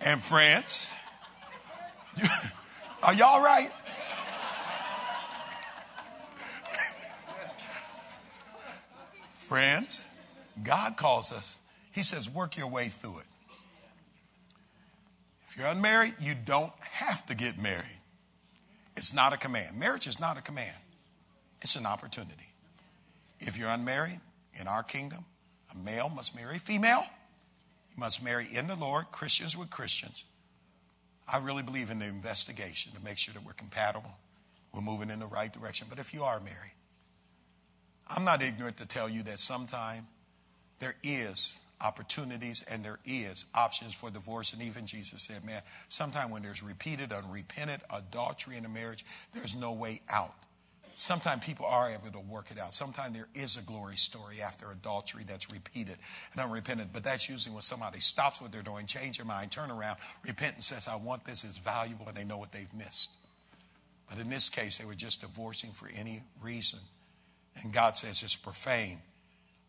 And 0.00 0.22
friends, 0.22 0.94
are 3.02 3.14
y'all 3.14 3.42
right? 3.42 3.70
Friends, 9.30 10.08
God 10.62 10.96
calls 10.96 11.32
us. 11.32 11.58
He 11.92 12.02
says, 12.02 12.28
work 12.28 12.56
your 12.56 12.68
way 12.68 12.88
through 12.88 13.18
it. 13.20 13.26
If 15.46 15.56
you're 15.56 15.66
unmarried, 15.66 16.14
you 16.20 16.34
don't 16.34 16.72
have 16.80 17.24
to 17.26 17.34
get 17.34 17.58
married. 17.58 17.86
It's 18.96 19.14
not 19.14 19.32
a 19.32 19.38
command. 19.38 19.78
Marriage 19.78 20.06
is 20.06 20.20
not 20.20 20.36
a 20.36 20.42
command, 20.42 20.76
it's 21.62 21.76
an 21.76 21.86
opportunity. 21.86 22.52
If 23.40 23.56
you're 23.56 23.70
unmarried 23.70 24.20
in 24.60 24.66
our 24.66 24.82
kingdom, 24.82 25.24
a 25.72 25.78
male 25.78 26.08
must 26.08 26.34
marry 26.34 26.56
a 26.56 26.58
female. 26.58 27.04
You 27.94 28.00
must 28.00 28.22
marry 28.22 28.48
in 28.52 28.66
the 28.66 28.74
Lord, 28.74 29.06
Christians 29.12 29.56
with 29.56 29.70
Christians. 29.70 30.24
I 31.30 31.38
really 31.38 31.62
believe 31.62 31.90
in 31.90 31.98
the 31.98 32.06
investigation 32.06 32.92
to 32.92 33.04
make 33.04 33.18
sure 33.18 33.34
that 33.34 33.44
we're 33.44 33.52
compatible, 33.52 34.16
we're 34.72 34.80
moving 34.80 35.10
in 35.10 35.18
the 35.18 35.26
right 35.26 35.52
direction. 35.52 35.86
But 35.90 35.98
if 35.98 36.14
you 36.14 36.22
are 36.22 36.40
married, 36.40 36.74
I'm 38.06 38.24
not 38.24 38.42
ignorant 38.42 38.78
to 38.78 38.86
tell 38.86 39.08
you 39.08 39.22
that 39.24 39.38
sometime 39.38 40.06
there 40.78 40.94
is 41.02 41.60
opportunities 41.80 42.64
and 42.70 42.84
there 42.84 42.98
is 43.04 43.46
options 43.54 43.94
for 43.94 44.10
divorce. 44.10 44.52
And 44.52 44.62
even 44.62 44.86
Jesus 44.86 45.22
said, 45.22 45.44
man, 45.44 45.62
sometime 45.88 46.30
when 46.30 46.42
there's 46.42 46.62
repeated, 46.62 47.12
unrepented 47.12 47.80
adultery 47.90 48.56
in 48.56 48.64
a 48.64 48.68
marriage, 48.68 49.04
there's 49.34 49.54
no 49.54 49.72
way 49.72 50.00
out. 50.08 50.34
Sometimes 51.00 51.44
people 51.44 51.64
are 51.64 51.92
able 51.92 52.10
to 52.10 52.18
work 52.18 52.50
it 52.50 52.58
out. 52.58 52.72
Sometimes 52.72 53.14
there 53.14 53.28
is 53.32 53.56
a 53.56 53.62
glory 53.62 53.94
story 53.94 54.42
after 54.42 54.68
adultery 54.72 55.22
that's 55.24 55.48
repeated 55.48 55.94
and 56.32 56.42
unrepentant, 56.42 56.90
but 56.92 57.04
that's 57.04 57.28
usually 57.28 57.54
when 57.54 57.62
somebody 57.62 58.00
stops 58.00 58.42
what 58.42 58.50
they're 58.50 58.62
doing, 58.62 58.84
change 58.86 59.18
their 59.18 59.24
mind, 59.24 59.52
turn 59.52 59.70
around, 59.70 59.98
repent, 60.26 60.54
and 60.54 60.64
says, 60.64 60.88
I 60.88 60.96
want 60.96 61.24
this, 61.24 61.44
it's 61.44 61.56
valuable, 61.56 62.08
and 62.08 62.16
they 62.16 62.24
know 62.24 62.36
what 62.36 62.50
they've 62.50 62.74
missed. 62.76 63.12
But 64.10 64.18
in 64.18 64.28
this 64.28 64.48
case, 64.48 64.78
they 64.78 64.84
were 64.86 64.96
just 64.96 65.20
divorcing 65.20 65.70
for 65.70 65.88
any 65.94 66.20
reason. 66.42 66.80
And 67.62 67.72
God 67.72 67.96
says 67.96 68.20
it's 68.24 68.34
profane, 68.34 68.98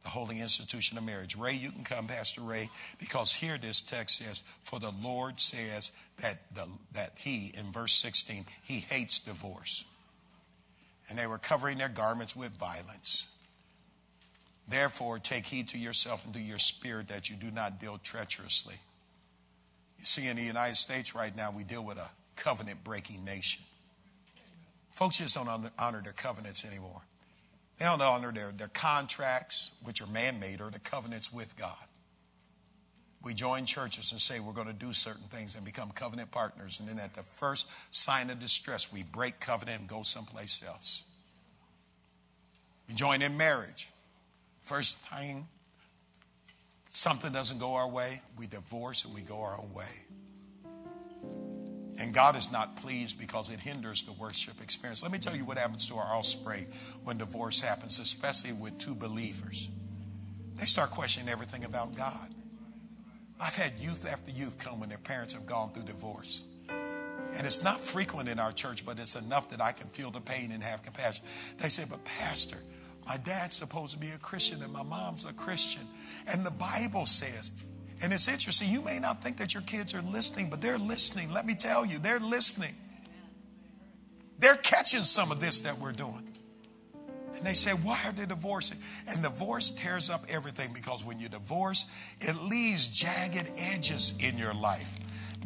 the 0.01 0.09
holy 0.09 0.39
institution 0.39 0.97
of 0.97 1.03
marriage. 1.03 1.37
Ray, 1.37 1.53
you 1.53 1.69
can 1.69 1.83
come, 1.83 2.07
Pastor 2.07 2.41
Ray, 2.41 2.71
because 2.97 3.35
here 3.35 3.59
this 3.59 3.81
text 3.81 4.17
says, 4.17 4.41
For 4.63 4.79
the 4.79 4.93
Lord 4.99 5.39
says 5.39 5.91
that, 6.21 6.39
the, 6.55 6.65
that 6.93 7.19
He, 7.19 7.53
in 7.55 7.71
verse 7.71 7.93
16, 7.93 8.45
He 8.63 8.79
hates 8.79 9.19
divorce. 9.19 9.85
And 11.09 11.17
they 11.17 11.27
were 11.27 11.37
covering 11.37 11.79
their 11.79 11.89
garments 11.89 12.35
with 12.35 12.51
violence. 12.51 13.27
Therefore, 14.67 15.17
take 15.17 15.45
heed 15.45 15.69
to 15.69 15.79
yourself 15.79 16.23
and 16.25 16.33
to 16.35 16.39
your 16.39 16.59
spirit 16.59 17.07
that 17.07 17.29
you 17.29 17.35
do 17.35 17.49
not 17.49 17.79
deal 17.79 17.97
treacherously. 17.97 18.75
You 19.97 20.05
see, 20.05 20.27
in 20.27 20.37
the 20.37 20.43
United 20.43 20.75
States 20.75 21.15
right 21.15 21.35
now, 21.35 21.51
we 21.51 21.63
deal 21.63 21.83
with 21.83 21.97
a 21.97 22.07
covenant 22.35 22.83
breaking 22.83 23.25
nation. 23.25 23.63
Folks 24.91 25.17
just 25.17 25.35
don't 25.35 25.49
honor 25.79 26.01
their 26.03 26.13
covenants 26.13 26.65
anymore. 26.65 27.01
They 27.79 27.85
don't 27.85 28.01
honor 28.01 28.31
their, 28.31 28.51
their 28.51 28.67
contracts, 28.67 29.71
which 29.83 30.01
are 30.01 30.07
man 30.07 30.39
made, 30.39 30.61
or 30.61 30.69
the 30.69 30.79
covenants 30.79 31.33
with 31.33 31.57
God. 31.57 31.75
We 33.21 33.33
join 33.33 33.65
churches 33.65 34.11
and 34.11 34.21
say 34.21 34.39
we're 34.39 34.53
going 34.53 34.67
to 34.67 34.73
do 34.73 34.93
certain 34.93 35.27
things 35.27 35.55
and 35.55 35.65
become 35.65 35.91
covenant 35.91 36.31
partners. 36.31 36.79
And 36.79 36.87
then 36.87 36.99
at 36.99 37.15
the 37.15 37.23
first 37.23 37.69
sign 37.93 38.29
of 38.29 38.39
distress, 38.39 38.93
we 38.93 39.03
break 39.03 39.39
covenant 39.39 39.81
and 39.81 39.89
go 39.89 40.03
someplace 40.03 40.63
else. 40.65 41.03
We 42.87 42.95
join 42.95 43.21
in 43.21 43.35
marriage. 43.35 43.89
First 44.61 44.99
thing, 45.09 45.47
something 46.87 47.31
doesn't 47.31 47.59
go 47.59 47.73
our 47.75 47.89
way, 47.89 48.21
we 48.37 48.47
divorce 48.47 49.03
and 49.03 49.13
we 49.13 49.21
go 49.21 49.41
our 49.41 49.59
own 49.59 49.73
way. 49.73 49.85
And 51.99 52.13
God 52.13 52.37
is 52.37 52.49
not 52.49 52.77
pleased 52.77 53.19
because 53.19 53.49
it 53.49 53.59
hinders 53.59 54.03
the 54.03 54.13
worship 54.13 54.61
experience. 54.61 55.03
Let 55.03 55.11
me 55.11 55.19
tell 55.19 55.35
you 55.35 55.43
what 55.43 55.57
happens 55.57 55.89
to 55.89 55.95
our 55.95 56.15
offspring 56.15 56.65
when 57.03 57.17
divorce 57.17 57.59
happens, 57.59 57.99
especially 57.99 58.53
with 58.53 58.77
two 58.77 58.95
believers. 58.95 59.69
They 60.55 60.65
start 60.65 60.91
questioning 60.91 61.29
everything 61.29 61.65
about 61.65 61.97
God. 61.97 62.33
I've 63.39 63.55
had 63.55 63.73
youth 63.79 64.05
after 64.05 64.31
youth 64.31 64.59
come 64.59 64.79
when 64.79 64.89
their 64.89 64.97
parents 64.97 65.33
have 65.33 65.45
gone 65.45 65.71
through 65.71 65.83
divorce. 65.83 66.43
And 66.69 67.45
it's 67.45 67.63
not 67.63 67.79
frequent 67.79 68.27
in 68.27 68.39
our 68.39 68.51
church, 68.51 68.85
but 68.85 68.99
it's 68.99 69.15
enough 69.15 69.49
that 69.49 69.61
I 69.61 69.71
can 69.71 69.87
feel 69.87 70.11
the 70.11 70.19
pain 70.19 70.51
and 70.51 70.63
have 70.63 70.83
compassion. 70.83 71.23
They 71.57 71.69
say, 71.69 71.85
But, 71.89 72.03
Pastor, 72.03 72.57
my 73.05 73.17
dad's 73.17 73.55
supposed 73.55 73.93
to 73.93 73.99
be 73.99 74.09
a 74.09 74.17
Christian 74.17 74.61
and 74.63 74.73
my 74.73 74.83
mom's 74.83 75.25
a 75.25 75.33
Christian. 75.33 75.83
And 76.27 76.45
the 76.45 76.51
Bible 76.51 77.05
says, 77.05 77.51
and 78.01 78.13
it's 78.13 78.27
interesting, 78.27 78.69
you 78.69 78.81
may 78.81 78.99
not 78.99 79.21
think 79.21 79.37
that 79.37 79.53
your 79.53 79.63
kids 79.63 79.93
are 79.93 80.01
listening, 80.01 80.49
but 80.49 80.61
they're 80.61 80.77
listening. 80.77 81.31
Let 81.31 81.45
me 81.45 81.53
tell 81.53 81.85
you, 81.85 81.99
they're 81.99 82.19
listening. 82.19 82.73
They're 84.39 84.55
catching 84.55 85.03
some 85.03 85.31
of 85.31 85.41
this 85.41 85.61
that 85.61 85.77
we're 85.79 85.91
doing. 85.91 86.28
And 87.39 87.47
they 87.47 87.53
say, 87.53 87.71
Why 87.71 87.97
are 88.05 88.11
they 88.11 88.25
divorcing? 88.25 88.77
And 89.07 89.23
divorce 89.23 89.71
tears 89.71 90.09
up 90.09 90.25
everything 90.29 90.71
because 90.73 91.05
when 91.05 91.19
you 91.19 91.29
divorce, 91.29 91.89
it 92.19 92.35
leaves 92.35 92.89
jagged 92.89 93.49
edges 93.57 94.13
in 94.19 94.37
your 94.37 94.53
life. 94.53 94.97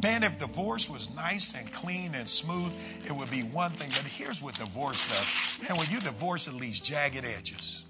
Man, 0.02 0.24
if 0.24 0.40
divorce 0.40 0.90
was 0.90 1.16
nice 1.16 1.54
and 1.54 1.72
clean 1.72 2.16
and 2.16 2.28
smooth, 2.28 2.76
it 3.06 3.12
would 3.12 3.30
be 3.30 3.42
one 3.42 3.72
thing. 3.74 3.90
But 3.90 4.12
here's 4.12 4.42
what 4.42 4.56
divorce 4.56 5.08
does. 5.08 5.70
Man, 5.70 5.78
when 5.78 5.88
you 5.92 6.00
divorce, 6.00 6.48
it 6.48 6.56
leaves 6.56 6.82
jagged 6.82 7.26
edges. 7.26 7.86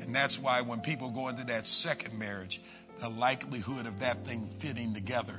And 0.00 0.14
that's 0.14 0.40
why 0.40 0.62
when 0.62 0.80
people 0.80 1.10
go 1.10 1.28
into 1.28 1.44
that 1.44 1.66
second 1.66 2.18
marriage, 2.18 2.62
the 3.00 3.10
likelihood 3.10 3.84
of 3.84 4.00
that 4.00 4.24
thing 4.24 4.46
fitting 4.46 4.94
together, 4.94 5.38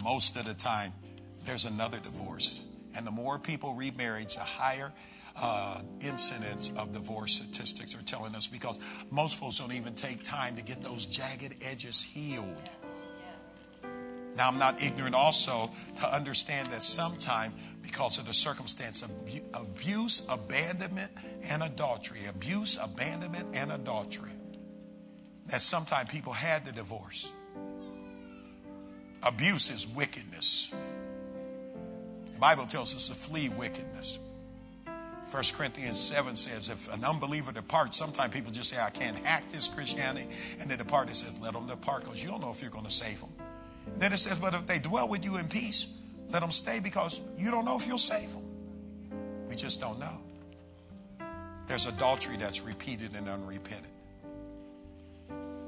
most 0.00 0.36
of 0.36 0.44
the 0.44 0.54
time, 0.54 0.92
there's 1.44 1.64
another 1.64 1.98
divorce. 1.98 2.62
And 2.94 3.06
the 3.06 3.10
more 3.10 3.38
people 3.38 3.74
remarry, 3.74 4.24
the 4.24 4.40
higher 4.40 4.92
uh, 5.36 5.80
incidents 6.00 6.70
of 6.76 6.92
divorce 6.92 7.34
statistics 7.34 7.94
are 7.94 8.02
telling 8.02 8.34
us 8.34 8.46
because 8.46 8.78
most 9.10 9.36
folks 9.36 9.58
don't 9.58 9.72
even 9.72 9.94
take 9.94 10.22
time 10.22 10.56
to 10.56 10.62
get 10.62 10.82
those 10.82 11.06
jagged 11.06 11.54
edges 11.62 12.02
healed. 12.02 12.70
Now, 14.36 14.48
I'm 14.48 14.58
not 14.58 14.82
ignorant 14.82 15.14
also 15.14 15.70
to 15.96 16.14
understand 16.14 16.68
that 16.68 16.82
sometimes, 16.82 17.54
because 17.82 18.18
of 18.18 18.26
the 18.26 18.34
circumstance 18.34 19.02
of 19.02 19.10
abuse, 19.54 20.28
abandonment, 20.30 21.10
and 21.42 21.62
adultery, 21.62 22.20
abuse, 22.28 22.78
abandonment, 22.82 23.48
and 23.54 23.72
adultery, 23.72 24.30
that 25.46 25.60
sometimes 25.60 26.08
people 26.10 26.32
had 26.32 26.64
the 26.64 26.72
divorce. 26.72 27.32
Abuse 29.22 29.70
is 29.70 29.86
wickedness. 29.88 30.72
Bible 32.40 32.66
tells 32.66 32.96
us 32.96 33.08
to 33.08 33.14
flee 33.14 33.50
wickedness. 33.50 34.18
1 35.30 35.42
Corinthians 35.56 36.00
7 36.00 36.34
says, 36.34 36.70
if 36.70 36.92
an 36.92 37.04
unbeliever 37.04 37.52
departs, 37.52 37.96
sometimes 37.96 38.32
people 38.32 38.50
just 38.50 38.70
say, 38.70 38.80
I 38.80 38.90
can't 38.90 39.16
hack 39.24 39.48
this 39.50 39.68
Christianity. 39.68 40.26
And 40.58 40.68
they 40.68 40.76
depart. 40.76 41.08
It 41.08 41.16
says, 41.16 41.40
let 41.40 41.52
them 41.52 41.66
depart 41.66 42.04
because 42.04 42.22
you 42.22 42.28
don't 42.28 42.40
know 42.40 42.50
if 42.50 42.62
you're 42.62 42.70
going 42.70 42.86
to 42.86 42.90
save 42.90 43.20
them. 43.20 43.30
And 43.92 44.00
then 44.00 44.12
it 44.12 44.18
says, 44.18 44.38
but 44.38 44.54
if 44.54 44.66
they 44.66 44.78
dwell 44.78 45.06
with 45.06 45.24
you 45.24 45.36
in 45.36 45.46
peace, 45.46 45.96
let 46.30 46.40
them 46.40 46.50
stay 46.50 46.80
because 46.80 47.20
you 47.38 47.50
don't 47.50 47.64
know 47.64 47.76
if 47.76 47.86
you'll 47.86 47.98
save 47.98 48.32
them. 48.32 48.42
We 49.48 49.54
just 49.54 49.80
don't 49.80 50.00
know. 50.00 51.26
There's 51.68 51.86
adultery 51.86 52.36
that's 52.36 52.62
repeated 52.62 53.14
and 53.14 53.28
unrepented. 53.28 53.90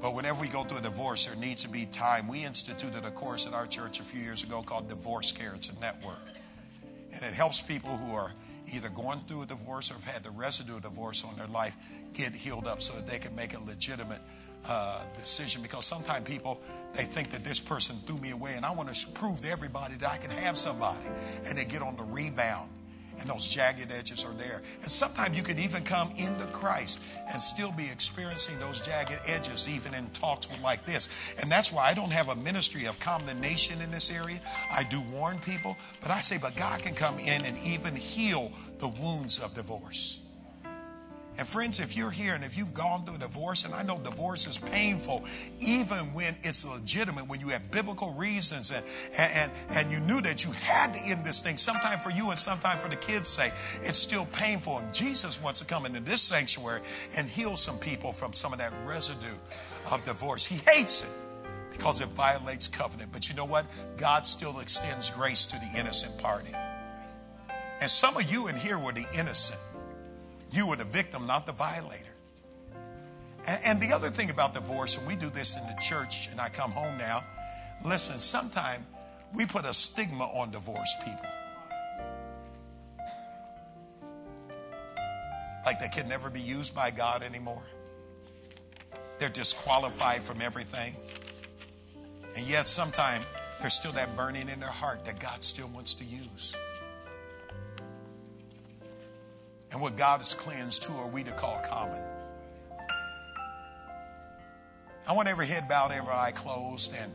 But 0.01 0.15
whenever 0.15 0.41
we 0.41 0.49
go 0.49 0.63
through 0.63 0.79
a 0.79 0.81
divorce, 0.81 1.27
there 1.27 1.37
needs 1.37 1.63
to 1.63 1.69
be 1.69 1.85
time. 1.85 2.27
We 2.27 2.43
instituted 2.43 3.05
a 3.05 3.11
course 3.11 3.47
at 3.47 3.53
our 3.53 3.65
church 3.65 4.01
a 4.01 4.03
few 4.03 4.21
years 4.21 4.43
ago 4.43 4.61
called 4.61 4.89
Divorce 4.89 5.31
Care. 5.31 5.53
It's 5.55 5.69
a 5.69 5.79
network. 5.79 6.17
And 7.13 7.23
it 7.23 7.33
helps 7.33 7.61
people 7.61 7.95
who 7.97 8.13
are 8.15 8.31
either 8.73 8.89
going 8.89 9.21
through 9.27 9.43
a 9.43 9.45
divorce 9.45 9.91
or 9.91 9.95
have 9.95 10.05
had 10.05 10.23
the 10.23 10.31
residue 10.31 10.75
of 10.75 10.83
divorce 10.83 11.25
on 11.25 11.35
their 11.35 11.47
life 11.47 11.75
get 12.13 12.33
healed 12.33 12.67
up 12.67 12.81
so 12.81 12.93
that 12.93 13.07
they 13.07 13.19
can 13.19 13.35
make 13.35 13.53
a 13.53 13.59
legitimate 13.59 14.21
uh, 14.65 15.03
decision. 15.17 15.61
Because 15.61 15.85
sometimes 15.85 16.27
people 16.27 16.61
they 16.93 17.03
think 17.03 17.31
that 17.31 17.43
this 17.43 17.59
person 17.59 17.95
threw 17.97 18.17
me 18.17 18.31
away 18.31 18.53
and 18.55 18.65
i 18.65 18.71
want 18.71 18.93
to 18.93 19.11
prove 19.13 19.41
to 19.41 19.49
everybody 19.49 19.95
that 19.95 20.09
i 20.09 20.17
can 20.17 20.31
have 20.31 20.57
somebody. 20.57 21.05
And 21.45 21.57
they 21.57 21.65
get 21.65 21.81
on 21.81 21.95
the 21.97 22.03
rebound 22.03 22.69
and 23.19 23.29
those 23.29 23.47
jagged 23.49 23.91
edges 23.91 24.25
are 24.25 24.33
there. 24.33 24.61
And 24.81 24.91
sometimes 24.91 25.37
you 25.37 25.43
can 25.43 25.59
even 25.59 25.83
come 25.83 26.11
into 26.17 26.45
Christ 26.47 27.01
and 27.31 27.41
still 27.41 27.71
be 27.71 27.85
experiencing 27.85 28.59
those 28.59 28.81
jagged 28.81 29.19
edges, 29.25 29.69
even 29.69 29.93
in 29.93 30.07
talks 30.09 30.47
like 30.61 30.85
this. 30.85 31.09
And 31.41 31.51
that's 31.51 31.71
why 31.71 31.87
I 31.87 31.93
don't 31.93 32.11
have 32.11 32.29
a 32.29 32.35
ministry 32.35 32.85
of 32.85 32.99
condemnation 32.99 33.81
in 33.81 33.91
this 33.91 34.11
area. 34.11 34.39
I 34.71 34.83
do 34.83 35.01
warn 35.11 35.39
people, 35.39 35.77
but 36.01 36.11
I 36.11 36.21
say, 36.21 36.37
but 36.41 36.55
God 36.55 36.81
can 36.81 36.95
come 36.95 37.19
in 37.19 37.45
and 37.45 37.57
even 37.59 37.95
heal 37.95 38.51
the 38.79 38.87
wounds 38.87 39.39
of 39.39 39.53
divorce. 39.53 40.22
And 41.35 41.47
friends, 41.47 41.79
if 41.79 41.97
you're 41.97 42.11
here 42.11 42.35
and 42.35 42.43
if 42.43 42.57
you've 42.57 42.75
gone 42.75 43.05
through 43.05 43.17
divorce, 43.17 43.65
and 43.65 43.73
I 43.73 43.81
know 43.81 43.97
divorce 43.97 44.45
is 44.45 44.59
painful, 44.59 45.25
even 45.59 46.13
when 46.13 46.35
it's 46.43 46.63
legitimate, 46.63 47.27
when 47.27 47.39
you 47.39 47.49
have 47.49 47.71
biblical 47.71 48.13
reasons 48.13 48.71
and, 48.71 48.85
and, 49.17 49.51
and 49.69 49.91
you 49.91 49.99
knew 49.99 50.21
that 50.21 50.45
you 50.45 50.51
had 50.51 50.93
to 50.93 50.99
end 50.99 51.25
this 51.25 51.41
thing, 51.41 51.57
sometime 51.57 51.97
for 51.97 52.11
you 52.11 52.29
and 52.29 52.37
sometime 52.37 52.77
for 52.77 52.87
the 52.87 52.95
kids' 52.95 53.29
sake, 53.29 53.51
it's 53.81 53.97
still 53.97 54.27
painful. 54.33 54.77
And 54.77 54.93
Jesus 54.93 55.41
wants 55.41 55.59
to 55.61 55.65
come 55.65 55.87
into 55.87 56.01
this 56.01 56.21
sanctuary 56.21 56.81
and 57.17 57.27
heal 57.27 57.55
some 57.55 57.79
people 57.79 58.11
from 58.11 58.33
some 58.33 58.53
of 58.53 58.59
that 58.59 58.71
residue 58.85 59.37
of 59.89 60.03
divorce. 60.03 60.45
He 60.45 60.57
hates 60.71 61.03
it 61.03 61.23
because 61.71 61.99
it 61.99 62.09
violates 62.09 62.67
covenant. 62.67 63.11
But 63.11 63.27
you 63.27 63.35
know 63.35 63.45
what? 63.45 63.65
God 63.97 64.27
still 64.27 64.59
extends 64.59 65.09
grace 65.09 65.47
to 65.47 65.57
the 65.57 65.79
innocent 65.79 66.21
party. 66.21 66.53
And 67.81 67.89
some 67.89 68.15
of 68.15 68.31
you 68.31 68.47
in 68.47 68.55
here 68.55 68.77
were 68.77 68.93
the 68.93 69.07
innocent. 69.17 69.59
You 70.53 70.67
were 70.67 70.75
the 70.75 70.83
victim, 70.83 71.25
not 71.25 71.47
the 71.47 71.51
violator. 71.51 72.13
And, 73.45 73.81
the 73.81 73.91
other 73.91 74.09
thing 74.09 74.29
about 74.29 74.53
divorce, 74.53 74.97
and 74.97 75.05
we 75.05 75.15
do 75.15 75.29
this 75.29 75.59
in 75.59 75.75
the 75.75 75.81
church, 75.81 76.29
and 76.31 76.39
I 76.39 76.47
come 76.47 76.71
home 76.71 76.97
now, 76.97 77.23
listen, 77.83 78.19
sometimes 78.19 78.85
we 79.33 79.45
put 79.45 79.65
a 79.65 79.73
stigma 79.73 80.23
on 80.25 80.51
divorced 80.51 81.03
people. 81.03 81.29
Like 85.65 85.79
they 85.79 85.89
can 85.89 86.07
never 86.07 86.29
be 86.29 86.39
used 86.39 86.75
by 86.75 86.91
God 86.91 87.23
anymore. 87.23 87.63
They're 89.19 89.29
disqualified 89.29 90.21
from 90.21 90.41
everything. 90.41 90.95
And 92.37 92.45
yet, 92.45 92.67
sometimes 92.67 93.25
there's 93.59 93.73
still 93.73 93.91
that 93.93 94.15
burning 94.15 94.49
in 94.49 94.59
their 94.59 94.69
heart 94.69 95.05
that 95.05 95.19
God 95.19 95.43
still 95.43 95.67
wants 95.69 95.95
to 95.95 96.05
use. 96.05 96.55
And 99.73 99.81
what 99.81 99.97
God 99.97 100.19
has 100.19 100.35
cleansed, 100.35 100.83
who 100.83 100.95
are 100.99 101.07
we 101.07 101.23
to 101.23 101.31
call 101.31 101.59
common? 101.59 102.01
I 105.07 105.13
want 105.13 105.27
every 105.27 105.47
head 105.47 105.67
bowed, 105.67 105.91
every 105.91 106.13
eye 106.13 106.31
closed. 106.31 106.95
And, 106.95 107.11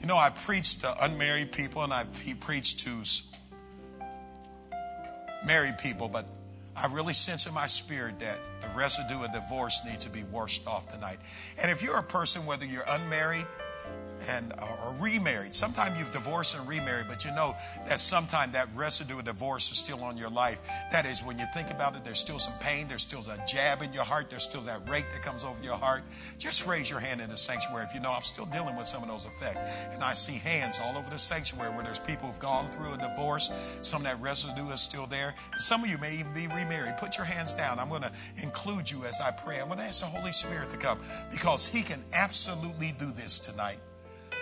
you 0.00 0.06
know, 0.06 0.16
I 0.16 0.30
preached 0.30 0.80
to 0.80 1.04
unmarried 1.04 1.52
people 1.52 1.82
and 1.82 1.92
I 1.92 2.04
he 2.22 2.32
preached 2.34 2.80
to 2.80 3.04
married 5.44 5.78
people, 5.78 6.08
but 6.08 6.26
I 6.74 6.86
really 6.86 7.12
sense 7.12 7.46
in 7.46 7.52
my 7.52 7.66
spirit 7.66 8.20
that 8.20 8.38
the 8.62 8.70
residue 8.70 9.22
of 9.22 9.32
divorce 9.32 9.84
needs 9.84 10.04
to 10.06 10.10
be 10.10 10.24
washed 10.24 10.66
off 10.66 10.88
tonight. 10.88 11.18
And 11.58 11.70
if 11.70 11.82
you're 11.82 11.98
a 11.98 12.02
person, 12.02 12.46
whether 12.46 12.64
you're 12.64 12.88
unmarried 12.88 13.46
and 14.28 14.52
uh, 14.58 14.66
or 14.84 14.94
remarried. 15.00 15.54
Sometimes 15.54 15.98
you've 15.98 16.12
divorced 16.12 16.56
and 16.56 16.66
remarried, 16.68 17.06
but 17.08 17.24
you 17.24 17.34
know 17.34 17.54
that 17.88 18.00
sometimes 18.00 18.52
that 18.52 18.68
residue 18.74 19.18
of 19.18 19.24
divorce 19.24 19.70
is 19.70 19.78
still 19.78 20.02
on 20.02 20.16
your 20.16 20.30
life. 20.30 20.60
That 20.90 21.06
is, 21.06 21.22
when 21.22 21.38
you 21.38 21.46
think 21.54 21.70
about 21.70 21.96
it, 21.96 22.04
there's 22.04 22.18
still 22.18 22.38
some 22.38 22.58
pain, 22.60 22.88
there's 22.88 23.02
still 23.02 23.20
a 23.20 23.46
jab 23.46 23.82
in 23.82 23.92
your 23.92 24.04
heart, 24.04 24.30
there's 24.30 24.42
still 24.42 24.60
that 24.62 24.88
rake 24.88 25.06
that 25.12 25.22
comes 25.22 25.44
over 25.44 25.62
your 25.62 25.76
heart. 25.76 26.02
Just 26.38 26.66
raise 26.66 26.90
your 26.90 27.00
hand 27.00 27.20
in 27.20 27.30
the 27.30 27.36
sanctuary 27.36 27.84
if 27.84 27.94
you 27.94 28.00
know 28.00 28.12
I'm 28.12 28.22
still 28.22 28.46
dealing 28.46 28.76
with 28.76 28.86
some 28.86 29.02
of 29.02 29.08
those 29.08 29.26
effects. 29.26 29.60
And 29.92 30.02
I 30.02 30.12
see 30.12 30.38
hands 30.38 30.80
all 30.82 30.96
over 30.96 31.08
the 31.10 31.18
sanctuary 31.18 31.72
where 31.74 31.84
there's 31.84 32.00
people 32.00 32.28
who've 32.28 32.40
gone 32.40 32.70
through 32.70 32.94
a 32.94 32.98
divorce. 32.98 33.52
Some 33.80 34.02
of 34.02 34.04
that 34.04 34.20
residue 34.20 34.70
is 34.70 34.80
still 34.80 35.06
there. 35.06 35.34
Some 35.58 35.84
of 35.84 35.90
you 35.90 35.98
may 35.98 36.14
even 36.14 36.32
be 36.34 36.46
remarried. 36.48 36.96
Put 36.98 37.16
your 37.16 37.26
hands 37.26 37.54
down. 37.54 37.78
I'm 37.78 37.88
going 37.88 38.02
to 38.02 38.12
include 38.42 38.90
you 38.90 39.04
as 39.04 39.20
I 39.20 39.30
pray. 39.30 39.60
I'm 39.60 39.66
going 39.66 39.78
to 39.78 39.84
ask 39.84 40.00
the 40.00 40.06
Holy 40.06 40.32
Spirit 40.32 40.70
to 40.70 40.76
come 40.76 40.98
because 41.30 41.66
He 41.66 41.82
can 41.82 42.02
absolutely 42.12 42.94
do 42.98 43.12
this 43.12 43.38
tonight. 43.38 43.78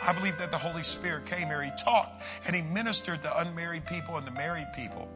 I 0.03 0.13
believe 0.13 0.39
that 0.39 0.51
the 0.51 0.59
Holy 0.59 0.83
Spirit 0.83 1.27
came 1.27 1.49
here, 1.49 1.63
He 1.63 1.71
taught, 1.83 2.23
and 2.47 2.57
He 2.57 2.63
ministered 2.63 3.23
to 3.23 3.39
unmarried 3.39 3.87
people 3.87 4.17
and 4.17 4.27
the 4.27 4.33
married 4.33 4.69
people. 4.75 5.09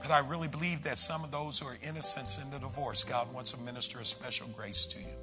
But 0.00 0.10
I 0.10 0.20
really 0.20 0.48
believe 0.48 0.82
that 0.84 0.98
some 0.98 1.22
of 1.24 1.30
those 1.30 1.58
who 1.58 1.66
are 1.66 1.76
innocents 1.86 2.42
in 2.42 2.50
the 2.50 2.58
divorce, 2.58 3.04
God 3.04 3.32
wants 3.32 3.52
to 3.52 3.60
minister 3.60 4.00
a 4.00 4.04
special 4.04 4.48
grace 4.56 4.86
to 4.86 4.98
you. 4.98 5.14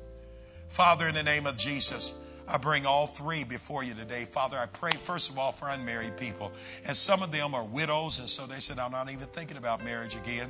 Father, 0.70 1.08
in 1.08 1.16
the 1.16 1.24
name 1.24 1.48
of 1.48 1.58
Jesus, 1.58 2.14
I 2.48 2.58
bring 2.58 2.86
all 2.86 3.08
three 3.08 3.44
before 3.44 3.84
you 3.84 3.94
today. 3.94 4.24
Father, 4.24 4.58
I 4.58 4.68
pray 4.68 4.92
first 4.92 5.32
of 5.32 5.38
all 5.38 5.52
for 5.52 5.68
unmarried 5.68 6.16
people. 6.16 6.52
And 6.86 6.96
some 6.96 7.24
of 7.24 7.32
them 7.32 7.54
are 7.54 7.64
widows, 7.64 8.20
and 8.20 8.30
so 8.30 8.46
they 8.46 8.60
said, 8.60 8.80
I'm 8.80 8.92
not 8.92 9.10
even 9.10 9.28
thinking 9.28 9.58
about 9.58 9.84
marriage 9.84 10.16
again. 10.16 10.50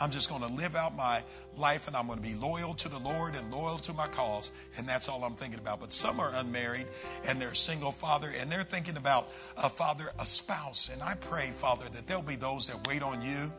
I'm 0.00 0.10
just 0.10 0.30
going 0.30 0.40
to 0.40 0.52
live 0.54 0.76
out 0.76 0.96
my 0.96 1.22
life 1.58 1.86
and 1.86 1.94
I'm 1.94 2.06
going 2.06 2.18
to 2.18 2.22
be 2.22 2.34
loyal 2.34 2.72
to 2.74 2.88
the 2.88 2.98
Lord 2.98 3.34
and 3.34 3.52
loyal 3.52 3.76
to 3.78 3.92
my 3.92 4.06
cause. 4.06 4.50
And 4.78 4.88
that's 4.88 5.10
all 5.10 5.22
I'm 5.24 5.34
thinking 5.34 5.60
about. 5.60 5.80
But 5.80 5.92
some 5.92 6.18
are 6.18 6.32
unmarried 6.34 6.86
and 7.26 7.40
they're 7.40 7.52
single 7.52 7.92
father 7.92 8.32
and 8.40 8.50
they're 8.50 8.62
thinking 8.62 8.96
about 8.96 9.28
a 9.58 9.68
father, 9.68 10.10
a 10.18 10.24
spouse. 10.24 10.90
And 10.90 11.02
I 11.02 11.14
pray, 11.14 11.46
Father, 11.48 11.84
that 11.92 12.06
there'll 12.06 12.22
be 12.22 12.36
those 12.36 12.68
that 12.68 12.88
wait 12.88 13.02
on 13.02 13.20
you, 13.20 13.52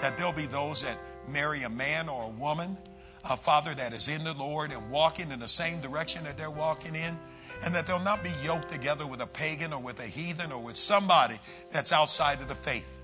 that 0.00 0.16
there'll 0.16 0.32
be 0.32 0.46
those 0.46 0.82
that 0.82 0.96
marry 1.28 1.62
a 1.64 1.70
man 1.70 2.08
or 2.08 2.24
a 2.24 2.40
woman, 2.40 2.78
a 3.28 3.36
father 3.36 3.74
that 3.74 3.92
is 3.92 4.08
in 4.08 4.24
the 4.24 4.32
Lord 4.32 4.72
and 4.72 4.90
walking 4.90 5.30
in 5.30 5.40
the 5.40 5.48
same 5.48 5.80
direction 5.82 6.24
that 6.24 6.38
they're 6.38 6.50
walking 6.50 6.94
in 6.94 7.18
and 7.64 7.74
that 7.74 7.86
they'll 7.86 8.00
not 8.00 8.24
be 8.24 8.32
yoked 8.42 8.70
together 8.70 9.06
with 9.06 9.20
a 9.20 9.26
pagan 9.26 9.74
or 9.74 9.80
with 9.80 10.00
a 10.00 10.06
heathen 10.06 10.52
or 10.52 10.60
with 10.60 10.76
somebody 10.76 11.38
that's 11.70 11.92
outside 11.92 12.40
of 12.40 12.48
the 12.48 12.54
faith. 12.54 13.01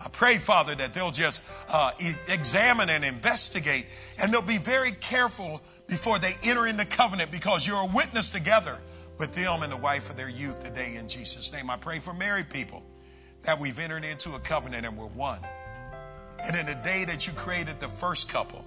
I 0.00 0.08
pray, 0.08 0.36
Father, 0.36 0.74
that 0.74 0.92
they'll 0.92 1.10
just 1.10 1.42
uh, 1.68 1.92
examine 2.28 2.90
and 2.90 3.04
investigate, 3.04 3.86
and 4.18 4.32
they'll 4.32 4.42
be 4.42 4.58
very 4.58 4.92
careful 4.92 5.62
before 5.86 6.18
they 6.18 6.32
enter 6.44 6.66
into 6.66 6.84
covenant 6.84 7.30
because 7.30 7.66
you're 7.66 7.80
a 7.80 7.86
witness 7.86 8.30
together 8.30 8.76
with 9.18 9.32
them 9.32 9.62
and 9.62 9.72
the 9.72 9.76
wife 9.76 10.10
of 10.10 10.16
their 10.16 10.28
youth 10.28 10.62
today 10.62 10.96
in 10.96 11.08
Jesus' 11.08 11.52
name. 11.52 11.70
I 11.70 11.76
pray 11.76 12.00
for 12.00 12.12
married 12.12 12.50
people 12.50 12.82
that 13.42 13.58
we've 13.58 13.78
entered 13.78 14.04
into 14.04 14.34
a 14.34 14.38
covenant 14.40 14.84
and 14.84 14.96
we're 14.96 15.06
one. 15.06 15.40
And 16.40 16.54
in 16.56 16.66
the 16.66 16.74
day 16.74 17.04
that 17.06 17.26
you 17.26 17.32
created 17.32 17.80
the 17.80 17.88
first 17.88 18.30
couple, 18.30 18.64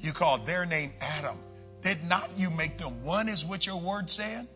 you 0.00 0.12
called 0.12 0.46
their 0.46 0.66
name 0.66 0.92
Adam. 1.00 1.36
Did 1.82 1.98
not 2.08 2.30
you 2.36 2.50
make 2.50 2.78
them 2.78 3.04
one, 3.04 3.28
is 3.28 3.44
what 3.44 3.66
your 3.66 3.78
word 3.78 4.10
said? 4.10 4.46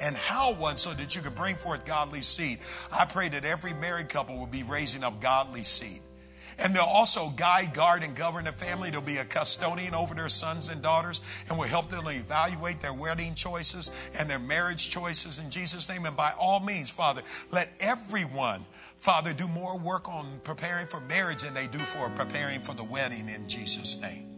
And 0.00 0.16
how 0.16 0.52
one 0.52 0.76
so 0.76 0.92
that 0.94 1.14
you 1.14 1.22
can 1.22 1.34
bring 1.34 1.54
forth 1.54 1.84
godly 1.84 2.22
seed. 2.22 2.58
I 2.92 3.04
pray 3.04 3.28
that 3.28 3.44
every 3.44 3.74
married 3.74 4.08
couple 4.08 4.38
will 4.38 4.46
be 4.46 4.62
raising 4.62 5.04
up 5.04 5.20
godly 5.20 5.62
seed. 5.62 6.00
And 6.58 6.76
they'll 6.76 6.84
also 6.84 7.30
guide, 7.30 7.72
guard, 7.72 8.02
and 8.02 8.14
govern 8.14 8.44
the 8.44 8.52
family. 8.52 8.90
There'll 8.90 9.04
be 9.04 9.16
a 9.16 9.24
custodian 9.24 9.94
over 9.94 10.14
their 10.14 10.28
sons 10.28 10.68
and 10.68 10.82
daughters 10.82 11.22
and 11.48 11.58
will 11.58 11.66
help 11.66 11.88
them 11.88 12.06
evaluate 12.06 12.80
their 12.80 12.92
wedding 12.92 13.34
choices 13.34 13.90
and 14.18 14.28
their 14.28 14.38
marriage 14.38 14.90
choices 14.90 15.38
in 15.38 15.50
Jesus' 15.50 15.88
name. 15.88 16.04
And 16.04 16.16
by 16.16 16.32
all 16.38 16.60
means, 16.60 16.90
Father, 16.90 17.22
let 17.50 17.70
everyone, 17.80 18.64
Father, 18.96 19.32
do 19.32 19.48
more 19.48 19.78
work 19.78 20.08
on 20.08 20.40
preparing 20.44 20.86
for 20.86 21.00
marriage 21.00 21.42
than 21.42 21.54
they 21.54 21.66
do 21.66 21.78
for 21.78 22.10
preparing 22.10 22.60
for 22.60 22.74
the 22.74 22.84
wedding 22.84 23.30
in 23.30 23.48
Jesus' 23.48 24.00
name. 24.02 24.29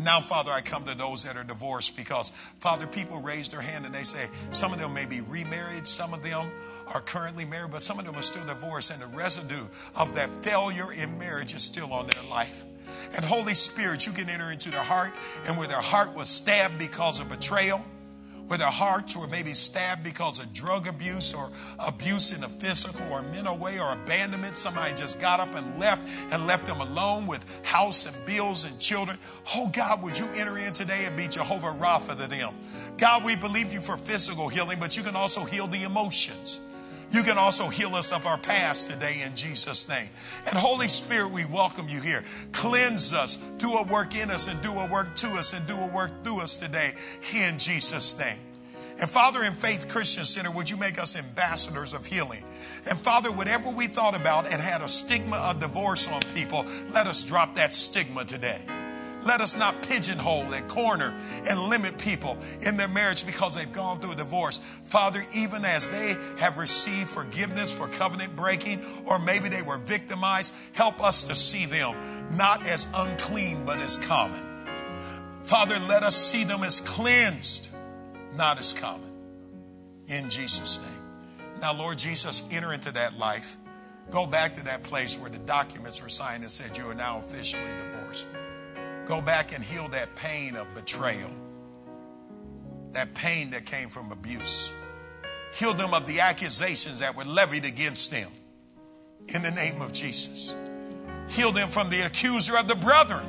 And 0.00 0.06
now, 0.06 0.22
Father, 0.22 0.50
I 0.50 0.62
come 0.62 0.84
to 0.84 0.94
those 0.94 1.24
that 1.24 1.36
are 1.36 1.44
divorced 1.44 1.94
because, 1.94 2.30
Father, 2.30 2.86
people 2.86 3.20
raise 3.20 3.50
their 3.50 3.60
hand 3.60 3.84
and 3.84 3.94
they 3.94 4.02
say 4.02 4.28
some 4.50 4.72
of 4.72 4.78
them 4.78 4.94
may 4.94 5.04
be 5.04 5.20
remarried, 5.20 5.86
some 5.86 6.14
of 6.14 6.22
them 6.22 6.50
are 6.86 7.02
currently 7.02 7.44
married, 7.44 7.72
but 7.72 7.82
some 7.82 7.98
of 7.98 8.06
them 8.06 8.16
are 8.16 8.22
still 8.22 8.46
divorced, 8.46 8.90
and 8.90 9.02
the 9.02 9.14
residue 9.14 9.66
of 9.94 10.14
that 10.14 10.30
failure 10.42 10.90
in 10.90 11.18
marriage 11.18 11.54
is 11.54 11.62
still 11.62 11.92
on 11.92 12.06
their 12.06 12.22
life. 12.30 12.64
And 13.14 13.22
Holy 13.22 13.52
Spirit, 13.52 14.06
you 14.06 14.14
can 14.14 14.30
enter 14.30 14.50
into 14.50 14.70
their 14.70 14.82
heart, 14.82 15.12
and 15.44 15.58
where 15.58 15.68
their 15.68 15.82
heart 15.82 16.16
was 16.16 16.30
stabbed 16.30 16.78
because 16.78 17.20
of 17.20 17.28
betrayal, 17.28 17.84
where 18.50 18.58
their 18.58 18.66
hearts 18.66 19.16
were 19.16 19.28
maybe 19.28 19.52
stabbed 19.52 20.02
because 20.02 20.40
of 20.40 20.52
drug 20.52 20.88
abuse 20.88 21.32
or 21.32 21.48
abuse 21.78 22.36
in 22.36 22.42
a 22.42 22.48
physical 22.48 23.06
or 23.12 23.22
mental 23.22 23.56
way 23.56 23.78
or 23.78 23.92
abandonment. 23.92 24.56
Somebody 24.56 24.92
just 24.92 25.20
got 25.20 25.38
up 25.38 25.54
and 25.54 25.78
left 25.78 26.02
and 26.32 26.48
left 26.48 26.66
them 26.66 26.80
alone 26.80 27.28
with 27.28 27.44
house 27.64 28.06
and 28.06 28.26
bills 28.26 28.68
and 28.68 28.80
children. 28.80 29.18
Oh 29.54 29.68
God, 29.68 30.02
would 30.02 30.18
you 30.18 30.26
enter 30.34 30.58
in 30.58 30.72
today 30.72 31.04
and 31.04 31.16
be 31.16 31.28
Jehovah 31.28 31.68
Rapha 31.68 32.16
to 32.16 32.26
them? 32.26 32.52
God, 32.98 33.22
we 33.22 33.36
believe 33.36 33.72
you 33.72 33.80
for 33.80 33.96
physical 33.96 34.48
healing, 34.48 34.80
but 34.80 34.96
you 34.96 35.04
can 35.04 35.14
also 35.14 35.44
heal 35.44 35.68
the 35.68 35.84
emotions. 35.84 36.60
You 37.12 37.24
can 37.24 37.38
also 37.38 37.68
heal 37.68 37.96
us 37.96 38.12
of 38.12 38.26
our 38.26 38.38
past 38.38 38.90
today 38.90 39.22
in 39.24 39.34
Jesus' 39.34 39.88
name. 39.88 40.08
And 40.46 40.56
Holy 40.56 40.86
Spirit, 40.86 41.32
we 41.32 41.44
welcome 41.44 41.88
you 41.88 42.00
here. 42.00 42.22
Cleanse 42.52 43.12
us, 43.12 43.36
do 43.58 43.74
a 43.74 43.82
work 43.82 44.14
in 44.14 44.30
us, 44.30 44.48
and 44.48 44.62
do 44.62 44.72
a 44.72 44.86
work 44.86 45.16
to 45.16 45.28
us, 45.30 45.52
and 45.52 45.66
do 45.66 45.76
a 45.76 45.86
work 45.88 46.12
through 46.22 46.40
us 46.40 46.56
today 46.56 46.92
in 47.34 47.58
Jesus' 47.58 48.16
name. 48.18 48.38
And 49.00 49.08
Father, 49.08 49.42
in 49.42 49.54
Faith 49.54 49.88
Christian 49.88 50.24
Center, 50.24 50.50
would 50.50 50.68
you 50.68 50.76
make 50.76 51.00
us 51.00 51.18
ambassadors 51.18 51.94
of 51.94 52.06
healing? 52.06 52.44
And 52.86 52.98
Father, 52.98 53.32
whatever 53.32 53.70
we 53.70 53.86
thought 53.86 54.14
about 54.14 54.46
and 54.46 54.60
had 54.60 54.82
a 54.82 54.88
stigma 54.88 55.36
of 55.36 55.58
divorce 55.58 56.06
on 56.06 56.20
people, 56.34 56.64
let 56.92 57.06
us 57.06 57.24
drop 57.24 57.54
that 57.54 57.72
stigma 57.72 58.24
today. 58.24 58.60
Let 59.22 59.40
us 59.40 59.56
not 59.56 59.82
pigeonhole 59.82 60.52
and 60.54 60.66
corner 60.68 61.14
and 61.46 61.60
limit 61.60 61.98
people 61.98 62.38
in 62.62 62.76
their 62.76 62.88
marriage 62.88 63.26
because 63.26 63.54
they've 63.54 63.72
gone 63.72 64.00
through 64.00 64.12
a 64.12 64.16
divorce. 64.16 64.58
Father, 64.84 65.24
even 65.34 65.64
as 65.64 65.88
they 65.88 66.16
have 66.38 66.56
received 66.56 67.08
forgiveness 67.08 67.76
for 67.76 67.88
covenant 67.88 68.34
breaking, 68.34 68.82
or 69.04 69.18
maybe 69.18 69.48
they 69.48 69.62
were 69.62 69.78
victimized, 69.78 70.54
help 70.72 71.02
us 71.02 71.24
to 71.24 71.36
see 71.36 71.66
them 71.66 71.94
not 72.36 72.66
as 72.66 72.88
unclean, 72.94 73.64
but 73.64 73.78
as 73.80 73.96
common. 73.96 74.40
Father, 75.42 75.78
let 75.80 76.02
us 76.02 76.16
see 76.16 76.44
them 76.44 76.62
as 76.62 76.80
cleansed, 76.80 77.70
not 78.36 78.58
as 78.58 78.72
common. 78.72 79.08
In 80.08 80.28
Jesus' 80.30 80.80
name. 80.82 81.50
Now, 81.60 81.74
Lord 81.74 81.98
Jesus, 81.98 82.48
enter 82.52 82.72
into 82.72 82.92
that 82.92 83.18
life. 83.18 83.56
Go 84.10 84.26
back 84.26 84.54
to 84.54 84.64
that 84.64 84.82
place 84.82 85.18
where 85.18 85.30
the 85.30 85.38
documents 85.38 86.02
were 86.02 86.08
signed 86.08 86.42
and 86.42 86.50
said 86.50 86.76
you 86.76 86.88
are 86.88 86.94
now 86.94 87.18
officially 87.18 87.62
divorced. 87.84 88.26
Go 89.10 89.20
back 89.20 89.52
and 89.52 89.64
heal 89.64 89.88
that 89.88 90.14
pain 90.14 90.54
of 90.54 90.72
betrayal, 90.72 91.32
that 92.92 93.12
pain 93.12 93.50
that 93.50 93.66
came 93.66 93.88
from 93.88 94.12
abuse. 94.12 94.70
Heal 95.52 95.74
them 95.74 95.94
of 95.94 96.06
the 96.06 96.20
accusations 96.20 97.00
that 97.00 97.16
were 97.16 97.24
levied 97.24 97.64
against 97.64 98.12
them 98.12 98.28
in 99.26 99.42
the 99.42 99.50
name 99.50 99.82
of 99.82 99.92
Jesus. 99.92 100.54
Heal 101.28 101.50
them 101.50 101.70
from 101.70 101.90
the 101.90 102.02
accuser 102.02 102.56
of 102.56 102.68
the 102.68 102.76
brethren 102.76 103.28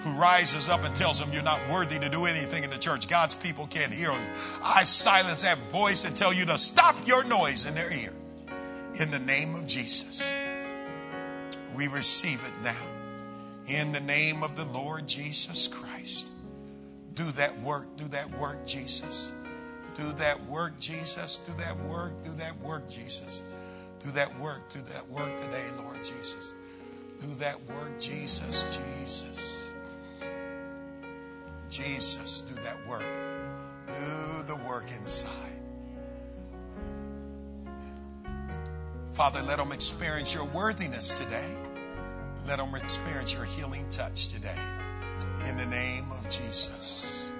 who 0.00 0.18
rises 0.18 0.70
up 0.70 0.82
and 0.82 0.96
tells 0.96 1.20
them 1.20 1.30
you're 1.30 1.42
not 1.42 1.60
worthy 1.68 1.98
to 1.98 2.08
do 2.08 2.24
anything 2.24 2.64
in 2.64 2.70
the 2.70 2.78
church. 2.78 3.06
God's 3.06 3.34
people 3.34 3.66
can't 3.66 3.92
hear 3.92 4.12
you. 4.12 4.32
I 4.62 4.84
silence 4.84 5.42
that 5.42 5.58
voice 5.70 6.06
and 6.06 6.16
tell 6.16 6.32
you 6.32 6.46
to 6.46 6.56
stop 6.56 6.96
your 7.06 7.22
noise 7.22 7.66
in 7.66 7.74
their 7.74 7.92
ear. 7.92 8.14
In 8.98 9.10
the 9.10 9.18
name 9.18 9.56
of 9.56 9.66
Jesus, 9.66 10.26
we 11.74 11.86
receive 11.86 12.42
it 12.42 12.64
now 12.64 12.95
in 13.66 13.92
the 13.92 14.00
name 14.00 14.42
of 14.42 14.56
the 14.56 14.64
Lord 14.66 15.06
Jesus 15.06 15.68
Christ. 15.68 16.30
Do 17.14 17.30
that 17.32 17.58
work, 17.60 17.96
do 17.96 18.06
that 18.08 18.30
work, 18.38 18.64
Jesus. 18.66 19.32
Do 19.96 20.12
that 20.12 20.44
work, 20.46 20.78
Jesus. 20.78 21.38
Do 21.38 21.52
that 21.54 21.78
work, 21.84 22.22
do 22.22 22.32
that 22.34 22.58
work, 22.60 22.88
Jesus. 22.88 23.42
Do 24.04 24.10
that 24.12 24.38
work, 24.38 24.68
do 24.70 24.80
that 24.82 25.08
work 25.08 25.36
today, 25.36 25.64
Lord 25.78 25.98
Jesus. 25.98 26.54
Do 27.20 27.34
that 27.36 27.58
work, 27.66 27.98
Jesus, 27.98 28.78
Jesus. 29.00 29.70
Jesus, 31.70 32.42
do 32.42 32.54
that 32.62 32.86
work. 32.86 33.02
Do 33.88 34.42
the 34.46 34.56
work 34.56 34.90
inside. 34.96 35.32
Father, 39.10 39.42
let 39.42 39.56
them 39.56 39.72
experience 39.72 40.34
your 40.34 40.44
worthiness 40.44 41.14
today. 41.14 41.56
Let 42.46 42.58
them 42.58 42.74
experience 42.76 43.34
your 43.34 43.44
healing 43.44 43.84
touch 43.90 44.28
today. 44.28 44.60
In 45.48 45.56
the 45.56 45.66
name 45.66 46.04
of 46.12 46.28
Jesus. 46.28 47.32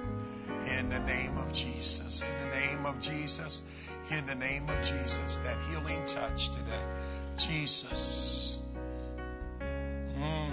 In 0.79 0.89
the 0.89 0.99
name 1.01 1.39
of 1.39 1.53
Jesus. 1.53 2.23
In 2.23 2.51
the 2.51 2.57
name 2.57 2.87
of 2.87 2.99
Jesus. 2.99 3.63
In 4.11 4.27
the 4.27 4.35
name 4.35 4.69
of 4.69 4.77
Jesus. 4.79 5.39
That 5.39 5.57
healing 5.71 6.05
touch 6.07 6.51
today. 6.51 6.85
Jesus. 7.37 8.67
Mm. 10.19 10.51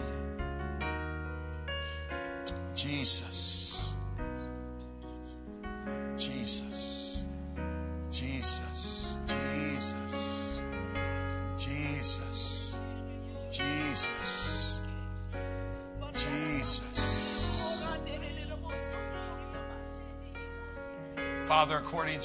Jesus. 2.76 2.94
Jesus. 3.24 3.53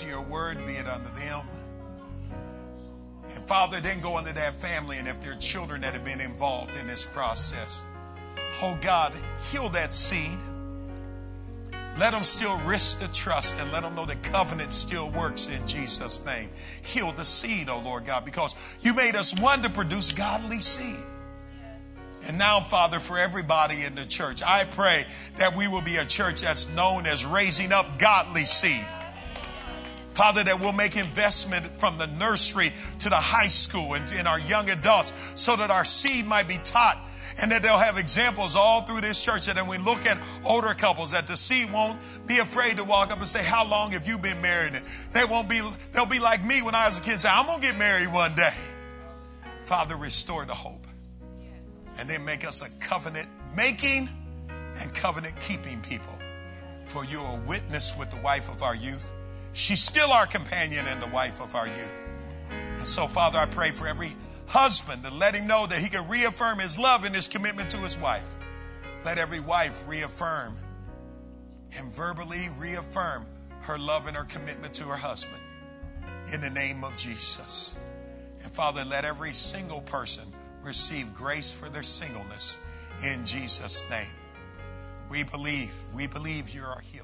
Your 0.07 0.23
word, 0.23 0.65
be 0.67 0.75
it 0.75 0.87
unto 0.87 1.13
them. 1.15 1.41
And 3.35 3.45
Father, 3.45 3.81
then 3.81 4.01
go 4.01 4.17
unto 4.17 4.33
that 4.33 4.55
family 4.55 4.99
and 4.99 5.09
if 5.09 5.21
there 5.23 5.33
are 5.33 5.37
children 5.37 5.83
that 5.83 5.93
have 5.93 6.05
been 6.05 6.21
involved 6.21 6.75
in 6.77 6.87
this 6.87 7.05
process, 7.05 7.83
oh 8.63 8.79
God, 8.81 9.13
heal 9.51 9.69
that 9.71 9.93
seed. 9.93 10.39
Let 11.99 12.13
them 12.13 12.23
still 12.23 12.57
risk 12.59 13.01
the 13.01 13.09
trust 13.09 13.57
and 13.59 13.73
let 13.73 13.83
them 13.83 13.97
know 13.97 14.07
the 14.07 14.15
covenant 14.17 14.73
still 14.73 15.11
works 15.11 15.49
in 15.49 15.67
Jesus' 15.67 16.25
name. 16.25 16.49
Heal 16.83 17.11
the 17.11 17.25
seed, 17.25 17.69
oh 17.69 17.81
Lord 17.81 18.05
God, 18.07 18.25
because 18.25 18.55
you 18.83 18.95
made 18.95 19.17
us 19.17 19.39
one 19.39 19.63
to 19.63 19.71
produce 19.71 20.13
godly 20.13 20.61
seed. 20.61 21.05
And 22.25 22.39
now, 22.39 22.61
Father, 22.61 23.01
for 23.01 23.19
everybody 23.19 23.85
in 23.85 23.95
the 23.95 24.05
church, 24.05 24.43
I 24.47 24.65
pray 24.65 25.07
that 25.37 25.57
we 25.57 25.67
will 25.67 25.81
be 25.81 25.97
a 25.97 26.05
church 26.05 26.43
that's 26.43 26.73
known 26.75 27.07
as 27.07 27.25
raising 27.25 27.73
up 27.73 27.99
godly 27.99 28.45
seed. 28.45 28.85
Father, 30.19 30.43
that 30.43 30.59
we'll 30.59 30.73
make 30.73 30.97
investment 30.97 31.65
from 31.65 31.97
the 31.97 32.09
nursery 32.09 32.73
to 32.99 33.09
the 33.09 33.15
high 33.15 33.47
school 33.47 33.95
and 33.95 34.11
in 34.11 34.27
our 34.27 34.41
young 34.41 34.69
adults 34.69 35.13
so 35.37 35.55
that 35.55 35.71
our 35.71 35.85
seed 35.85 36.27
might 36.27 36.49
be 36.49 36.59
taught 36.65 36.99
and 37.41 37.53
that 37.53 37.63
they'll 37.63 37.79
have 37.79 37.99
examples 37.99 38.57
all 38.57 38.83
through 38.83 39.01
this 39.01 39.25
church. 39.25 39.47
And 39.47 39.57
then 39.57 39.69
we 39.69 39.79
look 39.79 40.07
at 40.07 40.19
older 40.45 40.75
couples 40.75 41.13
that 41.13 41.29
the 41.29 41.37
seed 41.37 41.73
won't 41.73 42.01
be 42.27 42.41
afraid 42.41 42.79
to 42.79 42.85
walk 42.85 43.13
up 43.13 43.19
and 43.19 43.29
say, 43.29 43.45
how 43.45 43.65
long 43.65 43.93
have 43.93 44.09
you 44.09 44.19
been 44.19 44.41
married? 44.43 44.83
They 45.13 45.25
won't 45.25 45.49
be, 45.49 45.63
they'll 45.93 46.05
be 46.05 46.19
like 46.19 46.45
me 46.45 46.63
when 46.63 46.75
I 46.75 46.89
was 46.89 46.99
a 46.99 47.03
kid, 47.03 47.21
say, 47.21 47.29
I'm 47.29 47.47
going 47.47 47.61
to 47.61 47.67
get 47.69 47.79
married 47.79 48.13
one 48.13 48.35
day. 48.35 48.55
Father, 49.63 49.95
restore 49.95 50.45
the 50.45 50.53
hope. 50.53 50.85
And 51.97 52.11
then 52.11 52.25
make 52.25 52.45
us 52.45 52.63
a 52.63 52.81
covenant 52.85 53.29
making 53.57 54.09
and 54.81 54.93
covenant 54.93 55.39
keeping 55.39 55.81
people. 55.81 56.19
For 56.87 57.05
you're 57.05 57.25
a 57.25 57.41
witness 57.47 57.97
with 57.97 58.11
the 58.11 58.21
wife 58.21 58.51
of 58.51 58.65
our 58.65 58.75
youth. 58.75 59.13
She's 59.53 59.83
still 59.83 60.13
our 60.13 60.27
companion 60.27 60.87
and 60.87 61.03
the 61.03 61.09
wife 61.09 61.41
of 61.41 61.55
our 61.55 61.67
youth. 61.67 62.09
And 62.51 62.87
so, 62.87 63.07
Father, 63.07 63.39
I 63.39 63.47
pray 63.47 63.71
for 63.71 63.87
every 63.87 64.13
husband 64.47 65.05
to 65.05 65.15
let 65.15 65.35
him 65.35 65.47
know 65.47 65.67
that 65.67 65.79
he 65.79 65.89
can 65.89 66.09
reaffirm 66.09 66.59
his 66.59 66.79
love 66.79 67.05
and 67.05 67.15
his 67.15 67.29
commitment 67.29 67.71
to 67.71 67.79
his 67.79 67.99
wife. 67.99 68.37
Let 69.05 69.19
every 69.19 69.41
wife 69.41 69.87
reaffirm 69.89 70.57
and 71.77 71.93
verbally 71.93 72.49
reaffirm 72.59 73.27
her 73.61 73.79
love 73.79 74.07
and 74.07 74.17
her 74.17 74.25
commitment 74.25 74.75
to 74.75 74.85
her 74.85 74.97
husband 74.97 75.43
in 76.33 76.41
the 76.41 76.51
name 76.51 76.85
of 76.85 76.97
Jesus. 76.97 77.79
And 78.43 78.51
Father, 78.51 78.85
let 78.85 79.05
every 79.05 79.33
single 79.33 79.81
person 79.83 80.25
receive 80.63 81.15
grace 81.15 81.53
for 81.53 81.69
their 81.69 81.83
singleness 81.83 82.65
in 83.05 83.25
Jesus' 83.25 83.89
name. 83.91 84.07
We 85.11 85.25
believe, 85.25 85.75
we 85.95 86.07
believe 86.07 86.51
you're 86.51 86.67
our 86.67 86.81
healer. 86.81 86.98